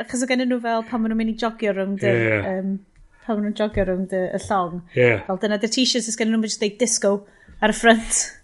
[0.00, 2.46] achos o gen nhw fel pan maen nhw'n mynd i jogio rhwng yeah.
[2.54, 2.78] um,
[3.30, 4.82] pan maen nhw'n jogio rhwng y y llong.
[4.96, 5.22] Yeah.
[5.28, 7.14] Fel dyna, dy'r t-shirts ys gen nhw'n just deud disco
[7.62, 8.20] ar y ffrant.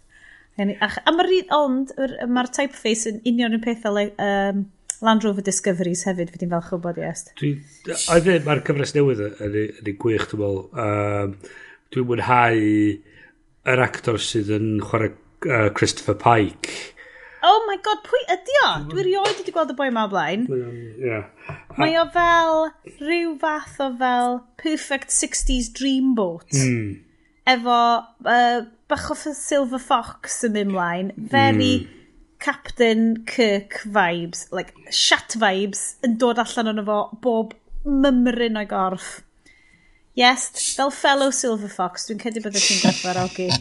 [0.57, 1.93] A mae'r ond,
[2.33, 4.65] mae'r typeface yn union yn pethau like, um,
[5.05, 7.35] Land Rover Discoveries hefyd, fi di'n falch o bod i est.
[8.09, 10.63] A ddim, mae'r cyfres newydd yn un gwych, dwi'n meddwl.
[10.87, 11.35] Um,
[11.93, 12.65] dwi'n mwynhau
[13.75, 16.95] yr actor sydd yn chwarae uh, Christopher Pike
[17.47, 18.70] oh my god, pwy ydi o?
[18.90, 20.47] Dwi rioed wedi gweld y boi ma o blaen.
[21.01, 21.27] Yeah.
[21.78, 22.62] Mae o fel
[22.98, 26.48] rhyw fath o fel perfect 60s dreamboat.
[26.56, 26.97] Mm.
[27.52, 27.77] Efo
[28.27, 31.12] uh, bach o silver fox yn mynd mlaen.
[31.16, 31.93] Very mm.
[32.43, 34.47] Captain Kirk vibes.
[34.52, 37.55] Like, shat vibes yn dod allan o'n efo bob
[37.86, 39.20] mymryn o'i gorff.
[40.16, 43.51] Yes, fel fellow silver fox, dwi'n cedi byddai ti'n gwerthfawrogi.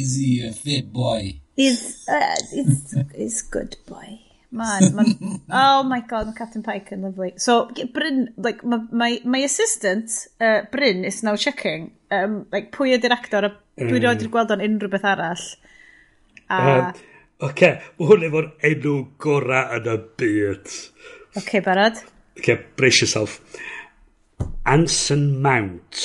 [0.00, 1.40] Is he a fit boy?
[1.60, 4.20] He's, uh, he's, he's good boy.
[4.50, 7.34] Man, man, oh my god, mae Captain Pike yn lovely.
[7.36, 10.10] So, Bryn, like, my, my, my assistant,
[10.40, 14.06] uh, Bryn, is now checking, um, like, pwy ydy'r actor, a dwi mm.
[14.06, 15.44] roed i'r gweld o'n unrhyw beth arall.
[16.48, 16.58] A...
[16.58, 17.70] Uh, Oce, okay.
[18.00, 20.72] mae hwn efo'r enw gora yn y byd.
[20.72, 22.00] Oce, okay, barod?
[22.02, 23.38] Oce, okay, brace yourself.
[24.66, 26.02] Anson Mount.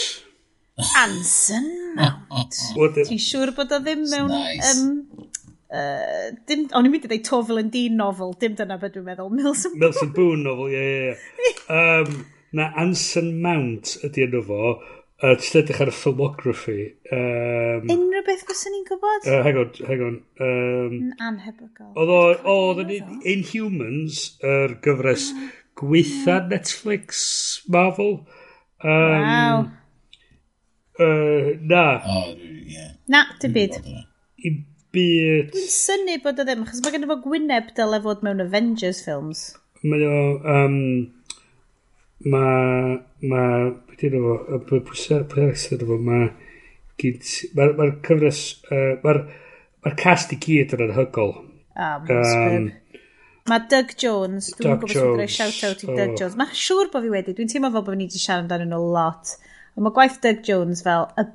[1.02, 2.62] Anson Mount.
[3.02, 4.76] Ti'n siŵr bod o ddim mewn nice.
[4.76, 5.32] um,
[5.76, 9.08] Uh, dim, o'n i'n mynd i ddeud Tofel yn Dyn novel, dim dyna beth dwi'n
[9.10, 9.32] meddwl.
[9.36, 11.56] Milson, Milson Boone novel, ie, ie, ie.
[11.76, 12.22] Um,
[12.56, 14.76] na Anson Mount ydy enw fo,
[15.24, 16.78] a uh, ti'n edrych ar y filmography.
[17.16, 19.28] Um, Unrhyw beth gwaswn ni'n gwybod?
[19.28, 20.18] Uh, hang on, hang on.
[20.44, 21.92] Um, Anhebygol.
[21.96, 22.22] Oedd o,
[22.54, 25.50] oedd yn Inhumans, yr er gyfres ah,
[25.82, 27.26] gweitha Netflix
[27.72, 28.22] Marvel.
[28.84, 29.66] Um, wow.
[31.00, 31.86] Uh, na.
[32.06, 32.32] Oh,
[32.68, 32.94] yeah.
[33.12, 33.80] Na, dim byd.
[34.46, 34.56] I
[34.96, 35.52] byd...
[35.54, 39.04] Dwi'n syni bod o ddim, achos mae gen i fo Gwyneb dyle fod mewn Avengers
[39.06, 39.46] films.
[39.84, 40.20] Mae o...
[40.56, 40.78] Um,
[42.26, 43.00] mae...
[43.26, 43.74] Mae...
[43.92, 44.62] Beth yna fo?
[44.90, 46.00] Pwysa'r yna fo?
[46.10, 46.32] Mae...
[47.60, 48.46] Mae'r ma cyfres...
[48.72, 49.22] Uh, Mae'r
[49.86, 51.36] ma cast i gyd yn anhygol.
[51.76, 52.72] Ah, um,
[53.46, 55.98] Mae Doug Jones, dwi'n gwybod sy'n gwneud shout-out i oh.
[56.00, 56.38] Doug Jones.
[56.40, 59.36] Mae'n siŵr bod fi wedi, dwi'n teimlo fel bod fi wedi siarad amdano nhw lot.
[59.76, 61.28] Ond mae gwaith Doug Jones fel y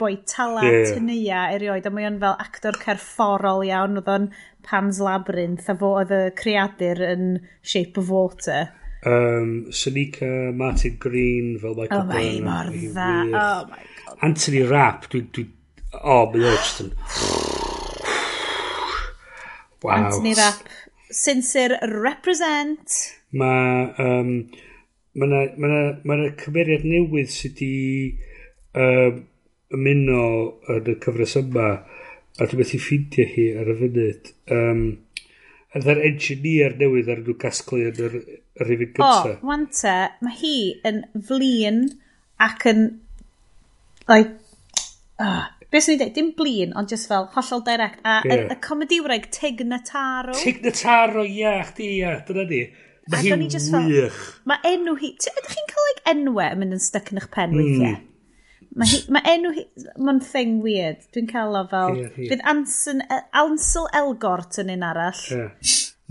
[0.00, 0.90] boi tala yeah.
[0.94, 4.28] tynia erioed, a mae o'n fel actor cerfforol iawn, oedd o'n
[4.66, 7.28] Pan's Labyrinth, a fo oedd y creadur yn
[7.62, 8.70] Shape of Water.
[9.06, 12.44] Um, Sonika Martin Green fel Michael oh, Byrne.
[12.46, 13.10] mor dda.
[13.40, 14.18] Oh my god.
[14.26, 15.22] Anthony Rapp, dwi...
[15.36, 15.46] dwi
[16.02, 16.92] oh, mae o just yn...
[19.84, 19.96] wow.
[19.98, 20.66] Anthony Rapp,
[21.10, 23.02] Sinsir Represent.
[23.32, 23.92] Mae...
[24.02, 24.32] Um,
[25.16, 25.68] Mae yna ma
[26.04, 28.18] ma cymeriad newydd sydd wedi
[28.76, 29.22] um,
[29.74, 30.22] ymuno
[30.76, 31.70] yn y cyfres yma
[32.36, 34.30] a dwi'n methu ffeindio hi ar y funud.
[34.52, 34.86] Um,
[35.74, 38.16] a dda'r engineer newydd ar nhw casglu yn yr,
[38.60, 39.28] yr rhywun gyntaf.
[39.34, 40.56] O, wante, mae hi
[40.88, 41.82] yn flin
[42.46, 42.82] ac yn,
[44.08, 44.36] like,
[45.20, 48.00] uh, beth sy'n ei dweud, dim blin, ond just fel hollol direct.
[48.04, 48.46] A yeah.
[48.46, 50.36] y, y comediwreg Tignataro.
[50.40, 52.66] Tignataro, ia, chdi, ia, dyna ni.
[53.12, 53.46] Mae hi'n
[53.86, 54.20] wych.
[54.50, 55.12] Mae enw hi...
[55.14, 57.60] Ydych chi'n cael like, enwau yn mynd yn styc yn eich pen mm.
[57.60, 57.96] weithiau?
[57.96, 58.12] Hmm.
[58.76, 59.62] Mae hi, ma enw hi,
[59.96, 61.04] mae'n thing weird.
[61.16, 61.94] Dwi'n cael o fel...
[61.96, 62.28] Here, here.
[62.32, 65.22] Fydd Anson, e, Ansel Elgort yn un arall.
[65.32, 65.48] Yeah.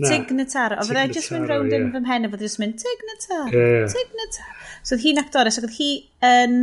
[0.02, 0.74] Na, Tignatar.
[0.76, 3.86] O fyddai e just mynd round yn fy mhen a fyddai just mynd Tignatar, yeah.
[3.92, 4.50] Tignatar.
[4.82, 5.90] So oedd hi'n actores ac oedd hi
[6.26, 6.58] yn...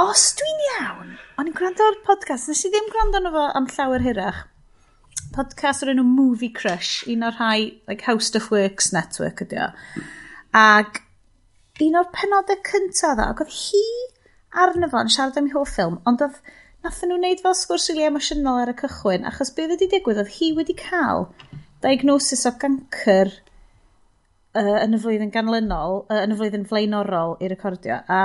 [0.00, 3.66] Os dwi'n iawn, o'n i'n gwrando ar podcast, nes i ddim gwrando arno fo am
[3.68, 4.44] llawer hirach.
[5.34, 9.66] Podcast o'r enw Movie Crush, un o'r rhai like, How Stuff Works Network ydy o.
[10.56, 11.02] Ac
[11.84, 13.84] un o'r penodau cyntaf dda, ac oedd hi
[14.64, 16.40] arno fo yn siarad am ei hoff ffilm, ond oedd
[16.84, 20.34] nathon nhw wneud fel sgwrs rili emosiynol ar y cychwyn, achos beth wedi digwydd oedd
[20.38, 21.28] hi wedi cael
[21.84, 23.30] diagnosis o gancr
[24.56, 28.22] uh, yn y flwyddyn ganlynol, uh, yn y flwyddyn flaenorol i recordio, a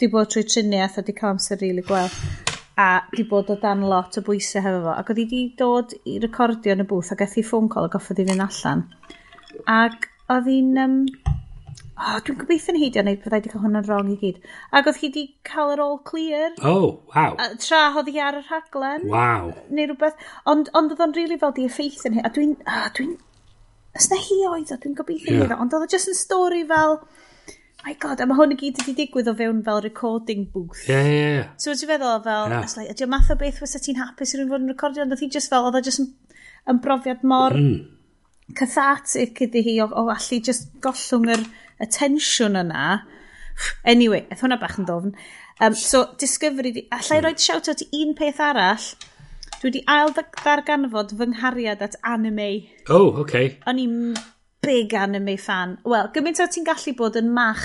[0.00, 2.44] di bod trwy triniaeth a di cael amser rili really gweld
[2.76, 5.94] a di bod o dan lot o bwysau hefo fo ac oedd hi di dod
[6.12, 8.82] i recordio yn y booth ac ethi ffôn col a goffodd i fynd allan.
[9.76, 10.98] Ac oedd hi'n um,
[11.96, 14.40] oh, dwi'n gobeithio ni heidio, neu byddai wedi cael hwnna'n wrong i gyd.
[14.76, 16.52] Ac oedd hi wedi cael yr all clear.
[16.62, 17.36] Oh, wow.
[17.40, 19.06] A, tra oedd hi ar y rhaglen.
[19.12, 19.52] Wow.
[19.70, 20.26] Neu rhywbeth.
[20.52, 22.24] Ond ond oedd o'n rili really fel di effeithio ni.
[22.24, 22.56] A dwi'n...
[22.66, 23.14] Oh, dwi
[23.96, 25.48] Os na hi oedd o, dwi'n gobeithio yeah.
[25.48, 25.56] hi.
[25.56, 26.98] Ond oedd o just yn stori fel
[27.86, 30.80] my god, a mae hwn i gyd wedi digwydd o fewn fel recording booth.
[30.88, 31.34] Ie, yeah, ie, yeah, ie.
[31.36, 31.50] Yeah.
[31.62, 32.64] So, ti'n feddwl fel, yeah.
[32.76, 35.14] like, ydy o math o beth fysa ti'n hapus i rwy'n fod yn recordio, ond
[35.14, 36.08] oedd hi just fel, oedd o just yn,
[36.72, 37.76] yn brofiad mor mm.
[38.58, 41.46] cathartic iddi hi o, o allu just gollwng yr...
[41.46, 42.86] Er, y tensiwn yna.
[43.88, 45.16] Anyway, eith hwnna bach yn ddofn.
[45.60, 47.26] Um, so, Discovery, di, allai hmm.
[47.26, 48.88] roed shout-out i un peth arall.
[49.56, 52.50] Dwi wedi ail ddarganfod fy nghariad at anime.
[52.88, 53.22] Oh, oce.
[53.24, 53.52] Okay.
[53.70, 54.00] O'n i'n
[54.66, 55.78] big anime fan.
[55.88, 57.64] Wel, gymaint o ti'n gallu bod yn mach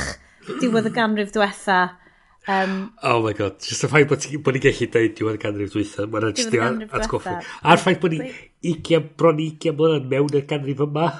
[0.61, 1.81] diwedd y ganrif diwetha.
[2.49, 6.07] Um, oh my god, just y ffaith bod ni'n gallu dweud diwedd y ganrif dwytha,
[6.07, 7.37] mae'n just diwedd y ganrif atgoffi.
[7.61, 8.23] A'r ffaith bod ni
[8.71, 11.11] 20, bron 20 mlynedd mewn y ganrif yma.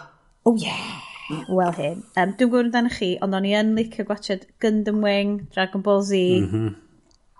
[0.47, 1.10] Oh yeah.
[1.47, 2.03] Wel hyn.
[2.15, 6.03] Um, dwi'n gwybod amdano chi, ond o'n i yn licio gwachod Gundam Wing, Dragon Ball
[6.05, 6.71] Z, mm -hmm.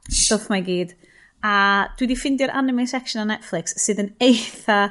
[0.10, 0.96] stuff mae gyd.
[1.42, 1.54] A
[1.98, 4.82] dwi wedi ffindio'r anime section o Netflix sydd yn eitha...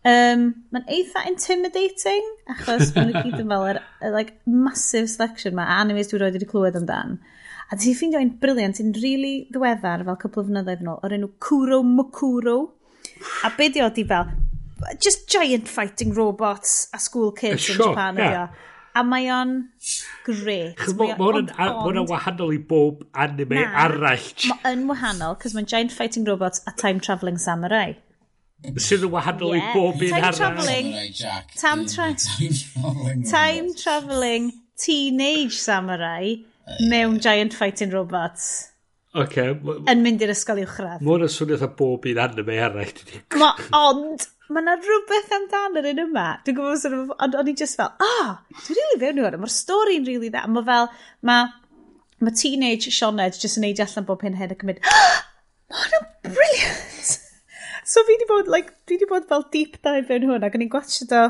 [0.00, 3.80] Um, mae'n eitha intimidating, achos maen nhw gyd yn fel yr
[4.14, 7.18] like, massive selection ma, a animes dwi roed wedi clywed amdan.
[7.70, 11.16] A dwi'n ffeindio un briliant, un really ddiweddar fel cwpl o fynyddoedd yn ôl, o'r
[11.18, 12.56] enw Kuro Mokuro.
[13.44, 14.32] A be di o di fel,
[15.00, 18.26] just giant fighting robots a school kids sure, in Japan yeah.
[18.26, 18.66] ydi o.
[18.90, 19.50] A mae o'n
[20.26, 20.80] gret.
[20.98, 24.30] Mae o'n wahanol i bob anime na, arall.
[24.50, 27.92] Mae yn wahanol, cos mae'n giant fighting robots a time-travelling samurai.
[28.82, 29.70] Sydd yn wahanol yeah.
[29.70, 30.40] i bob un arall.
[30.40, 30.90] Time-travelling.
[31.54, 32.10] Time, tra
[33.30, 34.50] time-travelling
[34.80, 36.34] teenage samurai
[36.66, 38.69] uh, mewn giant fighting robots.
[39.10, 39.56] Okay,
[39.90, 41.00] yn mynd i'r ysgol uwchradd.
[41.02, 43.00] Mae hwnna'n swnio eitha bob un anime eraill.
[43.40, 46.26] Ma, ond, mae yna rhywbeth amdano yr un yma.
[46.46, 49.18] Dwi'n gwybod sort of, ond o'n i just fel, ah, oh, dwi'n rili really fewn
[49.18, 49.40] i hwnna.
[49.42, 50.44] Mae'r stori'n rili really dda.
[50.54, 50.86] Mae fel,
[51.26, 51.48] mae
[52.22, 55.18] ma teenage Sioned jyst yn neud allan bob hyn hyn ac yn mynd, ah,
[55.72, 57.10] mae hwnna'n brilliant.
[57.90, 60.52] so fi wedi bod, like, dwi wedi bod fel deep dive fewn hwnna.
[60.54, 61.24] Gwneud i'n gwachio do,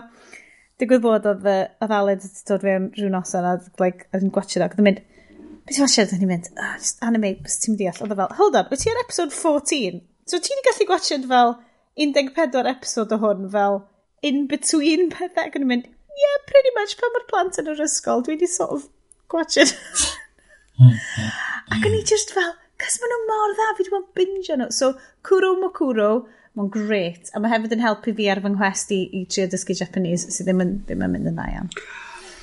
[0.82, 4.68] digwydd bod oedd y ddaled wedi dod fewn rhyw noson a like, yn gwachio do,
[4.68, 5.00] ac yn mynd,
[5.70, 7.98] Beth i'n siarad, ni'n mynd, ah, just anime, bys ti'n deall.
[8.02, 10.00] Oedd e fel, hold on, wyt ti ar episode 14?
[10.26, 11.52] So ti'n gallu gwachod fel
[11.94, 13.78] 14 episode o hwn fel
[14.26, 15.86] in between pethau ac yn mynd,
[16.22, 18.90] yeah, pretty much, pan mae'r plant yn yr ysgol, dwi wedi sort of
[19.30, 19.76] gwachod.
[20.80, 20.98] Hmm.
[21.76, 22.50] ac o'n i just fel,
[22.82, 24.70] cys maen nhw mor dda, fi wedi bod yn bingio nhw.
[24.74, 24.92] So,
[25.22, 26.10] Kuro Mokuro,
[26.58, 29.78] mae'n great, a mae hefyd yn helpu fi ar fy nghwesti i, i trio dysgu
[29.84, 31.70] Japanese, sydd ddim yn, ddim yn mynd yn dda iawn.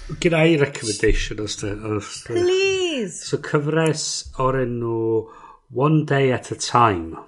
[0.08, 1.68] Gynna i recommendation os te.
[1.68, 2.34] Os te.
[2.34, 3.26] Please!
[3.28, 4.04] So cyfres
[4.40, 5.28] o'r enw
[5.76, 7.20] One Day at a Time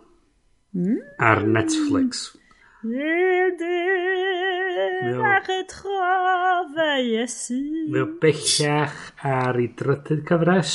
[0.71, 0.95] mm.
[1.19, 2.29] ar Netflix.
[7.91, 8.97] Mae o bellach
[9.27, 10.73] ar ei drydydd cyfres.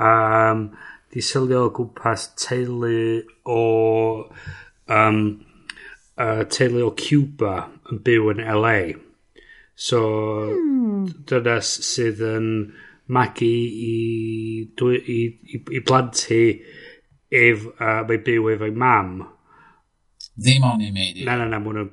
[0.00, 0.70] Um,
[1.12, 3.62] di sylio o gwmpas teulu o...
[4.88, 5.24] Um,
[6.16, 8.78] uh, teulu o Cuba yn byw yn LA.
[9.74, 10.00] So,
[10.54, 11.06] hmm.
[11.26, 12.48] dyna sydd yn
[13.14, 13.94] magu i,
[14.70, 15.20] i,
[15.54, 16.42] i, i blant hi
[17.34, 19.16] ef, uh, mae byw efo'i mam.
[20.34, 21.08] Ddim ond i mi.
[21.26, 21.90] Na, na, na, mwyn...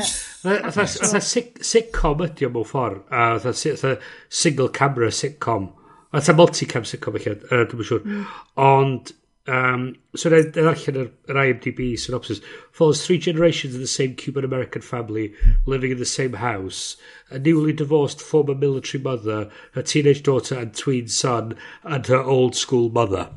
[0.74, 3.02] Fytha sitcom ydi o mewn ffordd.
[3.10, 3.96] A fytha
[4.30, 5.68] single camera sitcom.
[6.14, 8.06] Fytha multicam sitcom eich, uh, dwi'n siŵr.
[8.06, 8.24] Hmm.
[8.64, 9.14] Ond
[9.46, 12.40] Um, so na ddarllen yr, yr IMDb synopsis.
[12.72, 15.34] Follows three generations of the same Cuban-American family
[15.66, 16.96] living in the same house.
[17.30, 22.56] A newly divorced former military mother, her teenage daughter and tween son, and her old
[22.56, 23.28] school mother.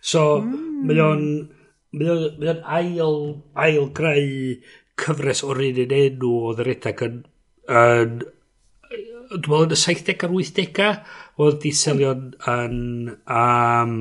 [0.00, 0.86] So, mm.
[0.88, 1.26] mae o'n...
[1.92, 2.08] Mae
[2.48, 3.18] o'n ail,
[3.52, 4.54] ail greu
[4.96, 7.18] cyfres o'r un yn enw oedd yr edag yn,
[7.68, 10.80] yn dwi'n meddwl yn y 70 a'r 80
[11.44, 12.78] oedd di selio'n yn,
[13.36, 13.92] um,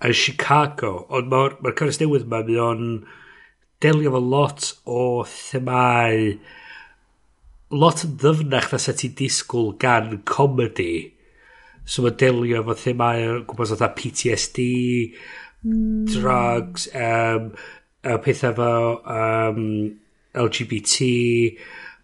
[0.00, 2.84] yn Chicago, ond mae'r ma cyfres newydd yma, mae o'n
[3.84, 6.30] delio fo lot o themau
[7.70, 11.12] lot yn ddyfnach na set ti'n disgwyl gan comedy.
[11.84, 14.64] So mae delio fo themau gwybod oedd PTSD,
[15.66, 16.08] mm.
[16.14, 17.52] drugs, um,
[18.04, 18.72] a pethau fo
[19.04, 19.60] um,
[20.34, 21.10] LGBT,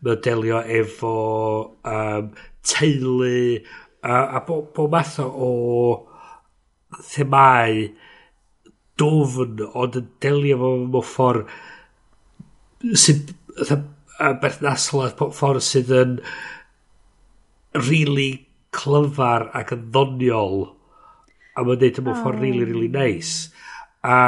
[0.04, 1.16] mae delio efo
[1.80, 2.30] um,
[2.66, 3.40] teulu,
[4.04, 5.50] a, a bob bo math o
[7.12, 7.80] themau
[9.00, 11.50] dofn ond yn delio fo mewn ffordd
[13.04, 13.32] sydd
[14.42, 16.14] berthnasol a ffordd sydd yn
[17.88, 18.30] really
[18.76, 20.66] clyfar ac yn ddoniol.
[21.56, 23.50] A mae'n dweud mewn ffordd really really nice
[24.06, 24.18] a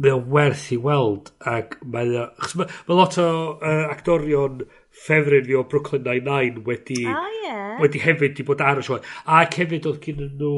[0.00, 2.26] mae o werth i weld ac mae o...
[2.56, 4.62] Mae ma lot o uh, actorion
[5.00, 7.04] ffefryn fi o Brooklyn Nine-Nine wedi...
[7.06, 7.42] A ah, ie.
[7.46, 7.80] Yeah.
[7.80, 9.00] Wedi hefyd di bod ar y sioe.
[9.40, 10.54] Ac hefyd oedd gen nhw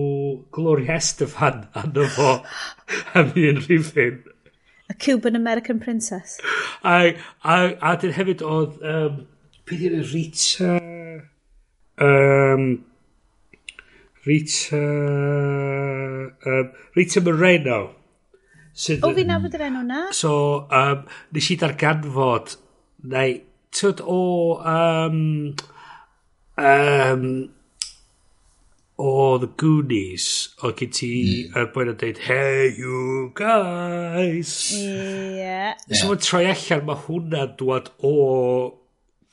[0.55, 2.31] Gloria Estefan anno fo
[3.19, 4.23] am un rhywun.
[4.91, 6.41] A Cuban American Princess.
[6.83, 8.81] A, a, a dyn hefyd oedd...
[8.83, 9.23] Um,
[9.69, 10.73] Beth yw'n Rita...
[12.03, 12.67] Um,
[14.27, 14.83] Rita...
[16.51, 17.81] Um, Rita Moreno.
[18.73, 20.03] Sydd, o, fi nabod yr enw na.
[20.17, 20.35] So,
[20.67, 21.07] um,
[21.37, 22.59] nes i darganfod...
[23.13, 23.41] Neu,
[23.73, 24.23] tyd o
[24.61, 25.55] um,
[26.57, 27.27] um,
[29.03, 30.27] o The Goonies
[30.63, 31.11] o gyd ti
[31.49, 31.57] mm.
[31.59, 35.75] y boi yn dweud hey you guys yeah.
[35.89, 36.21] so yeah.
[36.27, 38.15] troi allan mae hwnna'n dwad o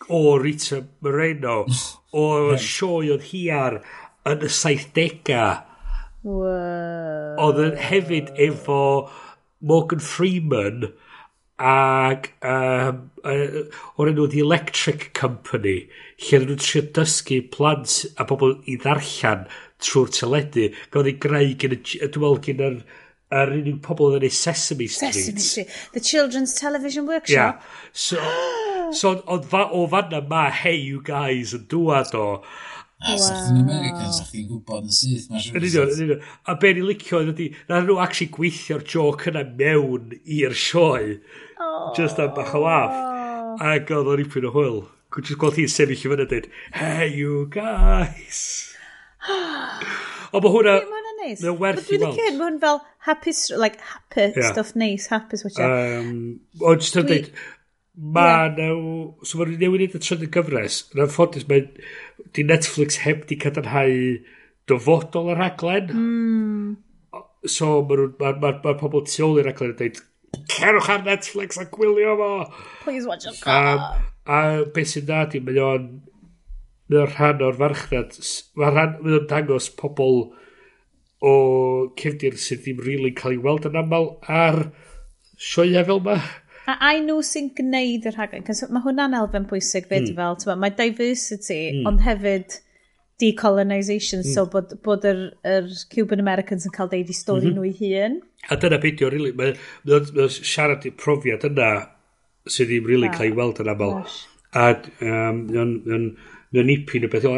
[0.09, 2.53] o Rita Moreno o hmm.
[2.53, 2.63] yeah.
[2.63, 3.81] sioi oedd hi ar
[4.29, 5.59] yn y 70au
[6.23, 7.35] wow.
[7.45, 8.81] oedd yn hefyd efo
[9.59, 10.87] Morgan Freeman
[11.59, 13.63] Ac um, uh,
[13.99, 15.89] o'r enw The Electric Company,
[16.21, 19.43] lle oedden nhw'n trio dysgu plant a bobl i ddarllen
[19.83, 20.69] trwy'r teledu.
[20.87, 22.79] Gafodd ei greu gen y, dwi'n meddwl, gen yr,
[23.41, 25.19] yr unig pobl yn ei Sesame Street.
[25.19, 25.75] Sesame Street.
[25.93, 27.35] The Children's Television Workshop.
[27.35, 27.59] Yeah.
[27.91, 28.23] So,
[28.95, 32.27] so o, o fanna mae Hey You Guys yn dŵad o.
[32.99, 33.19] A wow.
[33.23, 35.29] sa'ch chi'n America, sa'ch chi'n gwybod yn syth.
[35.31, 36.23] Yn union, yn union.
[36.51, 41.19] A be ni'n licio ydy, na nhw actually gweithio'r joc yna mewn i'r sioe
[41.97, 42.95] just am bach o laff.
[42.95, 43.67] Oh.
[43.73, 44.81] Ac oedd o'n ipyn o hwyl.
[45.09, 48.41] Gwyd jyst gweld hi'n sefyll i fyny dweud, hey you guys.
[50.33, 50.79] o, mae hwnna...
[50.79, 51.43] Mae hwnna'n Nice.
[51.43, 52.15] Mae'n werth i weld.
[52.15, 54.51] Dwi'n mae hwn fel happy, like, happy yeah.
[54.51, 55.65] stuff nice, happy switcher.
[55.99, 56.11] Um,
[56.61, 57.31] o, jyst yn dweud,
[58.17, 58.59] mae yeah.
[58.59, 58.99] nhw...
[59.27, 60.83] So mae'n newid y trydydd gyfres.
[60.95, 61.65] Yn anffodus, mae...
[62.35, 63.97] Di Netflix heb di cadarnhau
[64.69, 65.91] dyfodol y rhaglen.
[65.95, 67.23] Mm.
[67.49, 70.01] So mae ma, ma, ma pobl tu ôl i'r rhaglen yn dweud,
[70.51, 72.29] cerwch ar Netflix a gwylio fo.
[72.83, 73.41] Please watch it.
[73.47, 73.81] Um,
[74.29, 74.41] a
[74.73, 75.87] beth sy'n nad i, mae o'n
[76.89, 78.17] mae o'n rhan o'r farchnad
[78.59, 80.21] mae rhan, mae o'n dangos pobl
[81.19, 81.33] o
[81.99, 84.61] cefdir sydd ddim rili really cael ei weld yn aml ar
[85.49, 86.17] sioia fel ma.
[86.69, 88.45] A ai nhw sy'n gwneud y rhaglen?
[88.47, 90.17] Cos mae hwnna'n elfen pwysig fyd mm.
[90.17, 91.87] fel, mae diversity, mm.
[91.89, 92.59] ond hefyd
[93.19, 94.33] decolonisation, mm.
[94.33, 94.51] so hmm.
[94.53, 97.59] bod, bod yr, yr Cuban Americans yn cael deud i stori mm -hmm.
[97.59, 98.19] nhw i hun.
[98.49, 101.69] A dyna beth yw'n rili, really, mae ma, ma siarad i profiad yna
[102.47, 103.99] sydd ddim rili really cael ei weld yn aml.
[104.55, 104.71] A
[105.05, 107.29] um, mae'n nipyn o beth.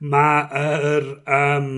[0.00, 1.10] Mae yr...
[1.26, 1.72] Um,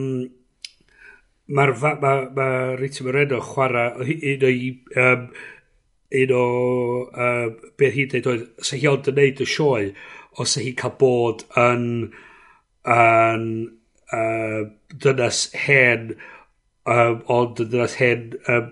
[1.48, 2.46] Mae'r ma, ma ma
[2.76, 4.66] Rita Moreno chwarae un o'i
[5.00, 5.22] um,
[6.20, 6.42] un o
[7.08, 7.46] uh,
[7.80, 9.86] beth hi'n dweud oedd, se hi ond yn neud y sioe,
[10.36, 11.86] os se hi'n cael bod yn
[12.88, 13.46] yn
[14.12, 14.64] uh,
[15.04, 16.12] dynas hen,
[16.88, 18.70] um, ond yn dynas hen, um,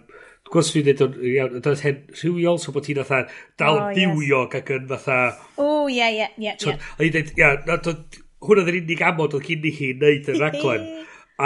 [0.51, 3.27] gwrs fi'n dweud o'n iawn, yn dynas hen rhywiol, so bod hi'n fatha
[3.61, 4.63] dal oh, bywiog yes.
[4.63, 5.19] ac yn fatha...
[5.61, 6.55] O, ie, ie, ie.
[6.63, 7.53] So, a hi'n dweud, ia,
[8.47, 10.87] hwnna ddyn unig amod oedd cyn i hi wneud y raglen.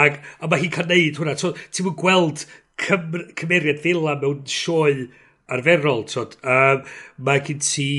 [0.01, 1.37] Ac, a mae hi'n cael neud hwnna.
[1.39, 2.45] So, ti'n mwyn gweld
[2.81, 5.09] cym cymeriad ddila mewn sioe
[5.51, 6.05] arferol.
[6.11, 6.85] So, um,
[7.19, 7.89] mae gen ti...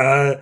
[0.00, 0.38] Uh,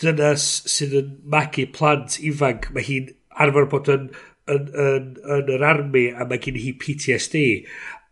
[0.00, 3.10] dynas sydd yn magu plant ifanc, mae hi'n
[3.40, 4.10] arfer bod yn,
[4.50, 7.42] yn, yn, yn yr army a mae gen hi PTSD.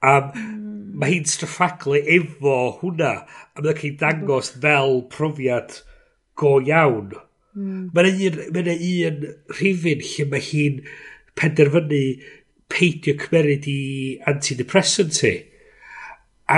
[0.05, 0.95] A mm.
[0.99, 5.81] mae hi'n straffaglu efo hwnna a mae'n cael dangos fel profiad
[6.39, 7.15] go iawn.
[7.59, 7.89] Mm.
[7.95, 9.23] Mae'n un, mae un
[9.57, 10.83] rhifin lle mae hi'n
[11.39, 12.03] penderfynu
[12.69, 13.81] peidio cymeryd i
[14.31, 15.35] antidepressant hi.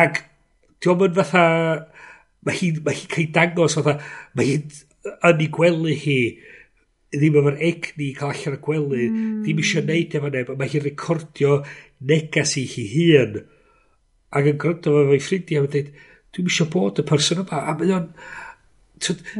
[0.02, 0.24] Ac
[0.82, 1.46] diolch yn fatha...
[2.40, 3.98] Mae hi'n ma hi cael dangos fatha...
[4.36, 4.68] Mae hi'n
[5.08, 6.18] yn ei gwely hi
[7.14, 9.38] ddim efo'r egni i cael allan y gwely mm.
[9.44, 11.56] ddim eisiau neud efo neb mae hi'n recordio
[12.12, 13.40] negas i hi hun
[14.36, 15.90] ac yn gwrando efo fo'i ffrindiau a dweud
[16.36, 18.08] dwi'n eisiau bod y person yma a mae o'n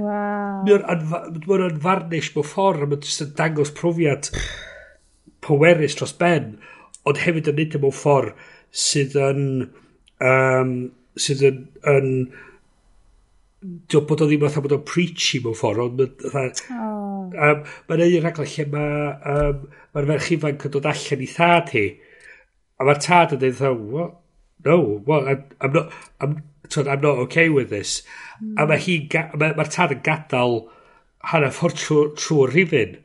[0.00, 0.64] Wow.
[0.64, 4.30] Mae'n yn farnish mewn ffordd a mae'n jyst yn dangos profiad
[5.44, 6.54] powerus dros ben
[7.04, 8.40] ond hefyd yn nid e mewn ffordd
[8.84, 9.42] sydd yn
[10.24, 10.72] um,
[11.20, 11.60] sydd yn,
[11.92, 12.08] yn
[13.60, 16.76] Dio bod o ddim fatha bod o'n preachy mewn ffordd, ond fatha...
[16.76, 17.26] Oh.
[17.30, 21.74] Um, Mae'n un rhaglen lle mae um, mae'r ferch ifanc yn dod allan i thad
[21.74, 21.84] hi,
[22.80, 24.16] a mae'r tad yn dweud what?
[24.64, 25.28] No, what?
[25.28, 25.92] I'm, I'm not...
[26.20, 28.02] I'm, tod, I'm not okay with this.
[28.40, 28.54] Mm.
[28.56, 29.08] A mae hi'n...
[29.36, 30.60] Mae'r ma tad yn gadael
[31.32, 32.98] hana ffordd trwy'r trw rhifin.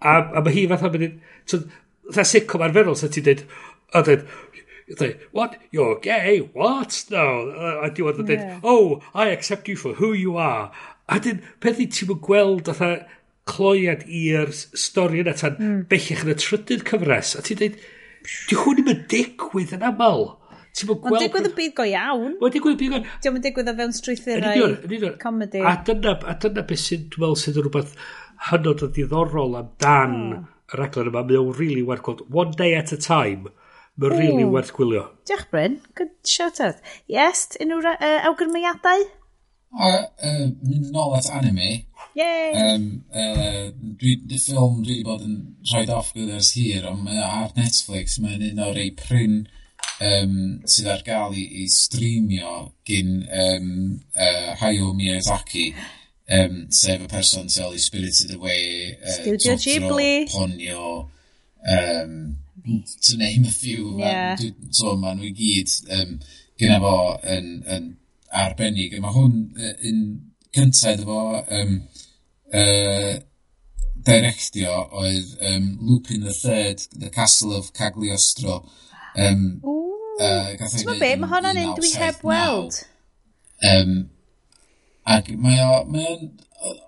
[0.00, 1.18] A, a mae hi fatha mynd...
[1.50, 1.68] Tod,
[2.08, 3.44] fatha sitcom arferol, sy'n ti'n dweud...
[3.88, 4.24] O, dweud,
[4.96, 5.56] Like, what?
[5.70, 6.38] You're gay?
[6.52, 7.04] What?
[7.10, 7.52] No.
[7.84, 10.70] A diwedd yn dweud, oh, I accept you for who you are.
[11.08, 12.94] A dyn, peth i ti'n gweld atha
[13.48, 15.78] cloiad i'r stori yna tan mm.
[15.92, 17.34] bellach yn y trydydd cyfres.
[17.36, 17.78] A ti'n dweud,
[18.48, 20.26] di hwn ddim yn digwydd yn aml.
[20.72, 21.12] Ti'n gweld...
[21.12, 22.34] Ond digwydd y byd go iawn.
[22.40, 23.08] Mae'n digwydd y byd go iawn.
[23.24, 25.64] Diolch yn digwydd o fewn strwythurau comedy.
[25.64, 27.96] A dyna, a dyna beth sy'n, dwi'n meddwl, sydd yn rhywbeth
[28.48, 30.44] hynod o ddiddorol amdan oh.
[30.72, 31.24] y raglen yma.
[31.28, 33.52] Mae o'n rili really werth gweld one day at a time
[33.98, 35.04] Mae'n rili really werth gwylio.
[35.26, 36.78] Diolch Bryn, good shout out.
[37.10, 39.06] Yes, unrhyw uh, awgrymiadau?
[39.74, 41.82] Uh, uh, mynd yn ôl at anime.
[42.18, 42.52] Yay!
[42.62, 45.36] Um, uh, dwi, dy ffilm dwi wedi bod yn
[45.72, 49.42] rhaid off gyda's hir, ond mae ar Netflix, mae'n un o'r ei pryn
[49.98, 53.70] um, sydd ar gael i, i streamio gyn um,
[54.14, 60.12] uh, Hayao Miyazaki um, sef y person sy'n ei Spirited Away uh, Studio Totoro, Ghibli
[60.32, 60.90] Ponyo
[61.74, 62.18] um,
[63.06, 63.98] to name a few.
[63.98, 64.36] yeah.
[64.70, 66.18] so ma nhw i gyd um,
[66.60, 66.96] gyda fo
[67.36, 67.88] yn, yn
[68.44, 68.96] arbennig.
[68.96, 70.02] A mae hwn uh, yn
[70.56, 71.22] cyntaf iddo fo
[71.60, 71.74] um,
[72.52, 73.14] uh,
[74.08, 78.62] directio oedd um, Lupin the Third The Castle of Cagliostro.
[79.16, 79.96] Um, Ooh.
[80.20, 82.82] uh, Ti'n be, mae hwnna'n un dwi heb weld.
[83.64, 83.96] Um,
[85.08, 86.28] ac mae o mae o'n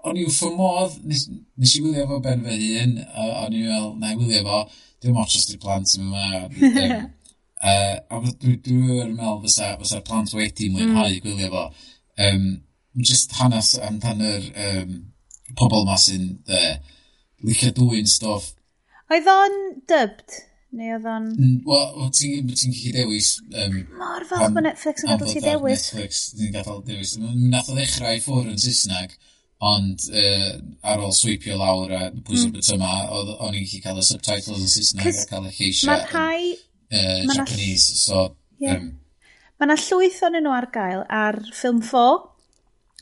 [0.04, 1.26] o'n i'w ffymodd, nes,
[1.60, 4.62] nes i wylio fo ben fy hun o'n i'w fel na i wylio fo
[5.02, 7.00] dim ots os di plant yn dda.
[7.60, 11.18] Uh, a dwi'n dwi meddwl fysa, fysa plant wedi mwynhau mm.
[11.20, 11.64] gwylio fo.
[12.24, 12.46] Um,
[13.04, 14.94] just hanes amdan yr um,
[15.58, 16.78] pobl ma sy'n uh,
[17.44, 18.54] licio dwy'n stoff.
[19.12, 19.58] Oedd o'n
[19.90, 20.38] dubbed?
[20.78, 21.28] Neu oedd o'n...
[21.66, 23.30] Wel, ti'n ti gallu dewis...
[23.50, 25.86] Um, Mor falch bod Netflix yn gadael ti dewis.
[25.90, 27.14] Netflix yn gadael dewis.
[27.20, 29.16] Nath o ddechrau i ffwr yn Saesneg
[29.60, 30.52] ond uh,
[30.88, 32.54] ar ôl swipio lawr a pwys mm.
[32.56, 36.54] bytyma, o'n i'n gallu cael y subtitles yn Saesneg a cael y lleisiau yn rhai...
[36.96, 38.30] uh, Japanese, so...
[38.60, 38.80] Yeah.
[38.80, 38.90] Um,
[39.60, 42.22] Mae yna llwyth o'n nhw ar gael ar ffilm 4.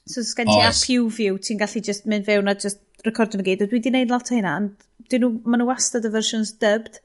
[0.09, 3.47] So, os gen ti app YouView, ti'n gallu just mynd fewn a just recordio nhw
[3.47, 3.63] gyd.
[3.63, 6.99] Dwi wedi gwneud lot o hynna, ond nhw, maen nhw wastad y versions dubbed.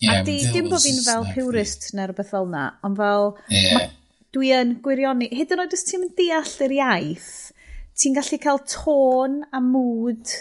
[0.00, 3.34] Yeah, a di, dim bod fi'n fel purist neu rhywbeth fel na, ond fel...
[3.52, 3.76] Yeah.
[3.76, 3.84] Ma,
[4.34, 5.28] dwi yn gwirioni...
[5.36, 7.28] Hyd yn oed os ti'n deall yr iaith,
[7.98, 10.34] ti'n gallu cael tôn a mood.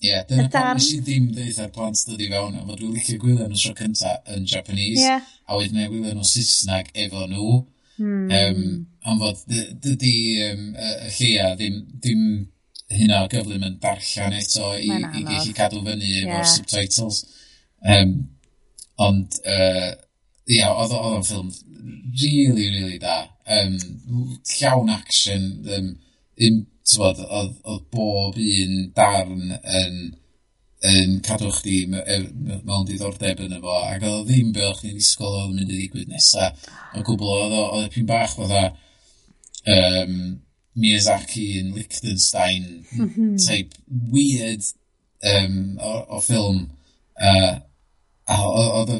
[0.00, 3.18] Ie, yeah, dyna pan nes i ddim ddeith ar plant dydi fewn, ond dwi'n gallu
[3.20, 5.26] gwylio nhw tro cynta yn Japanese, yeah.
[5.44, 7.58] a wedyn neu gwylio nhw Saesneg efo nhw.
[8.00, 8.30] Hmm.
[8.32, 8.62] Um,
[9.04, 9.42] ond fod,
[9.84, 10.14] dydy
[10.46, 12.22] um, y lleia ddim, ddim
[12.90, 16.22] hynna o gyflym yn darllen eto i, i gallu cadw fyny yeah.
[16.24, 17.20] efo'r subtitles.
[17.84, 18.14] Um,
[19.00, 19.90] ond, uh,
[20.48, 21.52] ia, yeah, oedd o'n ffilm
[22.22, 23.26] really, really da.
[23.50, 23.76] Um,
[24.56, 25.92] llawn action, um,
[26.46, 26.58] un,
[26.90, 29.96] tywod, oedd, oedd bob un darn yn,
[30.90, 32.20] yn cadw chdi e-,
[32.64, 35.80] mewn diddordeb yn efo, ac oedd ddim be o'ch chi'n disgwyl oedd yn mynd i
[35.80, 36.50] ddigwydd nesa.
[36.96, 38.68] O gwbl oedd oedd pyn bach fatha
[39.76, 40.14] um,
[40.80, 43.34] Miyazaki yn Liechtenstein mhm.
[43.42, 43.76] type
[44.12, 44.64] weird
[45.34, 46.68] um, o, o ffilm.
[47.20, 47.58] Uh,
[48.30, 48.94] a oedd,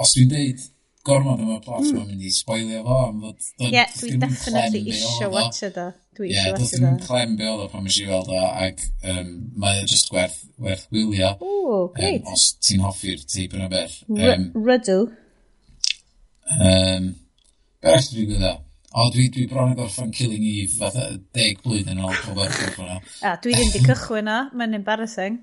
[0.00, 0.64] os dwi'n deud
[1.06, 1.98] gormod o'r plot mm.
[1.98, 2.98] mae'n mynd i spoilio fo.
[3.32, 6.56] Ie, yeah, dwi definitely isio watcha o e Dwi isio watcha da.
[6.56, 9.30] Ie, doedd ddim e clem be oedd o pan mysio weld o, ac um,
[9.62, 11.34] mae o just werth, werth wylio.
[11.40, 12.24] O, great.
[12.24, 14.00] Um, os ti'n hoffi'r teip yna beth.
[14.10, 15.06] Um, Rydw.
[16.56, 17.14] Um,
[17.82, 18.62] Beth dwi'n gwybod
[18.96, 22.54] O, dwi, dwi bron yn gorffan Killing Eve, fatha deg blwyddyn yn ôl pob o'r
[22.54, 22.96] gorffan o.
[23.28, 25.36] A, dwi ddim di cychwyn o, mae'n embarrassing.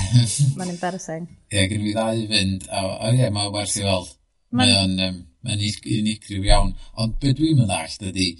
[0.58, 1.24] mae'n embarrassing.
[1.48, 4.10] Ie, yeah, gyn fi ddau fynd, a, a ie, yeah, mae'n werth i weld.
[4.56, 6.74] Mae o'n um, mae unigryw iawn.
[7.00, 8.32] Ond be dwi'n mynd all ydy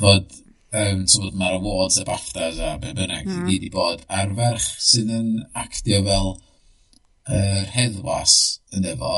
[0.00, 0.30] fod
[0.72, 3.42] um, so mae'r awards a BAFTAs a be bynnag mm.
[3.42, 8.36] i wedi bod a'r ferch sydd yn actio fel uh, heddwas
[8.76, 9.14] yn efo,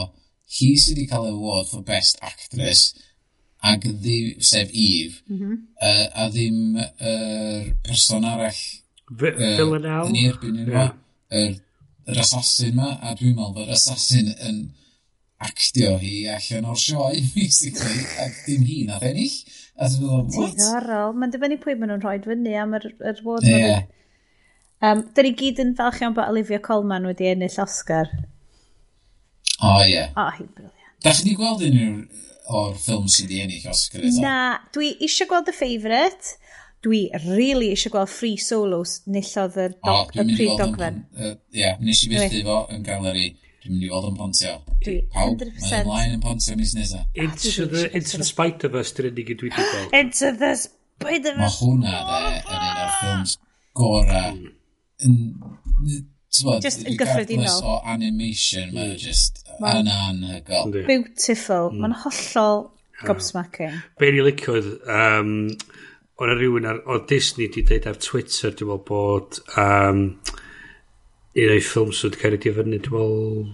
[0.58, 2.92] hi sydd wedi cael y award for best actress
[3.62, 5.58] ac ddim, sef Eve mm -hmm.
[5.88, 8.62] uh, a ddim yr uh, person arall
[9.20, 10.94] Villanelle uh, yn erbyn yn yeah.
[11.30, 11.52] yr,
[12.08, 14.64] yr assassin ma a dwi'n meddwl bod assassin yn
[15.48, 19.38] actio hi allan o'r sioe, basically, ac dim hi nath ennill.
[19.76, 20.56] A dwi'n meddwl, what?
[20.58, 23.48] Diddorol, mae'n dibynnu pwy maen nhw'n rhoi fyny am yr, yr ward.
[23.48, 23.86] Yeah.
[24.82, 28.10] Um, Dyn ni gyd yn falch iawn bod Olivia Colman wedi ennill Oscar.
[29.62, 29.92] O, oh, ie.
[29.94, 30.10] Yeah.
[30.16, 30.94] O, oh, hi'n briliant.
[31.02, 32.00] Da chi wedi gweld unrhyw
[32.52, 34.22] o'r ffilm sydd wedi ennill Oscar eto?
[34.24, 34.36] Na,
[34.74, 36.36] dwi eisiau gweld The Favourite.
[36.82, 40.98] Dwi really eisiau gweld Free Solos nillodd y, doc, oh, y pryd dogfen.
[41.14, 43.30] Ie, uh, yeah, nes i fythu fo yn galeri
[43.62, 44.52] Dwi'n mynd i weld yn pontio.
[45.14, 47.04] Pawb, mae'n ymlaen yn pontio mis nesa.
[47.14, 49.92] Into the, into the Spider-Verse dwi'n unig i dwi wedi gweld.
[49.94, 51.38] Into the Spider-Verse!
[51.38, 53.36] Mae hwnna, dde, oh, yn un o'r ffilms
[53.78, 54.24] gora.
[55.04, 56.02] Hmm.
[56.64, 57.62] Just yn gyffredinol.
[57.62, 59.00] o animation, mae'n hmm.
[59.04, 60.74] just yn anhygol.
[60.90, 61.70] Beautiful.
[61.70, 61.86] Hmm.
[61.86, 63.06] Mae'n hollol ah.
[63.06, 63.78] gobsmacking.
[64.02, 65.34] Be ni liciodd, um,
[66.18, 69.44] o'na rhywun ar, o Disney di dweud ar Twitter, dwi'n meddwl bod...
[69.54, 70.08] Um,
[71.32, 73.44] un o'i ffilms wedi cael ei difynnu, dwi'n meddwl,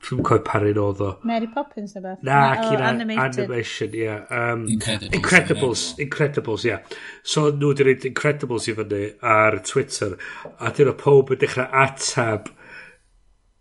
[0.00, 1.10] dwi'n cofio parin oedd o.
[1.28, 2.22] Mary Poppins o beth?
[2.26, 3.42] Na, oh, cyn animated.
[3.44, 4.06] animation, ie.
[4.06, 4.22] Yeah.
[4.30, 5.18] Um, Incredibles.
[5.18, 6.72] Incredibles, Incredibles, ie.
[6.72, 7.00] Yeah.
[7.22, 9.02] So nhw wedi rhaid Incredibles i fyny
[9.36, 10.16] ar Twitter,
[10.56, 12.48] a dyn nhw pob yn dechrau atab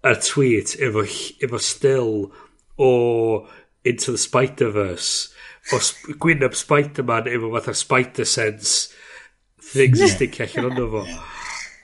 [0.08, 1.04] y tweet efo,
[1.44, 2.30] efo still
[2.80, 2.94] o
[3.84, 5.34] Into the Spider-Verse
[5.74, 8.94] o sp Gwyneb Spider-Man efo fatha Spider-Sense
[9.72, 10.16] things yeah.
[10.16, 11.04] sticio allan ond fo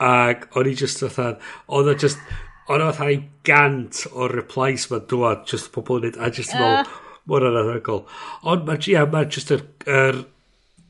[0.04, 1.36] Ac o'n i just fatha,
[1.72, 2.22] oedd o just,
[2.68, 3.18] o'n o fatha
[3.48, 6.96] gant o replies ma'n dwad, just pobl yn a just yn ôl, ah.
[7.30, 8.06] mor anadegol.
[8.44, 10.24] Ond mae yeah, ma just yr, yr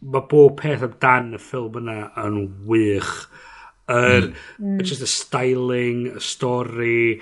[0.05, 3.13] mae bob peth amdan y ffilm yna yn wych.
[3.85, 4.35] Yr, mm.
[4.65, 4.85] mm.
[4.85, 7.19] just y styling, y stori,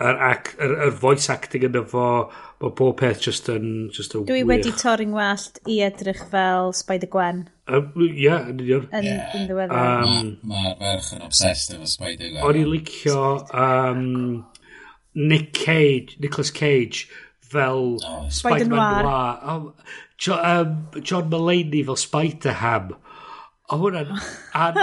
[0.00, 2.08] yr, ac, yr, yr voice acting yna fo,
[2.58, 3.66] Mae bob peth just yn...
[3.94, 4.48] Just yn Dwi wych.
[4.50, 7.44] wedi torri'n wallt i edrych fel Spider Gwen.
[7.68, 8.88] Ie, um, yeah, yn union.
[8.98, 9.28] Yn yeah.
[9.30, 10.08] ddiweddar.
[10.08, 12.40] Um, Mae'r ferch yn obsessed efo Spider Gwen.
[12.48, 13.20] O'n i licio
[13.54, 14.02] um,
[15.14, 17.04] Nick Cage, Nicolas Cage
[17.46, 19.06] fel oh, Spider-Man Noir.
[19.06, 19.38] Noir.
[19.54, 19.68] Um,
[20.18, 22.96] jo, um, John Mulaney fel Spider-Ham.
[23.70, 24.10] O hwnna'n...
[24.64, 24.82] An...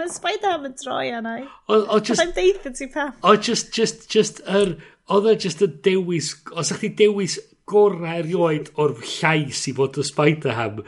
[0.00, 1.44] Mae Spider-Ham yn troi anna i.
[1.68, 2.24] O, o just...
[2.24, 3.12] I'm deitha ti pam.
[3.20, 4.78] O just, just, just, yr...
[4.78, 7.38] Er, oedd e just y dewis, os ydych chi dewis
[7.70, 10.84] gorau erioed o'r llais i fod y Spider-Ham,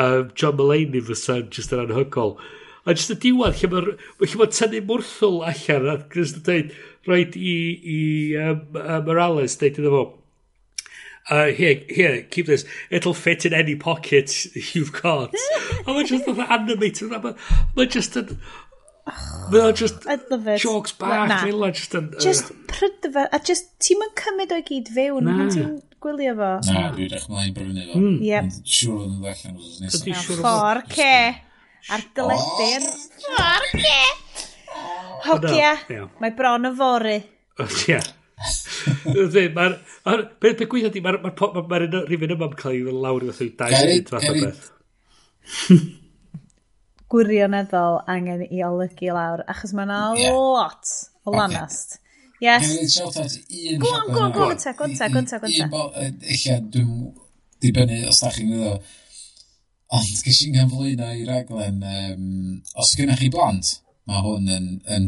[0.00, 2.36] um, John Mulaney fysa just yn anhygol.
[2.84, 6.76] A just y diwedd, lle mae ma, ma tynnu mwrthwl allan, a just yn dweud,
[7.08, 7.56] roed i,
[7.94, 8.02] i
[8.44, 10.04] um, uh, Morales, dweud iddo fo,
[11.30, 12.64] uh, here, here, keep this.
[12.90, 15.32] It'll fit in any pocket you've got.
[15.86, 17.10] a mae'n just yn animated.
[17.10, 17.38] mae'n
[17.76, 18.38] ma just yn...
[19.04, 20.06] Mae o just
[20.62, 21.42] jokes bach, na.
[21.44, 22.06] Mila just yn...
[22.22, 25.74] Just pryd fe, a just ti'n mynd cymryd o'i gyd fewn pan ti'n
[26.04, 26.50] gwylio fo.
[26.70, 28.00] Na, dwi'n rech mlaen brynu fo.
[28.24, 28.50] Yep.
[28.76, 30.08] Siwr yn ddod allan os nesaf.
[30.30, 31.14] Ffor ce.
[31.92, 32.86] Ar dyledu'r...
[33.26, 33.98] Ffor ce.
[35.24, 35.72] Hogia.
[36.20, 36.76] Mae bron yn
[37.88, 37.98] Ie.
[39.12, 39.76] Ydy, Mae'r...
[40.42, 41.20] Beth pe gwyth ydi, mae'r
[42.08, 43.76] rhywun yma'n cael ei lawr i fath o'i dau.
[43.76, 46.00] Gerid, gerid
[47.12, 50.34] gwirioneddol angen i olygu lawr, achos mae yna yeah.
[50.34, 50.94] lot
[51.24, 51.98] o lanast.
[51.98, 52.00] Okay.
[52.44, 52.66] Yes.
[52.66, 53.78] Dwi'n siarad at un...
[53.80, 55.84] Gwan, gwan, gwan, ta, gwan, ta, gwan, ta, gwan, ta.
[56.34, 56.92] Illa, dwi'n
[57.62, 58.78] dibynnu os da chi'n gwneud o.
[59.94, 62.24] Ond gys i'n ganflwyno i raglen, um,
[62.80, 63.76] os gynnwch chi blant,
[64.10, 64.66] mae hwn yn,
[64.96, 65.06] yn,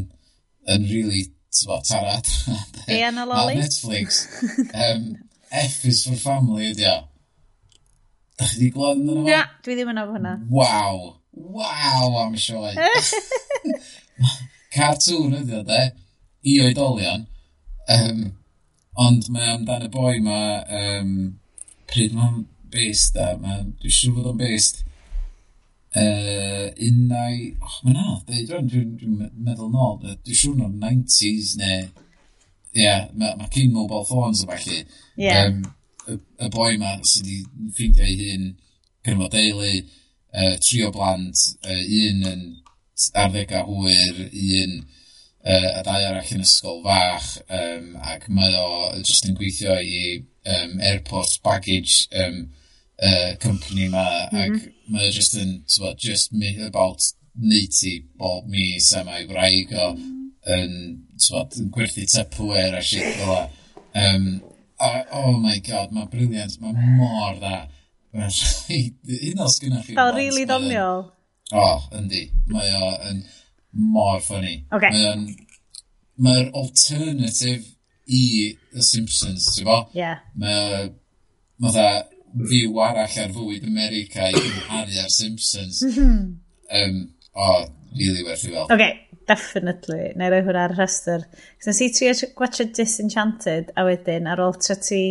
[0.72, 2.30] yn really, tyfo, tarad.
[2.86, 3.58] Ie, na loli.
[3.58, 4.22] Netflix.
[4.70, 5.10] Um,
[5.50, 6.96] F is for family, ydi o.
[8.36, 9.26] Da chi di glod yn yno?
[9.26, 10.34] Na, dwi ddim yn ofyn hwnna.
[10.52, 11.02] Waw
[11.36, 12.74] waw am sioe.
[14.74, 15.82] Cartoon ydi o, de?
[16.46, 17.26] I oedolion.
[17.92, 18.22] Um,
[19.06, 20.40] ond mae amdan y boi ma,
[20.80, 21.12] um,
[21.90, 22.42] pryd mae'n
[22.72, 24.82] based, da, ma, dwi'n siŵr bod o'n based,
[26.00, 31.54] uh, unnau, och, mae'n anodd, dwi'n dwi, dwi, dwi meddwl nôl, dwi'n siŵr o'n 90s
[31.60, 31.86] neu,
[32.76, 34.82] ie, yeah, mae ma cyn mobile phones o falle.
[35.20, 35.46] Yeah.
[35.46, 35.62] Um,
[36.06, 38.50] y, y boi ma sydd wedi ffeindio ei hun,
[39.06, 39.76] cyrmo deulu,
[40.36, 42.44] uh, tri o blant, uh, un yn
[43.16, 49.28] arddega hwyr, un uh, a dau arall yn ysgol fach, um, ac mae o jyst
[49.30, 52.42] yn gweithio i um, airport baggage um,
[53.02, 54.42] uh, company yma, mm -hmm.
[54.44, 56.32] ac mae o jyst yn, so, just
[56.66, 57.02] about
[57.36, 59.92] 90 bob mis a mae wraig o
[60.56, 60.74] yn,
[61.20, 63.48] so, yn gwerthu tepwyr a shit fel
[63.96, 64.42] Um,
[64.78, 67.62] a, oh my god, mae'n briliant, mae'n mor dda.
[69.30, 69.96] Un os gynnwch chi.
[69.96, 71.04] Fel rili really ddoniol.
[71.52, 72.26] O, oh, yndi.
[72.50, 73.22] Mae o yn
[73.94, 74.54] mor ffynnu.
[74.74, 74.90] Okay.
[74.90, 75.24] Mae'r
[76.26, 77.64] mae alternative
[78.06, 78.22] i
[78.72, 79.80] The Simpsons, ti'n bo?
[79.96, 80.12] Ie.
[80.40, 80.90] Mae
[81.70, 81.88] o,
[82.36, 85.82] fyw arall ar fwyd America i gymharu ar Simpsons.
[85.86, 87.02] um,
[87.32, 87.66] o, oh,
[87.96, 88.66] really werth i fel.
[88.70, 90.12] Okay, definitely.
[90.18, 91.24] Neu roi hwnna ar y rhestr.
[91.58, 95.02] Cos nes i trio gwachio Disenchanted a wedyn ar ôl tra ti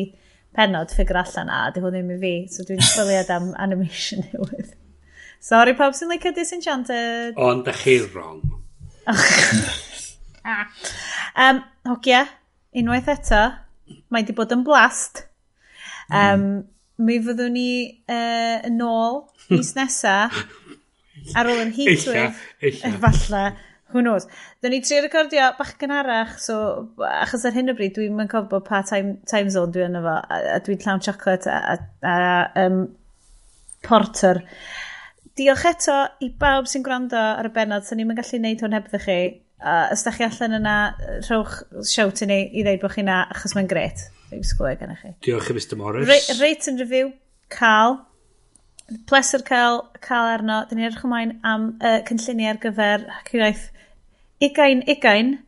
[0.56, 4.74] penod ffigur allan a, di hwn ddim i fi, so dwi'n chwiliad am animation newydd.
[5.46, 7.36] Sorry pawb sy'n leicio Disenchanted.
[7.38, 8.42] Ond da chi wrong.
[11.46, 11.60] um,
[11.92, 12.24] hogia,
[12.74, 13.44] unwaith eto,
[14.10, 15.26] mae di bod yn blast.
[16.10, 16.64] Um, mm.
[17.06, 17.70] Mi fyddwn ni
[18.08, 20.16] uh, yn ôl mis nesa
[21.36, 22.32] ar ôl yn heatwave.
[22.62, 22.98] Illa, illa.
[23.04, 23.46] Falle.
[23.94, 24.26] Who knows?
[24.62, 26.56] Dyna ni tri recordio bach gynharach, so
[27.06, 30.16] achos ar hyn o bryd dwi'n mynd cofio pa time, time zone dwi yna fo,
[30.18, 32.80] a, a dwi'n llawn chocolate a, a, a um,
[33.86, 34.42] porter.
[35.38, 38.78] Diolch eto i bawb sy'n gwrando ar y benod, so ni'n mynd gallu neud hwn
[38.78, 39.20] heb chi.
[39.66, 40.76] Uh, os da chi allan yna,
[41.30, 44.08] rhowch siawt i ni i ddeud bod chi na, achos mae'n gret.
[44.32, 45.14] Dwi'n sgwyr gan chi.
[45.28, 46.10] Diolch i Mr Morris.
[46.10, 47.14] Re rate and review,
[47.54, 48.02] Carl.
[49.10, 50.64] Pleser cael, cael arno.
[50.70, 53.70] Dyn ni'n edrych ymlaen am uh, cynlluniau ar gyfer hacioraeth
[54.42, 55.40] ugain, ugain.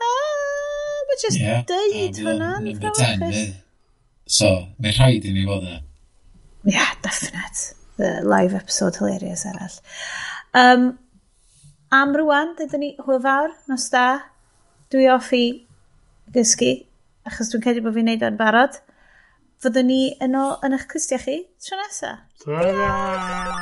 [0.00, 2.50] Ah, mae just yeah, deud hwnna.
[4.26, 5.80] So, mae rhaid i ni fod e.
[6.64, 7.74] Yeah, definite.
[7.96, 9.76] The live episode hilarious arall.
[10.54, 10.98] Um,
[11.92, 14.06] am rwan, dydyn ni hwyl fawr, nos da.
[14.92, 15.44] Dwi off i
[16.34, 16.72] gysgu,
[17.28, 18.74] achos dwi'n credu bod fi'n neud o'n barod.
[19.64, 22.18] Fyddwn ni yn ôl yn eich cwstiau chi tro nesaf.
[22.42, 23.54] Tro nesaf!